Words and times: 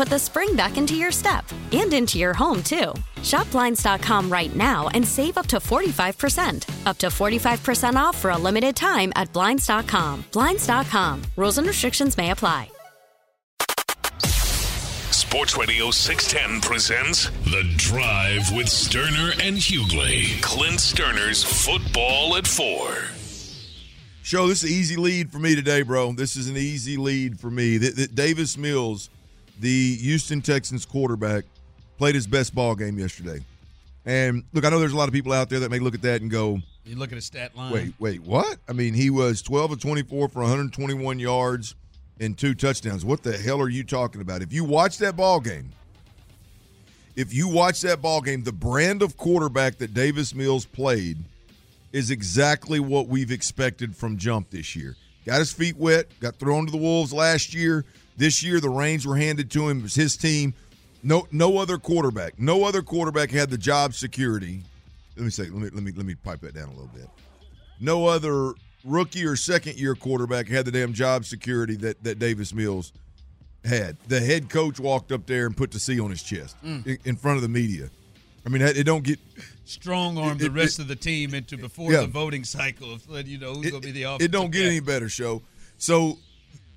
put 0.00 0.08
the 0.08 0.18
spring 0.18 0.56
back 0.56 0.78
into 0.78 0.94
your 0.94 1.12
step 1.12 1.44
and 1.72 1.92
into 1.92 2.16
your 2.16 2.32
home, 2.32 2.62
too. 2.62 2.94
Shop 3.22 3.50
Blinds.com 3.50 4.32
right 4.32 4.56
now 4.56 4.88
and 4.94 5.06
save 5.06 5.36
up 5.36 5.46
to 5.48 5.58
45%. 5.58 6.86
Up 6.86 6.96
to 6.96 7.08
45% 7.08 7.96
off 7.96 8.16
for 8.16 8.30
a 8.30 8.38
limited 8.38 8.74
time 8.74 9.12
at 9.14 9.30
Blinds.com. 9.34 10.24
Blinds.com. 10.32 11.22
Rules 11.36 11.58
and 11.58 11.66
restrictions 11.66 12.16
may 12.16 12.30
apply. 12.30 12.70
Sports 15.10 15.58
Radio 15.58 15.90
610 15.90 16.62
presents 16.62 17.28
The 17.44 17.70
Drive 17.76 18.50
with 18.56 18.70
Sterner 18.70 19.32
and 19.42 19.58
Hughley. 19.58 20.40
Clint 20.40 20.80
Sterner's 20.80 21.44
Football 21.44 22.38
at 22.38 22.46
Four. 22.46 22.96
Show, 24.22 24.46
this 24.48 24.64
is 24.64 24.70
an 24.70 24.76
easy 24.76 24.96
lead 24.96 25.30
for 25.30 25.38
me 25.38 25.54
today, 25.54 25.82
bro. 25.82 26.12
This 26.12 26.36
is 26.36 26.48
an 26.48 26.56
easy 26.56 26.96
lead 26.96 27.38
for 27.38 27.50
me. 27.50 27.76
That, 27.76 27.96
that 27.96 28.14
Davis 28.14 28.56
Mills, 28.56 29.10
the 29.60 29.94
Houston 29.96 30.40
Texans 30.42 30.84
quarterback, 30.84 31.44
played 31.98 32.14
his 32.14 32.26
best 32.26 32.54
ball 32.54 32.74
game 32.74 32.98
yesterday. 32.98 33.44
And 34.06 34.42
look, 34.52 34.64
I 34.64 34.70
know 34.70 34.78
there's 34.80 34.92
a 34.92 34.96
lot 34.96 35.08
of 35.08 35.14
people 35.14 35.32
out 35.32 35.50
there 35.50 35.60
that 35.60 35.70
may 35.70 35.78
look 35.78 35.94
at 35.94 36.02
that 36.02 36.22
and 36.22 36.30
go, 36.30 36.58
You 36.84 36.96
look 36.96 37.12
at 37.12 37.16
his 37.16 37.26
stat 37.26 37.54
line. 37.54 37.72
wait, 37.72 37.94
wait, 37.98 38.22
what? 38.22 38.58
I 38.68 38.72
mean, 38.72 38.94
he 38.94 39.10
was 39.10 39.42
12 39.42 39.72
of 39.72 39.80
24 39.80 40.28
for 40.30 40.40
121 40.40 41.18
yards 41.18 41.74
and 42.18 42.36
two 42.36 42.54
touchdowns. 42.54 43.04
What 43.04 43.22
the 43.22 43.36
hell 43.36 43.60
are 43.60 43.68
you 43.68 43.84
talking 43.84 44.20
about? 44.22 44.42
If 44.42 44.52
you 44.52 44.64
watch 44.64 44.98
that 44.98 45.16
ball 45.16 45.40
game, 45.40 45.70
if 47.16 47.34
you 47.34 47.48
watch 47.48 47.82
that 47.82 48.00
ball 48.00 48.22
game, 48.22 48.42
the 48.42 48.52
brand 48.52 49.02
of 49.02 49.16
quarterback 49.16 49.76
that 49.78 49.92
Davis 49.92 50.34
Mills 50.34 50.64
played 50.64 51.18
is 51.92 52.10
exactly 52.10 52.80
what 52.80 53.08
we've 53.08 53.30
expected 53.30 53.94
from 53.94 54.16
Jump 54.16 54.48
this 54.50 54.74
year. 54.74 54.96
Got 55.26 55.40
his 55.40 55.52
feet 55.52 55.76
wet, 55.76 56.06
got 56.20 56.36
thrown 56.36 56.64
to 56.66 56.72
the 56.72 56.78
wolves 56.78 57.12
last 57.12 57.52
year. 57.52 57.84
This 58.16 58.42
year, 58.42 58.60
the 58.60 58.70
reins 58.70 59.06
were 59.06 59.16
handed 59.16 59.50
to 59.52 59.68
him. 59.68 59.80
It 59.80 59.82
was 59.84 59.94
his 59.94 60.16
team. 60.16 60.54
No, 61.02 61.26
no 61.32 61.58
other 61.58 61.78
quarterback, 61.78 62.38
no 62.38 62.64
other 62.64 62.82
quarterback 62.82 63.30
had 63.30 63.48
the 63.50 63.56
job 63.56 63.94
security. 63.94 64.62
Let 65.16 65.24
me 65.24 65.30
say, 65.30 65.44
let 65.44 65.52
me 65.52 65.70
let 65.72 65.82
me 65.82 65.92
let 65.92 66.04
me 66.04 66.14
pipe 66.14 66.40
that 66.42 66.54
down 66.54 66.68
a 66.68 66.72
little 66.72 66.90
bit. 66.94 67.08
No 67.80 68.06
other 68.06 68.52
rookie 68.84 69.24
or 69.24 69.36
second 69.36 69.78
year 69.78 69.94
quarterback 69.94 70.48
had 70.48 70.66
the 70.66 70.70
damn 70.70 70.92
job 70.92 71.24
security 71.24 71.76
that 71.76 72.02
that 72.04 72.18
Davis 72.18 72.52
Mills 72.52 72.92
had. 73.64 73.96
The 74.08 74.20
head 74.20 74.50
coach 74.50 74.78
walked 74.78 75.12
up 75.12 75.26
there 75.26 75.46
and 75.46 75.56
put 75.56 75.70
the 75.70 75.78
C 75.78 75.98
on 76.00 76.10
his 76.10 76.22
chest 76.22 76.56
mm. 76.64 76.86
in, 76.86 76.98
in 77.04 77.16
front 77.16 77.36
of 77.36 77.42
the 77.42 77.48
media. 77.48 77.90
I 78.44 78.48
mean, 78.48 78.62
it 78.62 78.84
don't 78.84 79.04
get 79.04 79.18
Strong 79.64 80.18
arm 80.18 80.38
the 80.38 80.50
rest 80.50 80.78
it- 80.78 80.82
of 80.82 80.88
the 80.88 80.96
team 80.96 81.34
into 81.34 81.56
before 81.56 81.92
Yeah. 81.92 82.00
the 82.00 82.06
voting 82.06 82.44
cycle 82.44 82.92
of 82.92 83.08
letting 83.08 83.30
you 83.30 83.38
know 83.38 83.54
who's 83.54 83.70
going 83.70 83.82
to 83.82 83.92
be 83.92 84.02
the 84.02 84.16
it 84.18 84.30
don't 84.30 84.50
get 84.50 84.66
any 84.66 84.80
better, 84.80 85.08
show. 85.08 85.42
So 85.78 86.18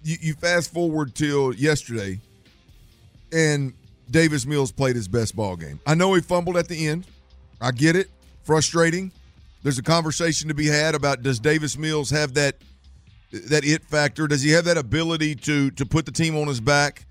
you, 0.03 0.18
you 0.22 0.34
fast 0.34 0.72
forward 0.72 1.16
till 1.16 1.53
yesterday, 1.53 2.19
and 3.31 3.74
Davis 4.12 4.46
Mills 4.46 4.72
played 4.72 4.96
his 4.96 5.08
best 5.08 5.36
ball 5.36 5.56
game. 5.56 5.80
I 5.88 5.96
know 5.96 6.14
he 6.14 6.22
fumbled 6.22 6.58
at 6.58 6.68
the 6.68 6.88
end. 6.88 7.06
I 7.59 7.72
get 7.72 7.96
it. 7.96 8.09
Frustrating. 8.44 9.12
There's 9.64 9.80
a 9.80 9.84
conversation 9.84 10.50
to 10.50 10.53
be 10.53 10.68
had 10.68 10.96
about 10.96 11.24
does 11.24 11.40
Davis 11.40 11.78
Mills 11.78 12.09
have 12.09 12.34
that 12.34 12.56
that 13.31 13.64
it 13.64 13.84
factor? 13.86 14.28
Does 14.28 14.41
he 14.41 14.52
have 14.52 14.66
that 14.66 14.78
ability 14.78 15.36
to 15.36 15.72
to 15.72 15.86
put 15.86 16.06
the 16.06 16.12
team 16.12 16.35
on 16.35 16.47
his 16.47 16.59
back 16.59 17.06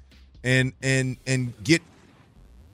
and 0.45 0.73
and 0.83 1.17
and 1.27 1.55
get 1.65 1.83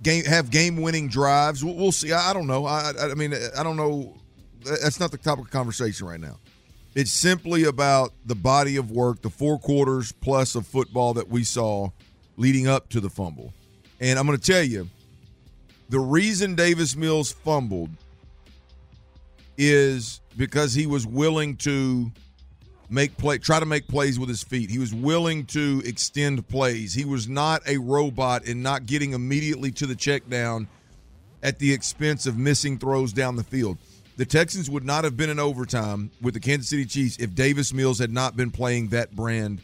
game 0.02 0.24
have 0.24 0.50
game 0.50 0.82
winning 0.82 1.08
drives? 1.08 1.64
We'll, 1.64 1.76
we'll 1.76 1.92
see. 1.92 2.12
I, 2.12 2.30
I 2.30 2.32
don't 2.32 2.48
know. 2.48 2.66
I, 2.66 2.90
I 2.90 3.10
I 3.10 3.14
mean 3.14 3.32
I 3.56 3.62
don't 3.62 3.76
know. 3.76 4.16
That's 4.64 4.98
not 4.98 5.12
the 5.12 5.18
topic 5.18 5.46
of 5.46 5.50
conversation 5.52 6.06
right 6.08 6.20
now. 6.20 6.38
It's 6.94 7.12
simply 7.12 7.64
about 7.64 8.12
the 8.24 8.34
body 8.34 8.76
of 8.76 8.90
work, 8.90 9.22
the 9.22 9.30
four 9.30 9.58
quarters 9.58 10.12
plus 10.12 10.54
of 10.54 10.66
football 10.66 11.14
that 11.14 11.28
we 11.28 11.44
saw 11.44 11.90
leading 12.36 12.66
up 12.66 12.88
to 12.90 13.00
the 13.00 13.10
fumble. 13.10 13.52
And 14.00 14.18
I'm 14.18 14.26
going 14.26 14.38
to 14.38 14.52
tell 14.52 14.62
you, 14.62 14.88
the 15.88 16.00
reason 16.00 16.54
Davis 16.54 16.96
Mills 16.96 17.32
fumbled 17.32 17.90
is 19.56 20.20
because 20.36 20.72
he 20.72 20.86
was 20.86 21.06
willing 21.06 21.56
to 21.56 22.10
make 22.90 23.16
play 23.18 23.38
try 23.38 23.60
to 23.60 23.66
make 23.66 23.86
plays 23.86 24.18
with 24.18 24.28
his 24.28 24.42
feet. 24.42 24.70
He 24.70 24.78
was 24.78 24.94
willing 24.94 25.44
to 25.46 25.82
extend 25.84 26.46
plays. 26.48 26.94
He 26.94 27.04
was 27.04 27.28
not 27.28 27.66
a 27.68 27.76
robot 27.78 28.46
and 28.46 28.62
not 28.62 28.86
getting 28.86 29.12
immediately 29.12 29.70
to 29.72 29.86
the 29.86 29.94
check 29.94 30.28
down 30.28 30.68
at 31.42 31.58
the 31.58 31.72
expense 31.72 32.26
of 32.26 32.38
missing 32.38 32.78
throws 32.78 33.12
down 33.12 33.36
the 33.36 33.44
field. 33.44 33.78
The 34.18 34.26
Texans 34.26 34.68
would 34.68 34.84
not 34.84 35.04
have 35.04 35.16
been 35.16 35.30
in 35.30 35.38
overtime 35.38 36.10
with 36.20 36.34
the 36.34 36.40
Kansas 36.40 36.68
City 36.68 36.84
Chiefs 36.84 37.18
if 37.18 37.36
Davis 37.36 37.72
Mills 37.72 38.00
had 38.00 38.10
not 38.10 38.36
been 38.36 38.50
playing 38.50 38.88
that 38.88 39.14
brand 39.14 39.60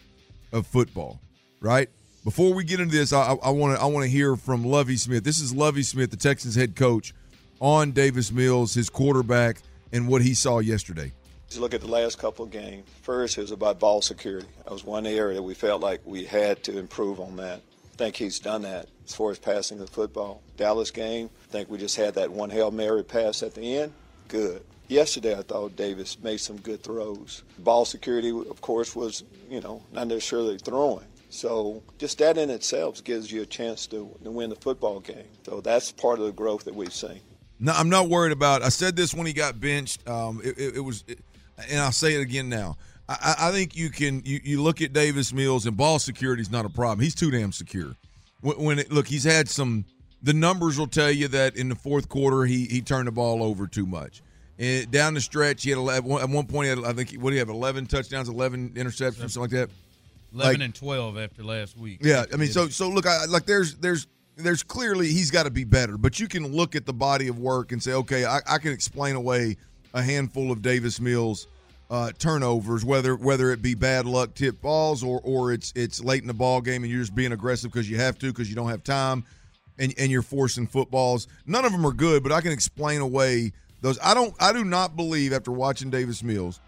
of 0.53 0.65
football, 0.65 1.19
right? 1.59 1.91
Before 2.23 2.55
we 2.55 2.63
get 2.63 2.79
into 2.79 2.95
this, 2.95 3.13
I 3.13 3.33
want 3.33 3.77
to 3.77 3.83
I 3.83 3.87
want 3.87 4.05
to 4.05 4.09
hear 4.09 4.37
from 4.37 4.65
Lovie 4.65 4.97
Smith. 4.97 5.25
This 5.25 5.41
is 5.41 5.53
Lovie 5.53 5.83
Smith, 5.83 6.13
the 6.13 6.17
Texans 6.17 6.55
head 6.55 6.77
coach, 6.77 7.13
on 7.59 7.91
Davis 7.91 8.31
Mills, 8.31 8.75
his 8.75 8.89
quarterback, 8.89 9.57
and 9.93 10.07
what 10.07 10.23
he 10.23 10.35
saw 10.35 10.61
yesterday. 10.61 11.11
Just 11.49 11.61
look 11.61 11.75
at 11.75 11.81
the 11.81 11.89
last 11.89 12.21
couple 12.21 12.45
of 12.45 12.53
games. 12.53 12.89
First, 13.03 13.39
it 13.39 13.41
was 13.41 13.51
about 13.51 13.81
ball 13.81 14.03
security. 14.03 14.47
That 14.63 14.73
was 14.73 14.85
one 14.85 15.05
area 15.05 15.35
that 15.35 15.43
we 15.43 15.55
felt 15.55 15.83
like 15.83 16.01
we 16.05 16.27
had 16.27 16.63
to 16.63 16.79
improve 16.79 17.19
on 17.19 17.35
that. 17.39 17.61
I 17.93 17.97
think 17.97 18.15
he's 18.15 18.39
done 18.39 18.63
that 18.63 18.87
as 19.05 19.17
far 19.17 19.33
as 19.33 19.39
passing 19.41 19.79
the 19.79 19.89
football. 19.89 20.43
Dallas 20.57 20.93
game, 20.93 21.29
I 21.49 21.51
think 21.51 21.69
we 21.69 21.77
just 21.77 21.97
had 21.97 22.15
that 22.15 22.31
one 22.31 22.51
Hail 22.51 22.71
Mary 22.71 23.03
pass 23.03 23.43
at 23.43 23.55
the 23.55 23.79
end. 23.79 23.93
Good. 24.29 24.63
Yesterday, 24.89 25.37
I 25.39 25.43
thought 25.43 25.77
Davis 25.77 26.19
made 26.23 26.39
some 26.39 26.59
good 26.59 26.83
throws. 26.83 27.43
Ball 27.59 27.85
security, 27.85 28.31
of 28.31 28.61
course, 28.61 28.95
was, 28.95 29.25
you 29.51 29.61
know, 29.61 29.83
not 29.93 30.09
necessarily 30.09 30.59
throwing. 30.59 31.07
So 31.31 31.83
just 31.99 32.19
that 32.19 32.39
in 32.39 32.51
itself 32.51 33.03
gives 33.03 33.33
you 33.33 33.43
a 33.43 33.47
chance 33.47 33.87
to, 33.89 34.09
to 34.23 34.31
win 34.31 34.51
the 34.51 34.57
football 34.57 35.01
game. 35.01 35.25
So 35.45 35.61
that's 35.61 35.91
part 35.91 36.19
of 36.19 36.27
the 36.27 36.33
growth 36.33 36.65
that 36.65 36.75
we've 36.75 36.93
seen. 36.93 37.21
No, 37.59 37.73
I'm 37.73 37.89
not 37.89 38.09
worried 38.09 38.33
about. 38.33 38.63
I 38.63 38.69
said 38.69 38.95
this 38.95 39.15
when 39.15 39.27
he 39.27 39.33
got 39.33 39.61
benched. 39.61 40.07
Um, 40.09 40.41
it, 40.45 40.59
it, 40.59 40.77
it 40.77 40.81
was, 40.81 41.03
it, 41.09 41.19
and 41.71 41.81
I'll 41.81 41.93
say 41.93 42.15
it 42.15 42.21
again 42.21 42.49
now. 42.49 42.77
I, 43.09 43.35
I 43.39 43.51
think 43.53 43.77
you 43.77 43.91
can. 43.91 44.23
You, 44.25 44.41
you 44.43 44.63
look 44.63 44.81
at 44.81 44.93
Davis 44.93 45.33
Mills 45.33 45.67
and 45.67 45.77
ball 45.77 45.99
security 45.99 46.41
is 46.41 46.51
not 46.51 46.65
a 46.65 46.69
problem. 46.69 47.01
He's 47.01 47.15
too 47.15 47.31
damn 47.31 47.53
secure. 47.53 47.97
When, 48.41 48.57
when 48.57 48.79
it, 48.79 48.93
look, 48.93 49.07
he's 49.07 49.25
had 49.25 49.49
some. 49.49 49.85
The 50.25 50.33
numbers 50.33 50.79
will 50.79 50.87
tell 50.89 51.11
you 51.11 51.29
that 51.29 51.55
in 51.57 51.69
the 51.69 51.75
fourth 51.75 52.09
quarter 52.09 52.45
he 52.45 52.65
he 52.65 52.81
turned 52.81 53.07
the 53.07 53.13
ball 53.13 53.43
over 53.43 53.67
too 53.67 53.87
much. 53.87 54.23
And 54.59 54.91
down 54.91 55.15
the 55.15 55.21
stretch, 55.21 55.65
he 55.65 55.71
had 55.71 55.79
11, 55.79 56.11
at 56.13 56.29
one 56.29 56.47
point. 56.47 56.65
He 56.67 56.71
had, 56.71 56.85
I 56.85 56.93
think 56.93 57.13
what 57.15 57.31
do 57.31 57.35
you 57.35 57.41
have? 57.41 57.49
Eleven 57.49 57.87
touchdowns, 57.87 58.29
eleven 58.29 58.71
interceptions, 58.71 59.31
something 59.31 59.43
like 59.43 59.51
that. 59.51 59.71
11 60.33 60.53
Like- 60.55 60.65
and 60.65 60.75
12 60.75 61.19
after 61.19 61.45
last 61.45 61.77
week. 61.77 61.99
Yeah, 62.03 62.25
I 62.33 62.37
mean, 62.37 62.49
so 62.51 62.69
so 62.69 62.89
look, 62.89 63.07
I, 63.07 63.27
like 63.27 63.47
there's 63.47 63.75
there's 63.77 64.07
there's 64.37 64.63
clearly 64.63 65.09
he's 65.09 65.31
got 65.31 65.45
to 65.45 65.51
be 65.51 65.65
better, 65.65 65.97
but 65.99 66.19
you 66.19 66.27
can 66.27 66.47
look 66.49 66.75
at 66.75 66.87
the 66.87 66.93
body 66.93 67.29
of 67.29 67.39
work 67.39 67.71
and 67.73 67.81
say, 67.83 67.93
okay, 67.93 68.25
I, 68.25 68.41
I 68.49 68.59
can 68.59 68.73
explain 68.73 69.15
away 69.15 69.57
a 69.93 70.03
handful 70.03 70.51
of 70.51 70.61
Davis 70.63 71.01
Mills' 71.01 71.47
uh, 71.91 72.11
turnovers, 72.19 72.85
whether 72.85 73.15
whether 73.15 73.53
it 73.53 73.61
be 73.63 73.75
bad 73.75 74.07
luck 74.07 74.35
tip 74.35 74.61
balls 74.63 75.05
or 75.05 75.21
or 75.23 75.53
it's 75.53 75.73
it's 75.77 76.03
late 76.03 76.23
in 76.23 76.29
the 76.29 76.35
ball 76.35 76.61
game 76.61 76.83
and 76.83 76.91
you're 76.91 77.03
just 77.03 77.15
being 77.15 77.33
aggressive 77.33 77.71
because 77.71 77.89
you 77.91 77.97
have 77.99 78.19
to 78.21 78.27
because 78.29 78.49
you 78.49 78.57
don't 78.57 78.71
have 78.71 78.83
time, 78.83 79.25
and 79.79 79.95
and 79.99 80.11
you're 80.11 80.23
forcing 80.23 80.67
footballs. 80.67 81.27
None 81.47 81.65
of 81.65 81.73
them 81.73 81.87
are 81.87 81.93
good, 81.93 82.23
but 82.23 82.33
I 82.33 82.41
can 82.41 82.53
explain 82.53 83.01
away 83.01 83.53
those. 83.81 83.99
I 84.03 84.15
don't. 84.15 84.35
I 84.41 84.53
do 84.53 84.65
not 84.65 84.97
believe 84.97 85.33
after 85.33 85.51
watching 85.51 85.91
Davis 85.91 86.23
Mills 86.23 86.61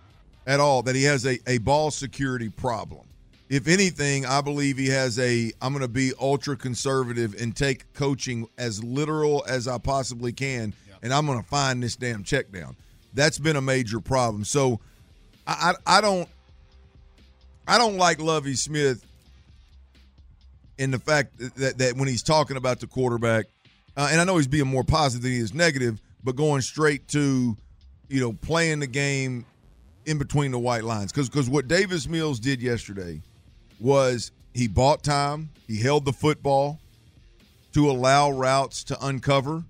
at 0.46 0.60
all 0.60 0.82
that 0.82 0.94
he 0.94 1.04
has 1.04 1.26
a, 1.26 1.38
a 1.46 1.58
ball 1.58 1.90
security 1.90 2.48
problem. 2.48 3.06
If 3.48 3.68
anything, 3.68 4.26
I 4.26 4.40
believe 4.40 4.76
he 4.76 4.88
has 4.88 5.18
a 5.18 5.52
I'm 5.60 5.72
going 5.72 5.82
to 5.82 5.88
be 5.88 6.12
ultra 6.20 6.56
conservative 6.56 7.34
and 7.40 7.54
take 7.54 7.92
coaching 7.94 8.48
as 8.58 8.82
literal 8.82 9.44
as 9.48 9.68
I 9.68 9.78
possibly 9.78 10.32
can, 10.32 10.72
and 11.02 11.12
I'm 11.12 11.26
going 11.26 11.40
to 11.40 11.48
find 11.48 11.82
this 11.82 11.96
damn 11.96 12.24
check 12.24 12.50
down. 12.50 12.76
That's 13.14 13.38
been 13.38 13.56
a 13.56 13.62
major 13.62 14.00
problem. 14.00 14.44
So 14.44 14.80
I, 15.46 15.74
I, 15.86 15.98
I 15.98 16.00
don't 16.00 16.28
I 17.68 17.78
don't 17.78 17.96
like 17.96 18.20
Lovie 18.20 18.54
Smith 18.54 19.04
in 20.78 20.90
the 20.90 20.98
fact 20.98 21.38
that, 21.56 21.78
that 21.78 21.96
when 21.96 22.08
he's 22.08 22.22
talking 22.22 22.56
about 22.56 22.80
the 22.80 22.86
quarterback, 22.86 23.46
uh, 23.96 24.08
and 24.10 24.20
I 24.20 24.24
know 24.24 24.36
he's 24.36 24.46
being 24.46 24.66
more 24.66 24.84
positive 24.84 25.22
than 25.22 25.32
he 25.32 25.38
is 25.38 25.54
negative, 25.54 26.00
but 26.22 26.36
going 26.36 26.60
straight 26.60 27.08
to, 27.08 27.56
you 28.08 28.20
know, 28.20 28.32
playing 28.32 28.80
the 28.80 28.86
game 28.86 29.46
in 30.04 30.18
between 30.18 30.50
the 30.50 30.58
white 30.58 30.84
lines. 30.84 31.12
Because 31.12 31.28
because 31.28 31.48
what 31.48 31.68
Davis 31.68 32.08
Mills 32.08 32.38
did 32.38 32.60
yesterday 32.60 33.20
was 33.80 34.32
he 34.54 34.68
bought 34.68 35.02
time, 35.02 35.50
he 35.66 35.78
held 35.78 36.04
the 36.04 36.12
football 36.12 36.78
to 37.72 37.90
allow 37.90 38.30
routes 38.30 38.84
to 38.84 39.06
uncover, 39.06 39.64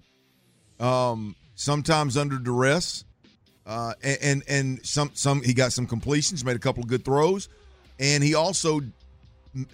um, 0.78 1.34
sometimes 1.54 2.16
under 2.16 2.38
duress, 2.38 3.04
uh, 3.66 3.94
and, 4.02 4.18
and 4.22 4.42
and 4.48 4.86
some 4.86 5.10
some 5.14 5.42
he 5.42 5.54
got 5.54 5.72
some 5.72 5.86
completions, 5.86 6.44
made 6.44 6.56
a 6.56 6.60
couple 6.60 6.82
of 6.82 6.88
good 6.88 7.04
throws, 7.04 7.48
and 7.98 8.22
he 8.22 8.34
also 8.34 8.80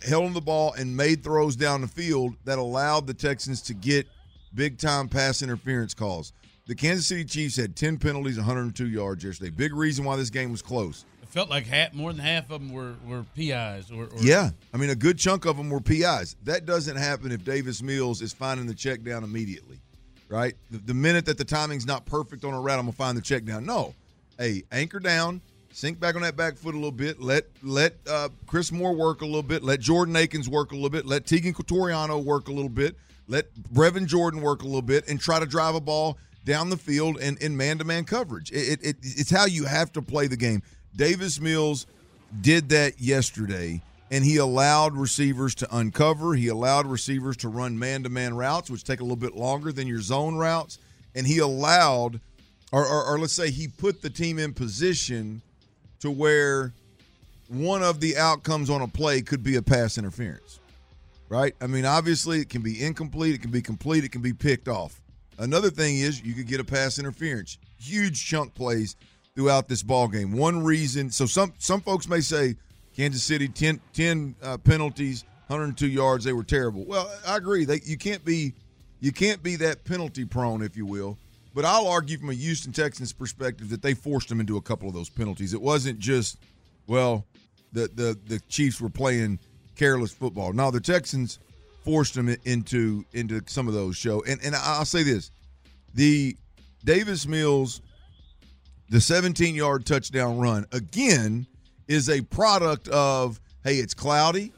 held 0.07 0.25
on 0.25 0.33
the 0.33 0.41
ball 0.41 0.73
and 0.75 0.97
made 0.97 1.23
throws 1.23 1.57
down 1.57 1.81
the 1.81 1.89
field 1.89 2.35
that 2.45 2.59
allowed 2.59 3.07
the 3.07 3.15
Texans 3.15 3.63
to 3.63 3.75
get 3.75 4.07
big 4.55 4.79
time 4.79 5.09
pass 5.09 5.43
interference 5.43 5.95
calls. 5.95 6.33
The 6.67 6.75
Kansas 6.75 7.07
City 7.07 7.25
Chiefs 7.25 7.57
had 7.57 7.75
10 7.75 7.99
penalties, 7.99 8.37
102 8.37 8.89
yards 8.89 9.25
yesterday. 9.25 9.51
Big 9.51 9.75
reason 9.75 10.05
why 10.05 10.17
this 10.17 10.31
game 10.31 10.53
was 10.53 10.63
close. 10.63 11.05
It 11.23 11.29
felt 11.29 11.51
like 11.51 11.67
half, 11.67 11.93
more 11.93 12.13
than 12.13 12.23
half 12.23 12.45
of 12.51 12.61
them 12.61 12.73
were, 12.73 12.95
were 13.07 13.25
PIs. 13.35 13.91
Or, 13.91 14.05
or 14.05 14.11
Yeah, 14.21 14.51
I 14.73 14.77
mean 14.77 14.91
a 14.91 14.95
good 14.95 15.19
chunk 15.19 15.45
of 15.45 15.57
them 15.57 15.71
were 15.71 15.81
PIs. 15.81 16.37
That 16.45 16.67
doesn't 16.67 16.97
happen 16.97 17.33
if 17.33 17.45
Davis 17.45 17.83
Mills 17.83 18.23
is 18.23 18.33
finding 18.33 18.67
the 18.67 18.75
check 18.75 19.03
down 19.03 19.25
immediately, 19.25 19.81
right? 20.29 20.55
The, 20.71 20.79
the 20.79 20.95
minute 20.95 21.25
that 21.27 21.39
the 21.39 21.45
timing's 21.45 21.87
not 21.87 22.05
perfect 22.07 22.45
on 22.45 22.55
a 22.55 22.61
route, 22.61 22.79
I'm 22.79 22.85
gonna 22.85 22.93
find 22.93 23.17
the 23.17 23.23
check 23.23 23.45
down. 23.45 23.67
No, 23.67 23.95
hey, 24.39 24.63
anchor 24.71 25.01
down, 25.01 25.41
sink 25.73 25.99
back 25.99 26.15
on 26.15 26.23
that 26.23 26.37
back 26.37 26.57
foot 26.57 26.75
a 26.75 26.79
little 26.79 26.93
bit. 26.93 27.21
Let 27.21 27.47
let 27.63 27.95
uh, 28.09 28.29
Chris 28.47 28.71
Moore 28.71 28.95
work 28.95 29.23
a 29.23 29.27
little 29.27 29.43
bit. 29.43 29.63
Let 29.63 29.81
Jordan 29.81 30.15
Akins 30.17 30.49
work 30.49 30.73
a 30.73 30.75
little 30.75 30.91
bit. 30.91 31.07
Let 31.07 31.25
Teagan 31.25 31.55
Quitoriano 31.55 32.23
work 32.23 32.49
a 32.49 32.53
little 32.53 32.69
bit. 32.69 32.97
Let 33.29 33.53
Brevin 33.55 34.07
Jordan 34.07 34.43
work 34.43 34.63
a 34.63 34.67
little 34.67 34.83
bit, 34.83 35.09
and 35.09 35.21
try 35.21 35.39
to 35.39 35.47
drive 35.47 35.75
a 35.75 35.81
ball 35.81 36.19
down 36.45 36.71
the 36.71 36.77
field 36.77 37.21
in, 37.21 37.37
in 37.39 37.57
man-to-man 37.57 38.05
coverage. 38.05 38.51
It, 38.51 38.81
it, 38.83 38.97
it's 39.01 39.31
how 39.31 39.47
you 39.47 39.65
have 39.65 39.93
to 39.93 40.03
play 40.03 40.27
the 40.27 40.37
game. 40.37 40.61
Davis 40.97 41.41
Mills 41.41 41.87
did 42.41 42.69
that 42.71 43.01
yesterday, 43.01 43.81
and 44.11 44.25
he 44.25 44.39
allowed 44.39 44.97
receivers 44.97 45.55
to 45.55 45.77
uncover. 45.77 46.35
He 46.35 46.49
allowed 46.49 46.87
receivers 46.87 47.37
to 47.39 47.49
run 47.49 47.79
man-to-man 47.79 48.35
routes, 48.35 48.71
which 48.71 48.83
take 48.83 48.99
a 48.99 49.05
little 49.05 49.17
bit 49.17 49.37
longer 49.37 49.71
than 49.71 49.87
your 49.87 50.01
zone 50.01 50.35
routes. 50.35 50.79
And 51.15 51.27
he 51.27 51.39
allowed, 51.39 52.21
or, 52.73 52.85
or, 52.85 53.05
or 53.05 53.19
let's 53.21 53.35
say 53.35 53.51
he 53.51 53.69
put 53.69 54.03
the 54.03 54.11
team 54.11 54.41
in 54.41 54.53
position 54.53 55.43
to 56.03 56.11
where 56.11 56.73
one 57.49 57.83
of 57.83 58.01
the 58.01 58.17
outcomes 58.17 58.71
on 58.71 58.83
a 58.83 58.89
play 58.89 59.23
could 59.23 59.43
be 59.43 59.57
a 59.57 59.63
pass 59.63 59.99
interference, 59.99 60.61
right? 61.29 61.55
I 61.61 61.67
mean, 61.67 61.85
obviously, 61.85 62.41
it 62.41 62.49
can 62.49 62.61
be 62.61 62.83
incomplete, 62.83 63.35
it 63.37 63.43
can 63.43 63.51
be 63.51 63.63
complete, 63.63 64.05
it 64.05 64.11
can 64.11 64.21
be 64.21 64.33
picked 64.33 64.69
off. 64.69 65.01
Another 65.39 65.71
thing 65.71 65.99
is 65.99 66.23
you 66.23 66.35
could 66.35 66.47
get 66.47 66.61
a 66.61 66.65
pass 66.65 66.99
interference. 66.99 67.59
Huge 67.79 68.25
chunk 68.25 68.55
plays 68.55 68.97
throughout 69.35 69.69
this 69.69 69.83
ball 69.83 70.09
game. 70.09 70.33
One 70.33 70.63
reason, 70.63 71.11
so 71.11 71.25
some 71.25 71.53
some 71.59 71.81
folks 71.81 72.09
may 72.09 72.21
say 72.21 72.57
Kansas 72.97 73.23
City 73.23 73.49
10, 73.49 73.81
10 73.93 74.35
uh, 74.43 74.59
penalties, 74.59 75.25
102 75.47 75.87
yards, 75.87 76.25
they 76.25 76.33
were 76.33 76.45
terrible. 76.45 76.85
Well, 76.85 77.11
I 77.27 77.37
agree. 77.37 77.65
They 77.65 77.81
you 77.85 77.97
can't 77.97 78.25
be 78.25 78.55
you 79.01 79.13
can't 79.13 79.43
be 79.43 79.57
that 79.57 79.85
penalty 79.85 80.25
prone, 80.25 80.63
if 80.63 80.77
you 80.77 80.85
will. 80.85 81.17
But 81.55 81.65
I'll 81.65 81.87
argue 81.87 82.19
from 82.19 82.31
a 82.31 82.35
Houston 82.35 82.73
Texans 82.73 83.13
perspective 83.13 83.69
that 83.71 83.83
they 83.83 83.95
forced 83.95 84.29
them 84.29 84.41
into 84.41 84.57
a 84.57 84.63
couple 84.63 84.89
of 84.89 84.95
those 84.95 85.11
penalties. 85.11 85.53
It 85.53 85.61
wasn't 85.61 85.99
just 85.99 86.39
well, 86.87 87.27
the 87.73 87.89
the 87.95 88.19
the 88.27 88.41
Chiefs 88.49 88.81
were 88.81 88.91
playing 88.91 89.39
careless 89.77 90.13
football. 90.13 90.53
No, 90.53 90.71
the 90.71 90.81
Texans 90.81 91.39
forced 91.85 92.15
them 92.15 92.35
into 92.45 93.05
into 93.13 93.43
some 93.47 93.69
of 93.69 93.75
those 93.75 93.97
show. 93.97 94.23
And 94.25 94.41
and 94.43 94.55
I'll 94.55 94.85
say 94.85 95.03
this: 95.03 95.31
the 95.95 96.37
Davis 96.85 97.27
Mills, 97.27 97.81
the 98.89 99.01
17 99.01 99.55
yard 99.55 99.87
touchdown 99.87 100.39
run 100.39 100.67
again 100.73 101.47
is 101.89 102.09
a 102.09 102.23
product 102.23 102.89
of 102.89 103.41
hey, 103.65 103.77
it's 103.77 103.95
cloudy. 103.95 104.53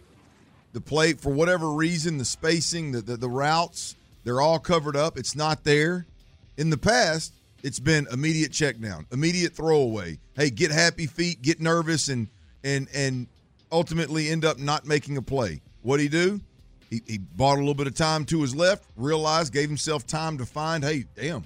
The 0.72 0.80
play 0.80 1.12
for 1.12 1.32
whatever 1.32 1.70
reason, 1.70 2.18
the 2.18 2.24
spacing, 2.24 2.92
the, 2.92 3.00
the 3.00 3.16
the 3.16 3.28
routes, 3.28 3.94
they're 4.24 4.40
all 4.40 4.58
covered 4.58 4.96
up. 4.96 5.16
It's 5.16 5.36
not 5.36 5.64
there. 5.64 6.06
In 6.56 6.70
the 6.70 6.76
past, 6.76 7.34
it's 7.62 7.80
been 7.80 8.06
immediate 8.12 8.52
check 8.52 8.78
down, 8.78 9.06
immediate 9.12 9.54
throwaway. 9.54 10.18
Hey, 10.36 10.50
get 10.50 10.70
happy 10.70 11.06
feet, 11.06 11.42
get 11.42 11.60
nervous, 11.60 12.08
and 12.08 12.28
and 12.62 12.88
and 12.94 13.26
ultimately 13.72 14.28
end 14.28 14.44
up 14.44 14.58
not 14.58 14.86
making 14.86 15.16
a 15.16 15.22
play. 15.22 15.60
What 15.82 16.00
he 16.00 16.08
do? 16.08 16.40
He, 16.90 17.02
he 17.06 17.18
bought 17.18 17.56
a 17.56 17.60
little 17.60 17.74
bit 17.74 17.86
of 17.86 17.94
time 17.94 18.24
to 18.26 18.40
his 18.40 18.54
left, 18.54 18.84
realized, 18.96 19.52
gave 19.52 19.68
himself 19.68 20.06
time 20.06 20.38
to 20.38 20.46
find, 20.46 20.84
hey, 20.84 21.04
damn. 21.16 21.44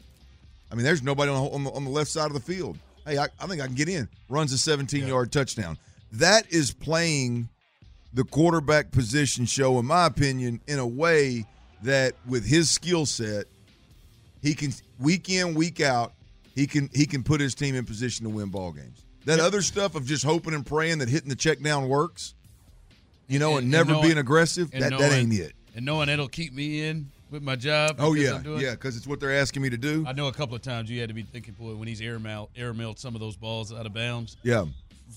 I 0.71 0.75
mean, 0.75 0.85
there's 0.85 1.03
nobody 1.03 1.31
on, 1.31 1.39
on, 1.39 1.65
the, 1.65 1.71
on 1.71 1.85
the 1.85 1.91
left 1.91 2.11
side 2.11 2.27
of 2.27 2.35
the 2.35 2.41
field. 2.41 2.77
Hey, 3.07 3.17
I, 3.17 3.29
I 3.41 3.47
think 3.47 3.63
I 3.63 3.67
can 3.67 3.75
get 3.75 3.89
in. 3.89 4.09
Runs 4.29 4.53
a 4.53 4.59
17 4.59 5.07
yard 5.07 5.33
touchdown. 5.33 5.79
That 6.13 6.53
is 6.53 6.73
playing 6.73 7.49
the 8.13 8.25
quarterback 8.25 8.91
position 8.91 9.47
show, 9.47 9.79
in 9.79 9.87
my 9.87 10.07
opinion, 10.07 10.61
in 10.67 10.79
a 10.79 10.87
way 10.87 11.47
that 11.83 12.15
with 12.27 12.45
his 12.45 12.69
skill 12.71 13.07
set, 13.07 13.47
he 14.43 14.55
can 14.55 14.73
week 14.99 15.29
in, 15.31 15.55
week 15.55 15.81
out, 15.81 16.13
he 16.55 16.67
can 16.67 16.89
he 16.95 17.07
can 17.07 17.23
put 17.23 17.41
his 17.41 17.55
team 17.55 17.75
in 17.75 17.85
position 17.85 18.25
to 18.25 18.31
win 18.31 18.49
ball 18.49 18.73
games. 18.73 19.05
That 19.25 19.41
other 19.41 19.63
stuff 19.63 19.95
of 19.95 20.07
just 20.07 20.25
hoping 20.25 20.55
and 20.55 20.65
praying 20.65 20.99
that 20.99 21.09
hitting 21.09 21.29
the 21.29 21.37
check 21.37 21.61
down 21.61 21.89
works, 21.89 22.35
you 23.29 23.39
know, 23.39 23.51
and, 23.53 23.65
And- 23.65 23.71
never 23.71 23.91
and 23.91 23.93
knowing- 23.99 24.07
being 24.09 24.19
aggressive, 24.19 24.71
that, 24.73 24.91
that 24.99 25.13
ain't 25.13 25.33
it. 25.35 25.53
And 25.75 25.85
knowing 25.85 26.09
it'll 26.09 26.29
keep 26.29 26.53
me 26.53 26.83
in 26.87 27.11
with 27.31 27.43
my 27.43 27.55
job. 27.57 27.97
Oh 27.99 28.15
yeah, 28.15 28.35
I'm 28.37 28.43
doing- 28.43 28.61
yeah, 28.63 28.71
because 28.73 28.97
it's 28.97 29.07
what 29.07 29.21
they're 29.21 29.37
asking 29.37 29.63
me 29.63 29.71
to 29.71 29.77
do. 29.77 30.05
I 30.09 30.13
know 30.13 30.29
a 30.29 30.33
couple 30.33 30.57
of 30.57 30.63
times 30.63 30.91
you 30.91 30.99
had 31.01 31.09
to 31.09 31.15
be 31.15 31.23
thinking, 31.23 31.55
boy, 31.55 31.75
when 31.75 31.87
he's 31.89 32.01
air 32.01 32.19
mailed, 32.19 32.49
air 32.57 32.73
mailed 32.73 32.99
some 32.99 33.15
of 33.15 33.21
those 33.21 33.37
balls 33.37 33.73
out 33.73 33.87
of 33.87 33.93
bounds. 33.93 34.37
Yeah. 34.43 34.65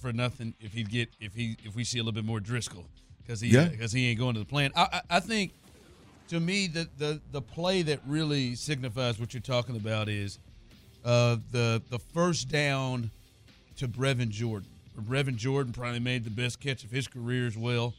For 0.01 0.11
nothing, 0.13 0.53
if 0.59 0.73
he'd 0.73 0.89
get 0.89 1.09
if 1.19 1.33
he 1.33 1.55
if 1.63 1.75
we 1.75 1.83
see 1.83 1.99
a 1.99 2.03
little 2.03 2.13
bit 2.13 2.25
more 2.25 2.39
Driscoll, 2.39 2.85
because 3.23 3.39
he 3.41 3.49
Yeah. 3.49 3.61
Uh, 3.63 3.69
because 3.69 3.91
he 3.91 4.07
ain't 4.09 4.19
going 4.19 4.33
to 4.35 4.39
the 4.39 4.45
plan. 4.45 4.71
I, 4.75 4.87
I 5.09 5.17
I 5.17 5.19
think 5.19 5.51
to 6.31 6.39
me 6.39 6.67
the 6.67 6.87
the 6.97 7.19
the 7.33 7.41
play 7.41 7.81
that 7.81 7.99
really 8.07 8.55
signifies 8.55 9.19
what 9.19 9.33
you're 9.33 9.41
talking 9.41 9.75
about 9.75 10.07
is 10.07 10.39
uh, 11.03 11.35
the 11.51 11.81
the 11.89 11.99
first 11.99 12.47
down 12.47 13.11
to 13.75 13.85
Brevin 13.85 14.29
Jordan. 14.29 14.69
Brevin 15.01 15.35
Jordan 15.35 15.73
probably 15.73 15.99
made 15.99 16.23
the 16.23 16.29
best 16.29 16.61
catch 16.61 16.85
of 16.85 16.91
his 16.91 17.05
career 17.05 17.47
as 17.47 17.57
well 17.57 17.93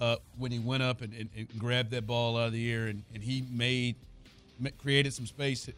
uh, 0.00 0.16
when 0.36 0.50
he 0.50 0.58
went 0.58 0.82
up 0.82 1.00
and, 1.00 1.12
and, 1.12 1.28
and 1.36 1.48
grabbed 1.58 1.92
that 1.92 2.08
ball 2.08 2.36
out 2.36 2.48
of 2.48 2.52
the 2.52 2.72
air 2.72 2.86
and, 2.86 3.04
and 3.14 3.22
he 3.22 3.44
made 3.52 3.94
created 4.78 5.12
some 5.12 5.26
space. 5.26 5.70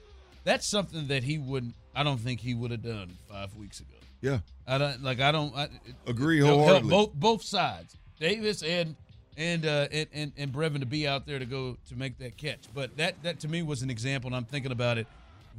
That's 0.45 0.67
something 0.67 1.09
that 1.09 1.23
he 1.23 1.37
wouldn't. 1.37 1.75
I 1.95 2.05
don't 2.05 2.21
think 2.21 2.41
he 2.41 2.55
would 2.55 2.71
have 2.71 2.83
done 2.83 3.19
five 3.31 3.55
weeks 3.55 3.81
ago. 3.81 3.97
Yeah. 4.23 4.39
I 4.67 4.79
don't 4.79 5.03
like. 5.03 5.21
I 5.21 5.31
don't 5.31 5.55
I, 5.55 5.69
Agree 6.07 6.41
wholeheartedly. 6.41 6.89
Both 6.89 7.13
both 7.13 7.43
sides, 7.43 7.99
Davis 8.19 8.63
and 8.63 8.97
and 9.39 9.65
uh, 9.65 9.87
and, 9.91 10.07
and 10.13 10.33
and 10.37 10.53
Brevin 10.53 10.81
to 10.81 10.87
be 10.87 11.09
out 11.09 11.25
there 11.25 11.39
to 11.39 11.47
go 11.47 11.79
to 11.89 11.97
make 11.97 12.19
that 12.19 12.37
catch. 12.37 12.61
But 12.75 12.97
that 12.99 13.23
that 13.23 13.41
to 13.41 13.49
me 13.49 13.63
was 13.63 13.81
an 13.83 13.89
example, 13.89 14.29
and 14.29 14.37
I'm 14.37 14.45
thinking 14.45 14.73
about 14.73 14.99
it. 14.99 15.07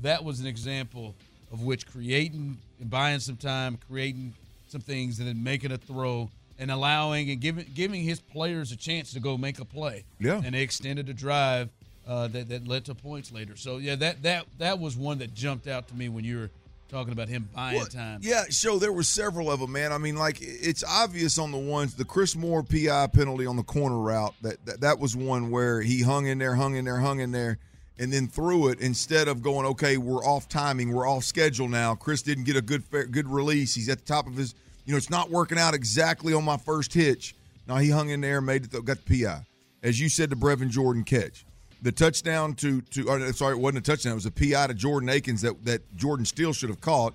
That 0.04 0.24
was 0.24 0.40
an 0.40 0.46
example 0.46 1.16
of 1.52 1.64
which 1.64 1.88
creating 1.88 2.58
and 2.80 2.90
buying 2.90 3.20
some 3.20 3.38
time, 3.38 3.80
creating 3.88 4.34
some 4.68 4.82
things, 4.82 5.18
and 5.20 5.28
then 5.28 5.44
making 5.44 5.72
a 5.72 5.78
throw 5.78 6.30
and 6.60 6.70
allowing 6.70 7.32
and 7.32 7.40
giving 7.40 7.66
giving 7.74 8.04
his 8.04 8.20
players 8.20 8.72
a 8.72 8.76
chance 8.76 9.14
to 9.14 9.20
go 9.20 9.38
make 9.38 9.60
a 9.60 9.66
play. 9.66 10.04
Yeah. 10.20 10.42
and 10.44 10.54
they 10.54 10.62
extended 10.62 11.08
the 11.08 11.14
drive 11.14 11.70
uh, 12.06 12.28
that 12.28 12.50
that 12.50 12.68
led 12.68 12.86
to 12.86 12.96
points 12.96 13.32
later. 13.32 13.56
So 13.56 13.78
yeah, 13.78 13.96
that 13.96 14.22
that 14.24 14.46
that 14.58 14.78
was 14.78 14.98
one 14.98 15.20
that 15.20 15.34
jumped 15.34 15.68
out 15.68 15.88
to 15.88 15.96
me 15.96 16.10
when 16.10 16.26
you 16.26 16.40
were 16.40 16.50
talking 16.90 17.14
about 17.14 17.30
him 17.30 17.48
buying 17.56 17.78
Well, 17.78 17.86
time. 17.86 18.20
Yeah, 18.22 18.44
so 18.50 18.80
there 18.80 18.92
were 18.92 19.04
several 19.04 19.52
of 19.52 19.60
them, 19.60 19.72
man. 19.72 19.92
I 19.94 19.98
mean, 19.98 20.16
like 20.16 20.38
it's 20.42 20.84
obvious 20.84 21.38
on 21.38 21.52
the 21.52 21.58
ones, 21.58 21.96
the 21.96 22.06
Chris 22.06 22.36
Moore 22.36 22.64
PI 22.64 23.08
penalty 23.08 23.46
on 23.46 23.56
the 23.56 23.64
corner 23.64 23.98
route. 23.98 24.34
That 24.42 24.66
that, 24.66 24.82
that 24.82 25.00
was 25.00 25.16
one 25.16 25.52
where 25.52 25.82
he 25.82 26.02
hung 26.02 26.28
in 26.28 26.38
there, 26.38 26.56
hung 26.56 26.76
in 26.76 26.86
there, 26.86 27.00
hung 27.00 27.20
in 27.20 27.32
there, 27.32 27.60
and 27.98 28.12
then 28.12 28.28
threw 28.28 28.68
it 28.70 28.80
instead 28.82 29.28
of 29.28 29.42
going, 29.42 29.66
okay, 29.68 29.98
we're 29.98 30.26
off 30.26 30.50
timing, 30.50 30.92
we're 30.92 31.08
off 31.08 31.24
schedule 31.24 31.68
now. 31.68 31.96
Chris 31.96 32.22
didn't 32.22 32.44
get 32.44 32.56
a 32.56 32.62
good 32.62 32.84
fair, 32.84 33.06
good 33.06 33.28
release. 33.28 33.76
He's 33.76 33.90
at 33.90 34.00
the 34.00 34.06
top 34.06 34.28
of 34.28 34.36
his 34.36 34.56
you 34.90 34.94
know, 34.94 34.98
it's 34.98 35.12
not 35.12 35.30
working 35.30 35.60
out 35.60 35.76
exactly 35.76 36.34
on 36.34 36.44
my 36.44 36.58
first 36.58 36.96
hitch. 36.96 37.36
Now 37.68 37.78
he 37.78 37.92
hung 37.92 38.10
in 38.10 38.22
there, 38.22 38.42
made 38.42 38.66
it, 38.66 38.86
got 38.86 38.98
the 39.06 39.24
PI. 39.24 39.46
As 39.84 40.00
you 40.00 40.10
said, 40.10 40.32
the 40.32 40.36
Brevin 40.36 40.72
Jordan 40.72 41.04
catch, 41.04 41.46
the 41.82 41.92
touchdown 41.92 42.54
to 42.56 42.82
to. 42.82 43.10
Or, 43.10 43.34
sorry, 43.34 43.56
it 43.56 43.60
wasn't 43.60 43.88
a 43.88 43.92
touchdown. 43.92 44.14
It 44.14 44.16
was 44.16 44.26
a 44.26 44.32
PI 44.32 44.68
to 44.68 44.74
Jordan 44.74 45.10
Akins 45.10 45.42
that 45.42 45.64
that 45.66 45.96
Jordan 45.96 46.26
Steele 46.26 46.54
should 46.54 46.70
have 46.70 46.82
caught, 46.82 47.14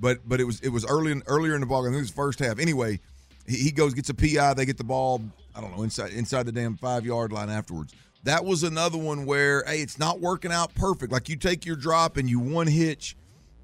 but 0.00 0.26
but 0.28 0.40
it 0.40 0.44
was 0.44 0.60
it 0.60 0.70
was 0.70 0.84
early 0.84 1.12
in, 1.12 1.22
earlier 1.26 1.54
in 1.54 1.60
the 1.60 1.66
ball 1.66 1.82
game. 1.82 1.90
I 1.90 1.94
think 1.94 2.00
it 2.00 2.02
was 2.02 2.10
first 2.10 2.38
half. 2.38 2.58
Anyway, 2.58 3.00
he, 3.46 3.56
he 3.56 3.72
goes 3.72 3.94
gets 3.94 4.08
a 4.08 4.14
PI. 4.14 4.54
They 4.54 4.66
get 4.66 4.78
the 4.78 4.84
ball. 4.84 5.22
I 5.54 5.60
don't 5.60 5.76
know 5.76 5.82
inside 5.82 6.12
inside 6.12 6.44
the 6.44 6.52
damn 6.52 6.76
five 6.76 7.04
yard 7.04 7.32
line 7.32 7.50
afterwards. 7.50 7.94
That 8.24 8.44
was 8.44 8.62
another 8.62 8.98
one 8.98 9.24
where 9.26 9.64
hey, 9.64 9.80
it's 9.80 9.98
not 9.98 10.20
working 10.20 10.52
out 10.52 10.74
perfect. 10.74 11.12
Like 11.12 11.28
you 11.28 11.36
take 11.36 11.64
your 11.64 11.76
drop 11.76 12.16
and 12.16 12.28
you 12.28 12.40
one 12.40 12.66
hitch 12.66 13.16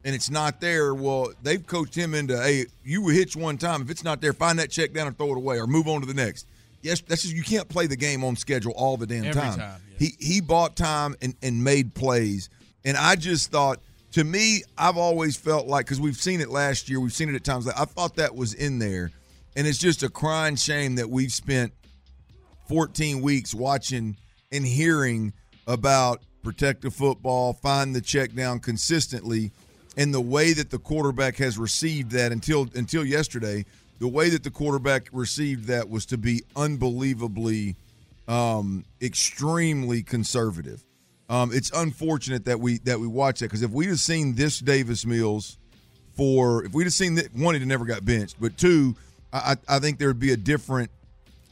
and 0.05 0.15
it's 0.15 0.31
not 0.31 0.61
there, 0.61 0.95
well, 0.95 1.33
they've 1.43 1.65
coached 1.65 1.95
him 1.95 2.15
into, 2.15 2.37
hey, 2.37 2.67
you 2.85 3.09
hitch 3.09 3.37
one 3.37 3.57
time. 3.57 3.83
If 3.83 3.91
it's 3.91 4.05
not 4.05 4.21
there, 4.21 4.33
find 4.33 4.59
that 4.59 4.71
check 4.71 4.93
down 4.93 5.07
and 5.07 5.17
throw 5.17 5.29
it 5.29 5.37
away 5.37 5.59
or 5.59 5.67
move 5.67 5.87
on 5.87 6.01
to 6.01 6.07
the 6.07 6.15
next. 6.15 6.47
Yes, 6.83 7.01
that's 7.01 7.23
just 7.23 7.35
you 7.35 7.45
can't 7.45 7.69
play 7.69 7.87
the 7.87 7.97
game 7.97 8.25
on 8.25 8.35
schedule 8.35 8.73
all 8.73 8.97
the 8.97 9.07
damn 9.07 9.33
time. 9.33 9.59
time, 9.59 9.81
He 10.03 10.17
he 10.19 10.41
bought 10.41 10.75
time 10.75 11.15
and, 11.23 11.37
and 11.43 11.63
made 11.63 11.95
plays. 11.95 12.51
And 12.85 12.97
I 12.97 13.15
just 13.15 13.53
thought, 13.53 13.79
to 14.13 14.25
me, 14.25 14.65
I've 14.77 14.97
always 14.97 15.37
felt 15.37 15.69
like 15.69 15.87
because 15.87 16.01
we've 16.01 16.17
seen 16.17 16.41
it 16.41 16.49
last 16.49 16.89
year, 16.89 16.99
we've 16.99 17.13
seen 17.13 17.29
it 17.29 17.37
at 17.37 17.45
times. 17.45 17.69
I 17.69 17.85
thought 17.85 18.17
that 18.17 18.35
was 18.35 18.53
in 18.53 18.81
there, 18.81 19.13
and 19.55 19.65
it's 19.65 19.79
just 19.79 20.03
a 20.03 20.09
crying 20.09 20.57
shame 20.57 20.97
that 20.97 21.09
we've 21.09 21.33
spent 21.33 21.73
14 22.69 23.23
weeks 23.23 23.55
watching 23.55 24.17
and 24.51 24.67
hearing 24.67 25.35
about 25.69 26.23
protective 26.43 26.93
football, 26.93 27.53
find 27.53 27.95
the 27.95 28.01
check 28.01 28.35
down 28.35 28.59
consistently, 28.59 29.53
and 29.97 30.13
the 30.13 30.21
way 30.21 30.53
that 30.53 30.71
the 30.71 30.79
quarterback 30.79 31.37
has 31.37 31.59
received 31.59 32.11
that 32.11 32.33
until 32.33 32.67
until 32.75 33.05
yesterday, 33.05 33.65
the 34.01 34.09
way 34.09 34.31
that 34.31 34.43
the 34.43 34.51
quarterback 34.51 35.09
received 35.13 35.67
that 35.67 35.89
was 35.89 36.07
to 36.07 36.19
be 36.19 36.43
unbelievably, 36.57 37.77
um, 38.29 38.85
extremely 39.01 40.03
conservative. 40.03 40.85
Um, 41.29 41.51
it's 41.53 41.71
unfortunate 41.73 42.45
that 42.45 42.61
we 42.61 42.79
that 42.81 43.01
we 43.01 43.07
watch 43.07 43.41
that 43.41 43.47
because 43.47 43.63
if 43.63 43.71
we'd 43.71 43.89
have 43.89 44.01
seen 44.01 44.35
this 44.35 44.59
Davis 44.61 45.07
Mills 45.07 45.57
for 46.17 46.65
if 46.65 46.75
we'd 46.75 46.85
have 46.85 46.93
seen 46.93 47.15
that 47.15 47.35
one, 47.35 47.55
he'd 47.55 47.61
have 47.61 47.69
never 47.69 47.85
got 47.87 48.05
benched, 48.05 48.37
but 48.41 48.57
two, 48.59 48.95
I, 49.33 49.57
I 49.67 49.79
think 49.79 49.99
there 49.99 50.09
would 50.09 50.19
be 50.21 50.33
a 50.33 50.37
different 50.37 50.91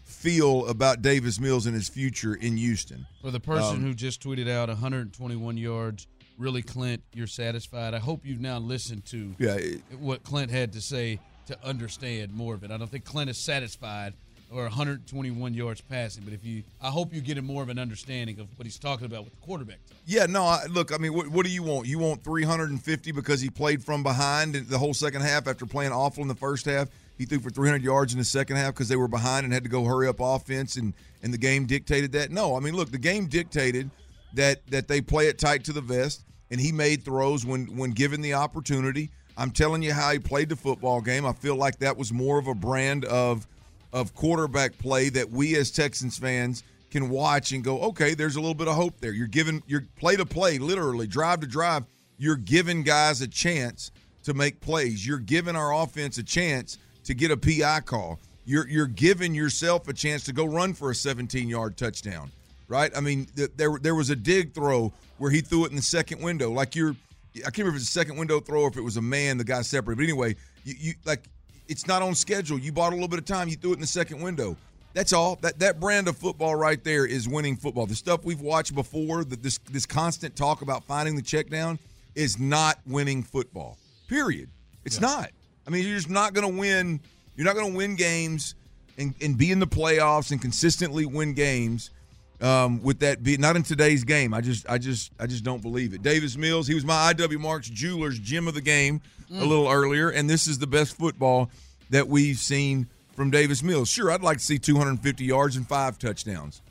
feel 0.04 0.66
about 0.66 1.00
Davis 1.00 1.40
Mills 1.40 1.64
and 1.64 1.74
his 1.74 1.88
future 1.88 2.34
in 2.34 2.56
Houston. 2.58 3.06
For 3.22 3.30
the 3.30 3.40
person 3.40 3.76
Um, 3.76 3.82
who 3.82 3.94
just 3.94 4.22
tweeted 4.22 4.50
out 4.50 4.68
121 4.68 5.56
yards, 5.56 6.06
really, 6.36 6.60
Clint, 6.60 7.02
you're 7.14 7.26
satisfied. 7.26 7.94
I 7.94 8.00
hope 8.00 8.26
you've 8.26 8.40
now 8.40 8.58
listened 8.58 9.06
to 9.06 9.34
Yeah, 9.38 9.54
it- 9.54 9.80
what 9.98 10.22
Clint 10.24 10.50
had 10.50 10.72
to 10.74 10.80
say 10.82 11.20
to 11.46 11.56
understand 11.64 12.34
more 12.34 12.54
of 12.54 12.62
it. 12.64 12.70
I 12.70 12.76
don't 12.76 12.90
think 12.90 13.04
Clint 13.06 13.30
is 13.30 13.38
satisfied 13.38 14.12
or 14.52 14.62
121 14.62 15.54
yards 15.54 15.80
passing, 15.80 16.24
but 16.24 16.32
if 16.32 16.44
you, 16.44 16.62
I 16.80 16.88
hope 16.88 17.14
you 17.14 17.20
get 17.20 17.38
a 17.38 17.42
more 17.42 17.62
of 17.62 17.68
an 17.68 17.78
understanding 17.78 18.40
of 18.40 18.48
what 18.58 18.66
he's 18.66 18.78
talking 18.78 19.06
about 19.06 19.24
with 19.24 19.32
the 19.32 19.40
quarterback. 19.46 19.78
Yeah, 20.06 20.26
no, 20.26 20.44
I, 20.44 20.66
look, 20.68 20.92
I 20.92 20.98
mean, 20.98 21.14
what, 21.14 21.28
what 21.28 21.46
do 21.46 21.52
you 21.52 21.62
want? 21.62 21.86
You 21.86 21.98
want 21.98 22.24
350 22.24 23.12
because 23.12 23.40
he 23.40 23.48
played 23.48 23.84
from 23.84 24.02
behind 24.02 24.54
the 24.54 24.78
whole 24.78 24.94
second 24.94 25.22
half 25.22 25.46
after 25.46 25.66
playing 25.66 25.92
awful 25.92 26.22
in 26.22 26.28
the 26.28 26.34
first 26.34 26.66
half. 26.66 26.88
He 27.16 27.26
threw 27.26 27.38
for 27.38 27.50
300 27.50 27.82
yards 27.82 28.12
in 28.12 28.18
the 28.18 28.24
second 28.24 28.56
half 28.56 28.74
because 28.74 28.88
they 28.88 28.96
were 28.96 29.08
behind 29.08 29.44
and 29.44 29.52
had 29.52 29.62
to 29.64 29.68
go 29.68 29.84
hurry 29.84 30.08
up 30.08 30.20
offense, 30.20 30.76
and 30.76 30.94
and 31.22 31.34
the 31.34 31.38
game 31.38 31.66
dictated 31.66 32.12
that. 32.12 32.30
No, 32.30 32.56
I 32.56 32.60
mean, 32.60 32.74
look, 32.74 32.90
the 32.90 32.98
game 32.98 33.26
dictated 33.26 33.90
that 34.34 34.66
that 34.70 34.88
they 34.88 35.02
play 35.02 35.26
it 35.26 35.38
tight 35.38 35.64
to 35.64 35.74
the 35.74 35.82
vest, 35.82 36.24
and 36.50 36.58
he 36.58 36.72
made 36.72 37.04
throws 37.04 37.44
when 37.44 37.76
when 37.76 37.90
given 37.90 38.22
the 38.22 38.34
opportunity. 38.34 39.10
I'm 39.36 39.50
telling 39.50 39.82
you 39.82 39.92
how 39.92 40.10
he 40.12 40.18
played 40.18 40.48
the 40.48 40.56
football 40.56 41.00
game. 41.00 41.24
I 41.24 41.32
feel 41.32 41.56
like 41.56 41.78
that 41.80 41.96
was 41.96 42.12
more 42.12 42.38
of 42.38 42.46
a 42.46 42.54
brand 42.54 43.04
of 43.04 43.46
of 43.92 44.14
quarterback 44.14 44.78
play 44.78 45.08
that 45.10 45.30
we 45.30 45.56
as 45.56 45.70
Texans 45.70 46.18
fans 46.18 46.62
can 46.90 47.08
watch 47.08 47.52
and 47.52 47.62
go, 47.62 47.80
okay, 47.80 48.14
there's 48.14 48.36
a 48.36 48.40
little 48.40 48.54
bit 48.54 48.68
of 48.68 48.74
hope 48.74 49.00
there. 49.00 49.12
You're 49.12 49.26
giving 49.26 49.62
you're 49.66 49.86
play 49.96 50.16
to 50.16 50.26
play, 50.26 50.58
literally 50.58 51.06
drive 51.06 51.40
to 51.40 51.46
drive. 51.46 51.84
You're 52.18 52.36
giving 52.36 52.82
guys 52.82 53.20
a 53.20 53.28
chance 53.28 53.90
to 54.24 54.34
make 54.34 54.60
plays. 54.60 55.06
You're 55.06 55.18
giving 55.18 55.56
our 55.56 55.74
offense 55.74 56.18
a 56.18 56.22
chance 56.22 56.78
to 57.04 57.14
get 57.14 57.30
a 57.30 57.36
PI 57.36 57.80
call. 57.80 58.18
You're 58.44 58.68
you're 58.68 58.86
giving 58.86 59.34
yourself 59.34 59.88
a 59.88 59.92
chance 59.92 60.24
to 60.24 60.32
go 60.32 60.44
run 60.44 60.74
for 60.74 60.90
a 60.90 60.94
17 60.94 61.48
yard 61.48 61.76
touchdown, 61.76 62.30
right? 62.68 62.90
I 62.96 63.00
mean, 63.00 63.26
th- 63.36 63.50
there 63.56 63.78
there 63.80 63.94
was 63.94 64.10
a 64.10 64.16
dig 64.16 64.54
throw 64.54 64.92
where 65.18 65.30
he 65.30 65.40
threw 65.40 65.64
it 65.64 65.70
in 65.70 65.76
the 65.76 65.82
second 65.82 66.22
window, 66.22 66.50
like 66.50 66.74
you're. 66.74 66.96
I 67.36 67.42
can't 67.42 67.58
remember 67.58 67.76
if 67.76 67.82
it's 67.82 67.90
a 67.90 67.92
second 67.92 68.16
window 68.16 68.40
throw 68.40 68.62
or 68.62 68.68
if 68.68 68.76
it 68.76 68.80
was 68.80 68.96
a 68.96 69.02
man, 69.02 69.38
the 69.38 69.44
guy 69.44 69.62
separated. 69.62 69.98
But 69.98 70.02
anyway, 70.02 70.34
you, 70.64 70.74
you 70.76 70.94
like 71.04 71.28
it's 71.70 71.86
not 71.86 72.02
on 72.02 72.14
schedule. 72.14 72.58
You 72.58 72.72
bought 72.72 72.92
a 72.92 72.96
little 72.96 73.08
bit 73.08 73.20
of 73.20 73.24
time. 73.24 73.48
You 73.48 73.54
threw 73.54 73.70
it 73.70 73.74
in 73.74 73.80
the 73.80 73.86
second 73.86 74.20
window. 74.20 74.56
That's 74.92 75.12
all. 75.12 75.36
That 75.36 75.60
that 75.60 75.78
brand 75.78 76.08
of 76.08 76.16
football 76.16 76.56
right 76.56 76.82
there 76.82 77.06
is 77.06 77.28
winning 77.28 77.56
football. 77.56 77.86
The 77.86 77.94
stuff 77.94 78.24
we've 78.24 78.40
watched 78.40 78.74
before, 78.74 79.22
that 79.24 79.42
this 79.42 79.58
this 79.70 79.86
constant 79.86 80.34
talk 80.34 80.62
about 80.62 80.84
finding 80.84 81.14
the 81.14 81.22
check 81.22 81.48
down 81.48 81.78
is 82.16 82.40
not 82.40 82.78
winning 82.86 83.22
football. 83.22 83.78
Period. 84.08 84.50
It's 84.84 85.00
not. 85.00 85.30
I 85.64 85.70
mean, 85.70 85.86
you're 85.86 85.96
just 85.96 86.10
not 86.10 86.34
going 86.34 86.52
to 86.52 86.58
win. 86.58 86.98
You're 87.36 87.46
not 87.46 87.54
going 87.54 87.70
to 87.70 87.76
win 87.76 87.94
games 87.94 88.56
and, 88.98 89.14
and 89.22 89.38
be 89.38 89.52
in 89.52 89.60
the 89.60 89.66
playoffs 89.66 90.32
and 90.32 90.42
consistently 90.42 91.06
win 91.06 91.34
games 91.34 91.90
um, 92.40 92.82
with 92.82 93.00
that. 93.00 93.22
Be 93.22 93.36
not 93.36 93.56
in 93.56 93.62
today's 93.62 94.04
game. 94.04 94.34
I 94.34 94.40
just, 94.40 94.68
I 94.68 94.78
just, 94.78 95.12
I 95.18 95.26
just 95.26 95.44
don't 95.44 95.62
believe 95.62 95.94
it. 95.94 96.02
Davis 96.02 96.36
Mills. 96.36 96.66
He 96.66 96.74
was 96.74 96.84
my 96.84 97.12
IW 97.12 97.38
Marks 97.38 97.68
Jewelers 97.68 98.18
gem 98.18 98.48
of 98.48 98.54
the 98.54 98.60
Game 98.60 99.00
a 99.32 99.44
little 99.44 99.68
earlier, 99.68 100.10
and 100.10 100.28
this 100.28 100.46
is 100.46 100.58
the 100.58 100.66
best 100.66 100.96
football 100.96 101.50
that 101.90 102.08
we've 102.08 102.38
seen 102.38 102.88
from 103.14 103.30
Davis 103.30 103.62
Mills. 103.62 103.88
Sure, 103.88 104.10
I'd 104.10 104.22
like 104.22 104.38
to 104.38 104.44
see 104.44 104.58
250 104.58 105.24
yards 105.24 105.56
and 105.56 105.66
five 105.68 105.98
touchdowns. 105.98 106.62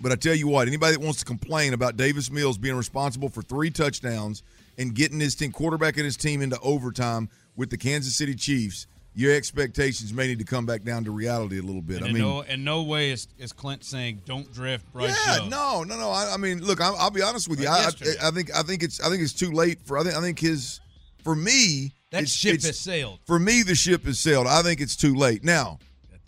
But 0.00 0.10
I 0.10 0.16
tell 0.16 0.34
you 0.34 0.48
what, 0.48 0.66
anybody 0.66 0.96
that 0.96 1.00
wants 1.00 1.20
to 1.20 1.24
complain 1.24 1.74
about 1.74 1.96
Davis 1.96 2.30
Mills 2.30 2.58
being 2.58 2.74
responsible 2.74 3.28
for 3.28 3.42
three 3.42 3.70
touchdowns 3.70 4.42
and 4.76 4.94
getting 4.94 5.20
his 5.20 5.34
team 5.36 5.52
quarterback 5.52 5.96
and 5.96 6.04
his 6.04 6.16
team 6.16 6.42
into 6.42 6.58
overtime 6.60 7.28
with 7.56 7.70
the 7.70 7.76
Kansas 7.76 8.16
City 8.16 8.34
Chiefs, 8.34 8.86
your 9.14 9.34
expectations 9.34 10.12
may 10.12 10.26
need 10.26 10.38
to 10.38 10.44
come 10.44 10.64
back 10.64 10.82
down 10.82 11.04
to 11.04 11.10
reality 11.10 11.58
a 11.58 11.62
little 11.62 11.82
bit. 11.82 11.98
And 11.98 12.06
I 12.06 12.12
mean, 12.12 12.22
no, 12.22 12.40
in 12.40 12.64
no 12.64 12.82
way 12.82 13.10
is, 13.10 13.28
is 13.38 13.52
Clint 13.52 13.84
saying 13.84 14.22
don't 14.24 14.50
draft 14.52 14.90
Bryce 14.92 15.14
yeah, 15.26 15.36
Young. 15.36 15.50
no, 15.50 15.82
no, 15.84 15.98
no. 15.98 16.10
I, 16.10 16.32
I 16.32 16.36
mean, 16.38 16.62
look, 16.62 16.80
I, 16.80 16.88
I'll 16.98 17.10
be 17.10 17.22
honest 17.22 17.48
with 17.48 17.60
you. 17.60 17.66
Like 17.66 18.02
I. 18.02 18.26
I, 18.26 18.28
I 18.28 18.30
think, 18.30 18.54
I 18.56 18.62
think 18.62 18.82
it's, 18.82 19.00
I 19.00 19.08
think 19.10 19.22
it's 19.22 19.34
too 19.34 19.50
late 19.52 19.80
for. 19.84 19.98
I 19.98 20.02
think, 20.02 20.14
I 20.16 20.20
think 20.20 20.38
his, 20.38 20.80
for 21.22 21.34
me, 21.36 21.92
That 22.10 22.18
it's- 22.22 22.32
ship 22.32 22.54
it's- 22.54 22.66
has 22.66 22.78
sailed. 22.78 23.18
For 23.26 23.38
me, 23.38 23.62
the 23.62 23.74
ship 23.74 24.04
has 24.06 24.18
sailed. 24.18 24.46
I 24.46 24.62
think 24.62 24.80
it's 24.80 24.96
too 24.96 25.14
late. 25.14 25.44
Now, 25.44 25.78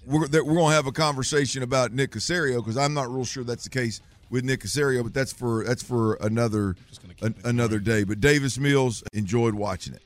we're 0.06 0.28
that 0.28 0.44
we're 0.44 0.56
gonna 0.56 0.74
have 0.74 0.86
a 0.86 0.92
conversation 0.92 1.62
about 1.62 1.92
Nick 1.92 2.10
Caserio 2.10 2.56
because 2.56 2.76
I'm 2.76 2.92
not 2.92 3.10
real 3.10 3.24
sure 3.24 3.42
that's 3.44 3.64
the 3.64 3.70
case 3.70 4.02
with 4.28 4.44
Nick 4.44 4.60
Caserio, 4.60 5.02
but 5.02 5.14
that's 5.14 5.32
for 5.32 5.64
that's 5.64 5.82
for 5.82 6.14
another 6.16 6.76
an- 7.22 7.34
another 7.44 7.78
day. 7.78 8.04
But 8.04 8.20
Davis 8.20 8.58
Mills 8.58 9.02
enjoyed 9.14 9.54
watching 9.54 9.94
it. 9.94 10.02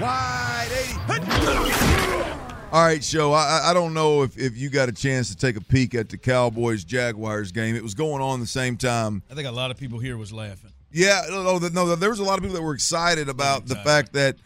White 0.00 0.68
80. 0.72 2.30
All 2.72 2.82
right, 2.84 3.02
show. 3.02 3.32
I, 3.32 3.70
I- 3.70 3.74
don't 3.74 3.92
know 3.94 4.22
if, 4.22 4.38
if 4.38 4.56
you 4.56 4.70
got 4.70 4.88
a 4.88 4.92
chance 4.92 5.28
to 5.28 5.36
take 5.36 5.56
a 5.56 5.60
peek 5.60 5.94
at 5.94 6.08
the 6.08 6.16
Cowboys 6.16 6.84
Jaguars 6.84 7.52
game. 7.52 7.74
It 7.74 7.82
was 7.82 7.94
going 7.94 8.22
on 8.22 8.40
the 8.40 8.46
same 8.46 8.76
time. 8.76 9.22
I 9.30 9.34
think 9.34 9.48
a 9.48 9.50
lot 9.50 9.70
of 9.70 9.76
people 9.76 9.98
here 9.98 10.16
was 10.16 10.32
laughing. 10.32 10.70
Yeah, 10.92 11.22
no, 11.28 11.58
no, 11.58 11.94
there 11.96 12.10
was 12.10 12.18
a 12.18 12.24
lot 12.24 12.38
of 12.38 12.42
people 12.42 12.56
that 12.56 12.62
were 12.62 12.74
excited 12.74 13.28
about 13.28 13.66
the 13.66 13.76
fact 13.76 14.12
that 14.14 14.36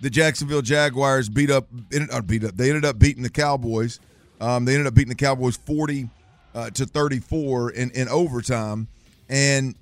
the 0.00 0.08
Jacksonville 0.10 0.62
Jaguars 0.62 1.28
beat 1.28 1.50
up, 1.50 1.66
uh, 2.10 2.20
beat 2.22 2.44
up. 2.44 2.56
They 2.56 2.68
ended 2.68 2.84
up 2.84 2.98
beating 2.98 3.22
the 3.22 3.30
Cowboys. 3.30 4.00
Um, 4.40 4.64
they 4.64 4.72
ended 4.72 4.86
up 4.86 4.94
beating 4.94 5.10
the 5.10 5.14
Cowboys 5.14 5.56
forty 5.56 6.08
uh, 6.54 6.70
to 6.70 6.86
thirty 6.86 7.18
four 7.18 7.70
in, 7.70 7.90
in 7.90 8.08
overtime. 8.08 8.88
And 9.28 9.74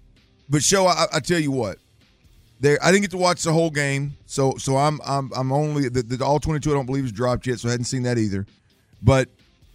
but 0.48 0.62
show, 0.64 0.86
I, 0.86 1.06
I 1.12 1.20
tell 1.20 1.38
you 1.38 1.52
what, 1.52 1.78
there 2.60 2.78
I 2.82 2.90
didn't 2.90 3.02
get 3.02 3.10
to 3.12 3.18
watch 3.18 3.42
the 3.42 3.52
whole 3.52 3.70
game, 3.70 4.16
so 4.26 4.54
so 4.58 4.76
I'm 4.76 5.00
I'm 5.06 5.30
I'm 5.34 5.52
only 5.52 5.88
the, 5.88 6.02
the 6.02 6.24
all 6.24 6.40
twenty 6.40 6.60
two. 6.60 6.70
I 6.70 6.74
don't 6.74 6.86
believe 6.86 7.04
is 7.04 7.12
dropped 7.12 7.46
yet, 7.46 7.60
so 7.60 7.68
I 7.68 7.72
hadn't 7.72 7.86
seen 7.86 8.02
that 8.04 8.18
either. 8.18 8.46
But 9.02 9.28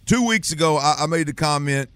two 0.06 0.26
weeks 0.26 0.52
ago, 0.52 0.76
I, 0.76 0.96
I 1.00 1.06
made 1.06 1.28
a 1.28 1.32
comment 1.32 1.88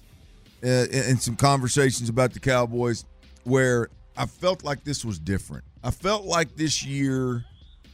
uh, 0.64 0.68
in, 0.68 1.10
in 1.10 1.18
some 1.18 1.36
conversations 1.36 2.08
about 2.08 2.32
the 2.32 2.40
Cowboys 2.40 3.04
where 3.44 3.88
I 4.16 4.26
felt 4.26 4.64
like 4.64 4.84
this 4.84 5.04
was 5.04 5.18
different. 5.18 5.64
I 5.84 5.90
felt 5.90 6.24
like 6.24 6.56
this 6.56 6.84
year 6.84 7.44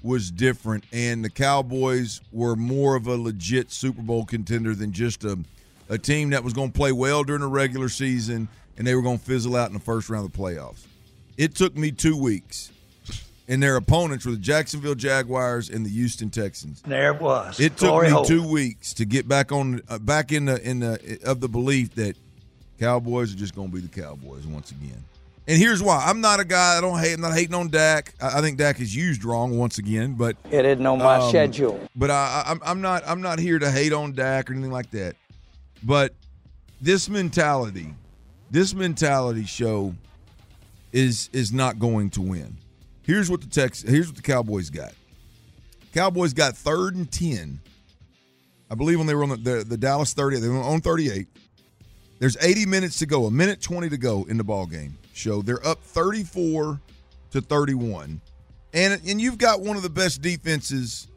was 0.03 0.31
different, 0.31 0.85
and 0.93 1.25
the 1.25 1.31
Cowboys 1.31 2.21
were 2.33 2.57
more 2.57 2.95
of 2.95 3.07
a 3.07 3.17
legit 3.17 3.71
Super 3.73 4.03
Bowl 4.03 4.25
contender 4.25 4.75
than 4.75 4.93
just 4.93 5.25
a, 5.25 5.39
a 5.89 5.99
team 5.99 6.31
that 6.31 6.45
was 6.45 6.53
going 6.53 6.71
to 6.71 6.77
play 6.77 6.93
well 6.93 7.25
during 7.25 7.41
the 7.41 7.49
regular 7.49 7.89
season 7.89 8.49
and 8.77 8.87
they 8.87 8.95
were 8.95 9.03
going 9.03 9.19
to 9.19 9.25
fizzle 9.25 9.57
out 9.57 9.69
in 9.69 9.75
the 9.75 9.81
first 9.81 10.09
round 10.09 10.27
of 10.27 10.33
the 10.33 10.39
playoffs. 10.39 10.87
It 11.37 11.55
took 11.55 11.77
me 11.77 11.91
two 11.91 12.17
weeks, 12.17 12.71
and 13.49 13.63
their 13.63 13.77
opponents 13.77 14.25
were 14.25 14.33
the 14.33 14.39
Jacksonville 14.39 14.95
Jaguars 14.95 15.69
and 15.69 15.85
the 15.85 15.91
Houston 15.91 16.31
Texans. 16.31 16.83
There 16.83 17.13
it 17.15 17.21
was. 17.21 17.61
It 17.61 17.77
took 17.77 17.91
Glory 17.91 18.07
me 18.07 18.13
hole. 18.13 18.25
two 18.25 18.47
weeks 18.47 18.95
to 18.95 19.05
get 19.05 19.29
back 19.29 19.53
on, 19.53 19.83
uh, 19.89 19.99
back 19.99 20.33
in 20.33 20.47
the 20.47 20.63
in 20.69 20.81
the 20.81 21.19
of 21.25 21.41
the 21.41 21.49
belief 21.49 21.95
that 21.97 22.17
Cowboys 22.79 23.33
are 23.33 23.37
just 23.37 23.55
going 23.55 23.69
to 23.69 23.75
be 23.75 23.81
the 23.81 24.01
Cowboys 24.01 24.47
once 24.47 24.71
again. 24.71 25.05
And 25.47 25.59
here's 25.59 25.83
why: 25.83 26.03
I'm 26.07 26.21
not 26.21 26.41
a 26.41 26.45
guy. 26.45 26.79
I 26.79 26.81
don't 26.81 26.99
hate. 26.99 27.13
I'm 27.15 27.21
not 27.21 27.35
hating 27.35 27.55
on 27.55 27.69
Dak. 27.69 28.15
I, 28.21 28.39
I 28.39 28.41
think 28.41 28.57
Dak 28.57 28.81
is 28.81 28.97
used 28.97 29.25
wrong 29.25 29.59
once 29.59 29.79
again. 29.79 30.15
But 30.15 30.37
it 30.51 30.65
isn't 30.65 30.87
on 30.87 30.99
my 30.99 31.17
um, 31.17 31.29
schedule. 31.29 31.81
But 31.95 32.11
I, 32.11 32.45
I, 32.47 32.71
I'm 32.71 32.81
not. 32.81 33.03
I'm 33.07 33.21
not 33.21 33.39
here 33.39 33.59
to 33.59 33.71
hate 33.71 33.93
on 33.93 34.13
Dak 34.13 34.49
or 34.49 34.55
anything 34.55 34.73
like 34.73 34.91
that. 34.93 35.17
But 35.83 36.15
this 36.81 37.11
mentality, 37.11 37.93
this 38.51 38.75
mentality 38.75 39.45
show, 39.45 39.95
is 40.93 41.29
is 41.35 41.53
not 41.53 41.79
going 41.79 42.09
to 42.11 42.23
win. 42.23 42.57
Here's 43.05 43.31
what 43.31 43.41
the 43.41 43.47
Tex. 43.47 43.83
Here's 43.83 44.09
what 44.09 44.17
the 44.17 44.23
Cowboys 44.23 44.71
got. 44.71 44.93
Cowboys 45.93 46.33
got 46.33 46.57
third 46.57 46.97
and 46.97 47.11
ten. 47.11 47.61
I 48.71 48.75
believe 48.75 48.99
when 48.99 49.07
they 49.07 49.15
were 49.15 49.23
on 49.23 49.29
the, 49.29 49.37
the, 49.37 49.65
the 49.65 49.77
Dallas 49.77 50.15
30, 50.15 50.41
they 50.41 50.49
were 50.49 50.57
on 50.57 50.81
38. 50.81 51.29
There's 52.19 52.37
80 52.41 52.67
minutes 52.67 52.99
to 53.01 53.07
go, 53.07 53.27
a 53.27 53.31
minute 53.31 53.61
20 53.61 53.91
to 53.91 53.99
go 53.99 54.25
in 54.25 54.37
the 54.39 54.45
ball 54.45 54.67
game. 54.67 54.97
Show 55.13 55.43
they're 55.43 55.65
up 55.67 55.83
34 55.83 56.81
to 57.33 57.41
31, 57.41 58.21
and 58.73 59.01
and 59.07 59.21
you've 59.21 59.39
got 59.39 59.61
one 59.61 59.77
of 59.77 59.83
the 59.83 59.91
best 59.91 60.23
defenses 60.23 61.09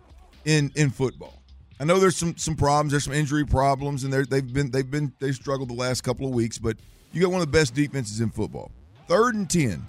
in 0.46 0.72
in 0.75 0.89
football. 0.89 1.41
I 1.79 1.86
know 1.86 2.00
there's 2.00 2.15
some 2.15 2.38
some 2.38 2.56
problems, 2.56 2.91
there's 2.91 3.06
some 3.06 3.13
injury 3.13 3.46
problems, 3.46 4.03
and 4.03 4.13
they've 4.13 4.53
been 4.53 4.70
they've 4.70 4.89
been 4.89 5.13
they've 5.20 5.34
struggled 5.34 5.70
the 5.70 5.75
last 5.75 6.01
couple 6.01 6.27
of 6.27 6.34
weeks, 6.34 6.58
but 6.58 6.77
you 7.12 7.22
got 7.22 7.32
one 7.32 7.41
of 7.41 7.48
the 7.48 7.58
best 7.58 7.74
defenses 7.74 8.22
in 8.22 8.29
football. 8.29 8.72
Third 9.08 9.36
and 9.36 9.50
10. 9.50 9.86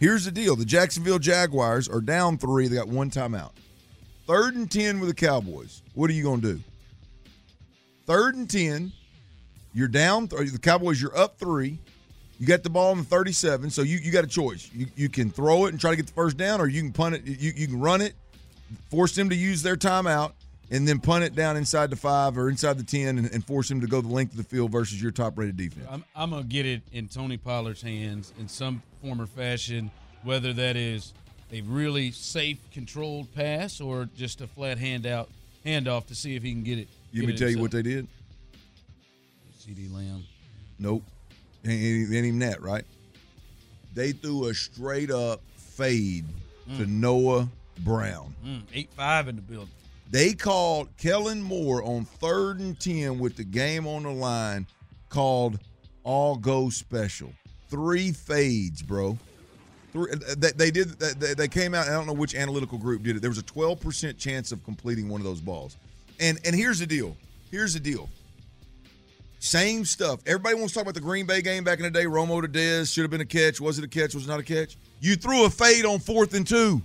Here's 0.00 0.24
the 0.24 0.32
deal: 0.32 0.56
the 0.56 0.64
Jacksonville 0.64 1.20
Jaguars 1.20 1.88
are 1.88 2.00
down 2.00 2.38
three. 2.38 2.66
They 2.66 2.76
got 2.76 2.88
one 2.88 3.10
timeout. 3.10 3.52
Third 4.26 4.54
and 4.54 4.70
10 4.70 5.00
with 5.00 5.08
the 5.08 5.14
Cowboys. 5.14 5.82
What 5.94 6.08
are 6.08 6.12
you 6.12 6.22
going 6.22 6.40
to 6.40 6.54
do? 6.54 6.60
Third 8.06 8.36
and 8.36 8.48
10. 8.48 8.92
You're 9.74 9.88
down. 9.88 10.26
The 10.26 10.58
Cowboys, 10.60 11.02
you're 11.02 11.16
up 11.18 11.38
three. 11.38 11.78
You 12.38 12.46
got 12.46 12.62
the 12.62 12.70
ball 12.70 12.92
in 12.92 12.98
the 12.98 13.04
37, 13.04 13.70
so 13.70 13.82
you, 13.82 13.98
you 13.98 14.10
got 14.10 14.24
a 14.24 14.28
choice. 14.28 14.70
You, 14.72 14.86
you 14.96 15.08
can 15.08 15.30
throw 15.30 15.66
it 15.66 15.70
and 15.70 15.80
try 15.80 15.90
to 15.90 15.96
get 15.96 16.06
the 16.06 16.12
first 16.12 16.36
down, 16.36 16.60
or 16.60 16.68
you 16.68 16.80
can 16.80 16.92
punt 16.92 17.16
it. 17.16 17.24
You, 17.24 17.52
you 17.54 17.66
can 17.66 17.78
run 17.78 18.00
it, 18.00 18.14
force 18.88 19.14
them 19.14 19.28
to 19.28 19.36
use 19.36 19.62
their 19.62 19.76
timeout, 19.76 20.32
and 20.70 20.86
then 20.86 21.00
punt 21.00 21.24
it 21.24 21.34
down 21.34 21.56
inside 21.56 21.90
the 21.90 21.96
five 21.96 22.38
or 22.38 22.48
inside 22.48 22.78
the 22.78 22.84
10 22.84 23.18
and, 23.18 23.32
and 23.32 23.44
force 23.44 23.68
them 23.68 23.80
to 23.80 23.86
go 23.86 24.00
the 24.00 24.08
length 24.08 24.32
of 24.32 24.38
the 24.38 24.44
field 24.44 24.70
versus 24.70 25.02
your 25.02 25.10
top 25.10 25.36
rated 25.36 25.56
defense. 25.56 25.86
I'm, 25.90 26.04
I'm 26.14 26.30
going 26.30 26.42
to 26.42 26.48
get 26.48 26.66
it 26.66 26.82
in 26.92 27.08
Tony 27.08 27.36
Pollard's 27.36 27.82
hands 27.82 28.32
in 28.38 28.48
some 28.48 28.82
form 29.02 29.20
or 29.20 29.26
fashion, 29.26 29.90
whether 30.22 30.52
that 30.52 30.76
is 30.76 31.12
a 31.52 31.62
really 31.62 32.12
safe, 32.12 32.58
controlled 32.72 33.34
pass 33.34 33.80
or 33.80 34.08
just 34.16 34.40
a 34.40 34.46
flat 34.46 34.78
handout 34.78 35.28
handoff 35.66 36.06
to 36.06 36.14
see 36.14 36.36
if 36.36 36.42
he 36.42 36.52
can 36.52 36.62
get 36.62 36.78
it. 36.78 36.88
You 37.12 37.26
me 37.26 37.36
tell 37.36 37.50
you 37.50 37.60
what 37.60 37.72
they 37.72 37.82
did? 37.82 38.06
CeeDee 39.58 39.92
Lamb. 39.92 40.24
Nope. 40.78 41.02
Ain't, 41.66 42.14
ain't 42.14 42.24
even 42.24 42.38
that, 42.38 42.62
right? 42.62 42.84
They 43.94 44.12
threw 44.12 44.46
a 44.46 44.54
straight 44.54 45.10
up 45.10 45.40
fade 45.56 46.24
mm. 46.70 46.76
to 46.78 46.86
Noah 46.86 47.48
Brown. 47.80 48.34
Mm, 48.46 48.62
8 48.72 48.88
5 48.96 49.28
in 49.28 49.36
the 49.36 49.42
building. 49.42 49.68
They 50.10 50.32
called 50.32 50.88
Kellen 50.96 51.40
Moore 51.40 51.84
on 51.84 52.04
third 52.04 52.58
and 52.58 52.78
10 52.78 53.18
with 53.20 53.36
the 53.36 53.44
game 53.44 53.86
on 53.86 54.02
the 54.02 54.10
line, 54.10 54.66
called 55.08 55.60
all 56.02 56.36
go 56.36 56.68
special. 56.68 57.32
Three 57.68 58.10
fades, 58.10 58.82
bro. 58.82 59.16
Three, 59.92 60.10
uh, 60.10 60.16
uh, 60.16 60.34
they, 60.36 60.50
they 60.50 60.70
did. 60.72 60.98
They, 60.98 61.34
they 61.34 61.48
came 61.48 61.74
out. 61.74 61.86
I 61.86 61.92
don't 61.92 62.06
know 62.06 62.12
which 62.12 62.34
analytical 62.34 62.78
group 62.78 63.04
did 63.04 63.16
it. 63.16 63.20
There 63.20 63.30
was 63.30 63.38
a 63.38 63.44
12% 63.44 64.18
chance 64.18 64.50
of 64.50 64.64
completing 64.64 65.08
one 65.08 65.20
of 65.20 65.24
those 65.24 65.40
balls. 65.40 65.76
And 66.18 66.38
and 66.44 66.56
here's 66.56 66.80
the 66.80 66.86
deal. 66.86 67.16
Here's 67.50 67.74
the 67.74 67.80
deal. 67.80 68.08
Same 69.38 69.84
stuff. 69.84 70.20
Everybody 70.26 70.56
wants 70.56 70.72
to 70.72 70.78
talk 70.78 70.82
about 70.82 70.94
the 70.94 71.00
Green 71.00 71.24
Bay 71.24 71.40
game 71.40 71.64
back 71.64 71.78
in 71.78 71.84
the 71.84 71.90
day. 71.90 72.04
Romo 72.04 72.42
to 72.42 72.48
Dez 72.48 72.92
should 72.92 73.02
have 73.02 73.10
been 73.10 73.22
a 73.22 73.24
catch. 73.24 73.60
Was 73.60 73.78
it 73.78 73.84
a 73.84 73.88
catch? 73.88 74.14
Was 74.14 74.26
it 74.26 74.28
not 74.28 74.40
a 74.40 74.42
catch? 74.42 74.76
You 75.00 75.16
threw 75.16 75.46
a 75.46 75.50
fade 75.50 75.86
on 75.86 75.98
fourth 75.98 76.34
and 76.34 76.46
two. 76.46 76.82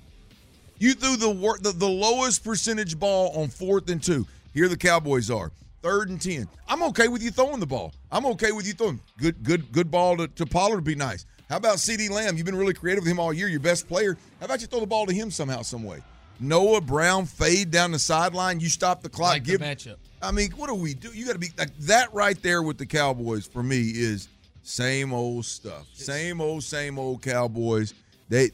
You 0.77 0.93
threw 0.93 1.15
the, 1.15 1.59
the 1.61 1.71
the 1.71 1.87
lowest 1.87 2.43
percentage 2.43 2.99
ball 2.99 3.31
on 3.39 3.47
fourth 3.47 3.89
and 3.89 4.01
two. 4.01 4.27
Here 4.53 4.67
the 4.67 4.77
Cowboys 4.77 5.29
are. 5.31 5.51
Third 5.81 6.09
and 6.09 6.21
ten. 6.21 6.47
I'm 6.67 6.83
okay 6.83 7.07
with 7.07 7.21
you 7.21 7.31
throwing 7.31 7.59
the 7.59 7.65
ball. 7.65 7.93
I'm 8.11 8.25
okay 8.27 8.51
with 8.51 8.67
you 8.67 8.73
throwing 8.73 8.99
good 9.17 9.41
good 9.43 9.71
good 9.71 9.89
ball 9.89 10.17
to, 10.17 10.27
to 10.27 10.45
Pollard 10.45 10.75
would 10.75 10.83
be 10.83 10.95
nice. 10.95 11.25
How 11.49 11.57
about 11.57 11.77
CeeDee 11.77 12.09
Lamb? 12.09 12.37
You've 12.37 12.45
been 12.45 12.55
really 12.55 12.73
creative 12.73 13.03
with 13.03 13.11
him 13.11 13.19
all 13.19 13.31
year, 13.31 13.47
your 13.47 13.59
best 13.59 13.87
player. 13.87 14.17
How 14.39 14.45
about 14.45 14.61
you 14.61 14.67
throw 14.67 14.79
the 14.79 14.87
ball 14.87 15.05
to 15.05 15.13
him 15.13 15.29
somehow, 15.29 15.61
some 15.61 15.83
way? 15.83 16.01
Noah 16.39 16.81
Brown 16.81 17.25
fade 17.25 17.71
down 17.71 17.91
the 17.91 17.99
sideline. 17.99 18.59
You 18.59 18.67
stop 18.67 19.01
the 19.01 19.09
clock. 19.09 19.33
Like 19.33 19.43
give 19.43 19.59
the 19.59 19.65
matchup. 19.67 19.97
I 20.21 20.31
mean, 20.31 20.51
what 20.51 20.67
do 20.67 20.75
we 20.75 20.95
do? 20.95 21.09
You 21.09 21.25
got 21.25 21.33
to 21.33 21.39
be 21.39 21.51
like 21.57 21.77
that 21.81 22.13
right 22.13 22.41
there 22.41 22.63
with 22.63 22.77
the 22.77 22.85
Cowboys. 22.85 23.45
For 23.45 23.61
me, 23.61 23.91
is 23.91 24.27
same 24.63 25.13
old 25.13 25.45
stuff. 25.45 25.87
Same 25.93 26.41
old, 26.41 26.63
same 26.63 26.97
old 26.97 27.21
Cowboys. 27.21 27.93
They 28.27 28.49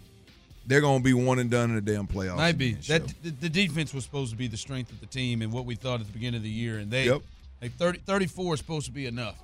they're 0.65 0.81
going 0.81 0.99
to 0.99 1.03
be 1.03 1.13
one 1.13 1.39
and 1.39 1.49
done 1.49 1.69
in 1.69 1.75
the 1.75 1.81
damn 1.81 2.07
playoffs. 2.07 2.37
Might 2.37 2.57
be 2.57 2.73
that 2.73 3.07
the 3.23 3.49
defense 3.49 3.93
was 3.93 4.03
supposed 4.03 4.31
to 4.31 4.37
be 4.37 4.47
the 4.47 4.57
strength 4.57 4.91
of 4.91 4.99
the 4.99 5.05
team 5.05 5.41
and 5.41 5.51
what 5.51 5.65
we 5.65 5.75
thought 5.75 5.99
at 5.99 6.07
the 6.07 6.13
beginning 6.13 6.37
of 6.37 6.43
the 6.43 6.49
year, 6.49 6.77
and 6.77 6.91
they 6.91 7.05
yep. 7.05 7.21
like 7.61 7.73
30, 7.73 7.99
34 7.99 8.53
is 8.53 8.59
supposed 8.59 8.85
to 8.85 8.91
be 8.91 9.05
enough. 9.05 9.35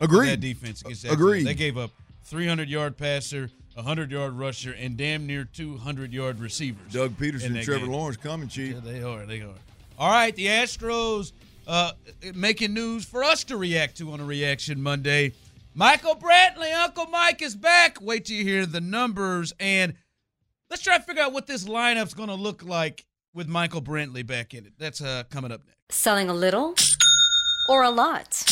Agreed. 0.00 0.30
That 0.30 0.40
defense 0.40 0.82
against 0.82 1.04
that 1.04 1.12
Agreed. 1.12 1.38
Team. 1.38 1.46
They 1.46 1.54
gave 1.54 1.78
up 1.78 1.90
300 2.24 2.68
yard 2.68 2.96
passer, 2.96 3.50
100 3.74 4.10
yard 4.10 4.32
rusher, 4.32 4.74
and 4.78 4.96
damn 4.96 5.26
near 5.26 5.44
200 5.44 6.12
yard 6.12 6.40
receivers. 6.40 6.92
Doug 6.92 7.12
Pederson, 7.12 7.46
and 7.46 7.62
Trevor 7.62 7.86
game. 7.86 7.92
Lawrence 7.92 8.16
coming, 8.16 8.48
Chief. 8.48 8.74
Yeah, 8.74 8.80
they 8.80 9.02
are. 9.02 9.24
They 9.24 9.40
are. 9.40 9.54
All 9.98 10.10
right, 10.10 10.34
the 10.34 10.46
Astros 10.46 11.32
uh, 11.66 11.92
making 12.34 12.74
news 12.74 13.04
for 13.04 13.24
us 13.24 13.44
to 13.44 13.56
react 13.56 13.96
to 13.98 14.12
on 14.12 14.20
a 14.20 14.24
Reaction 14.24 14.82
Monday. 14.82 15.32
Michael 15.74 16.16
Brantley, 16.16 16.74
Uncle 16.74 17.06
Mike 17.06 17.42
is 17.42 17.54
back. 17.54 17.98
Wait 18.00 18.24
till 18.24 18.36
you 18.36 18.44
hear 18.44 18.66
the 18.66 18.80
numbers. 18.80 19.52
And 19.60 19.94
let's 20.70 20.82
try 20.82 20.96
to 20.98 21.02
figure 21.02 21.22
out 21.22 21.32
what 21.32 21.46
this 21.46 21.64
lineup's 21.64 22.14
going 22.14 22.28
to 22.28 22.34
look 22.34 22.62
like 22.62 23.04
with 23.34 23.48
Michael 23.48 23.82
Brantley 23.82 24.26
back 24.26 24.54
in 24.54 24.66
it. 24.66 24.72
That's 24.78 25.00
uh, 25.00 25.24
coming 25.30 25.52
up 25.52 25.60
next. 25.66 25.76
Selling 25.90 26.28
a 26.28 26.34
little 26.34 26.74
or 27.68 27.82
a 27.82 27.90
lot? 27.90 28.44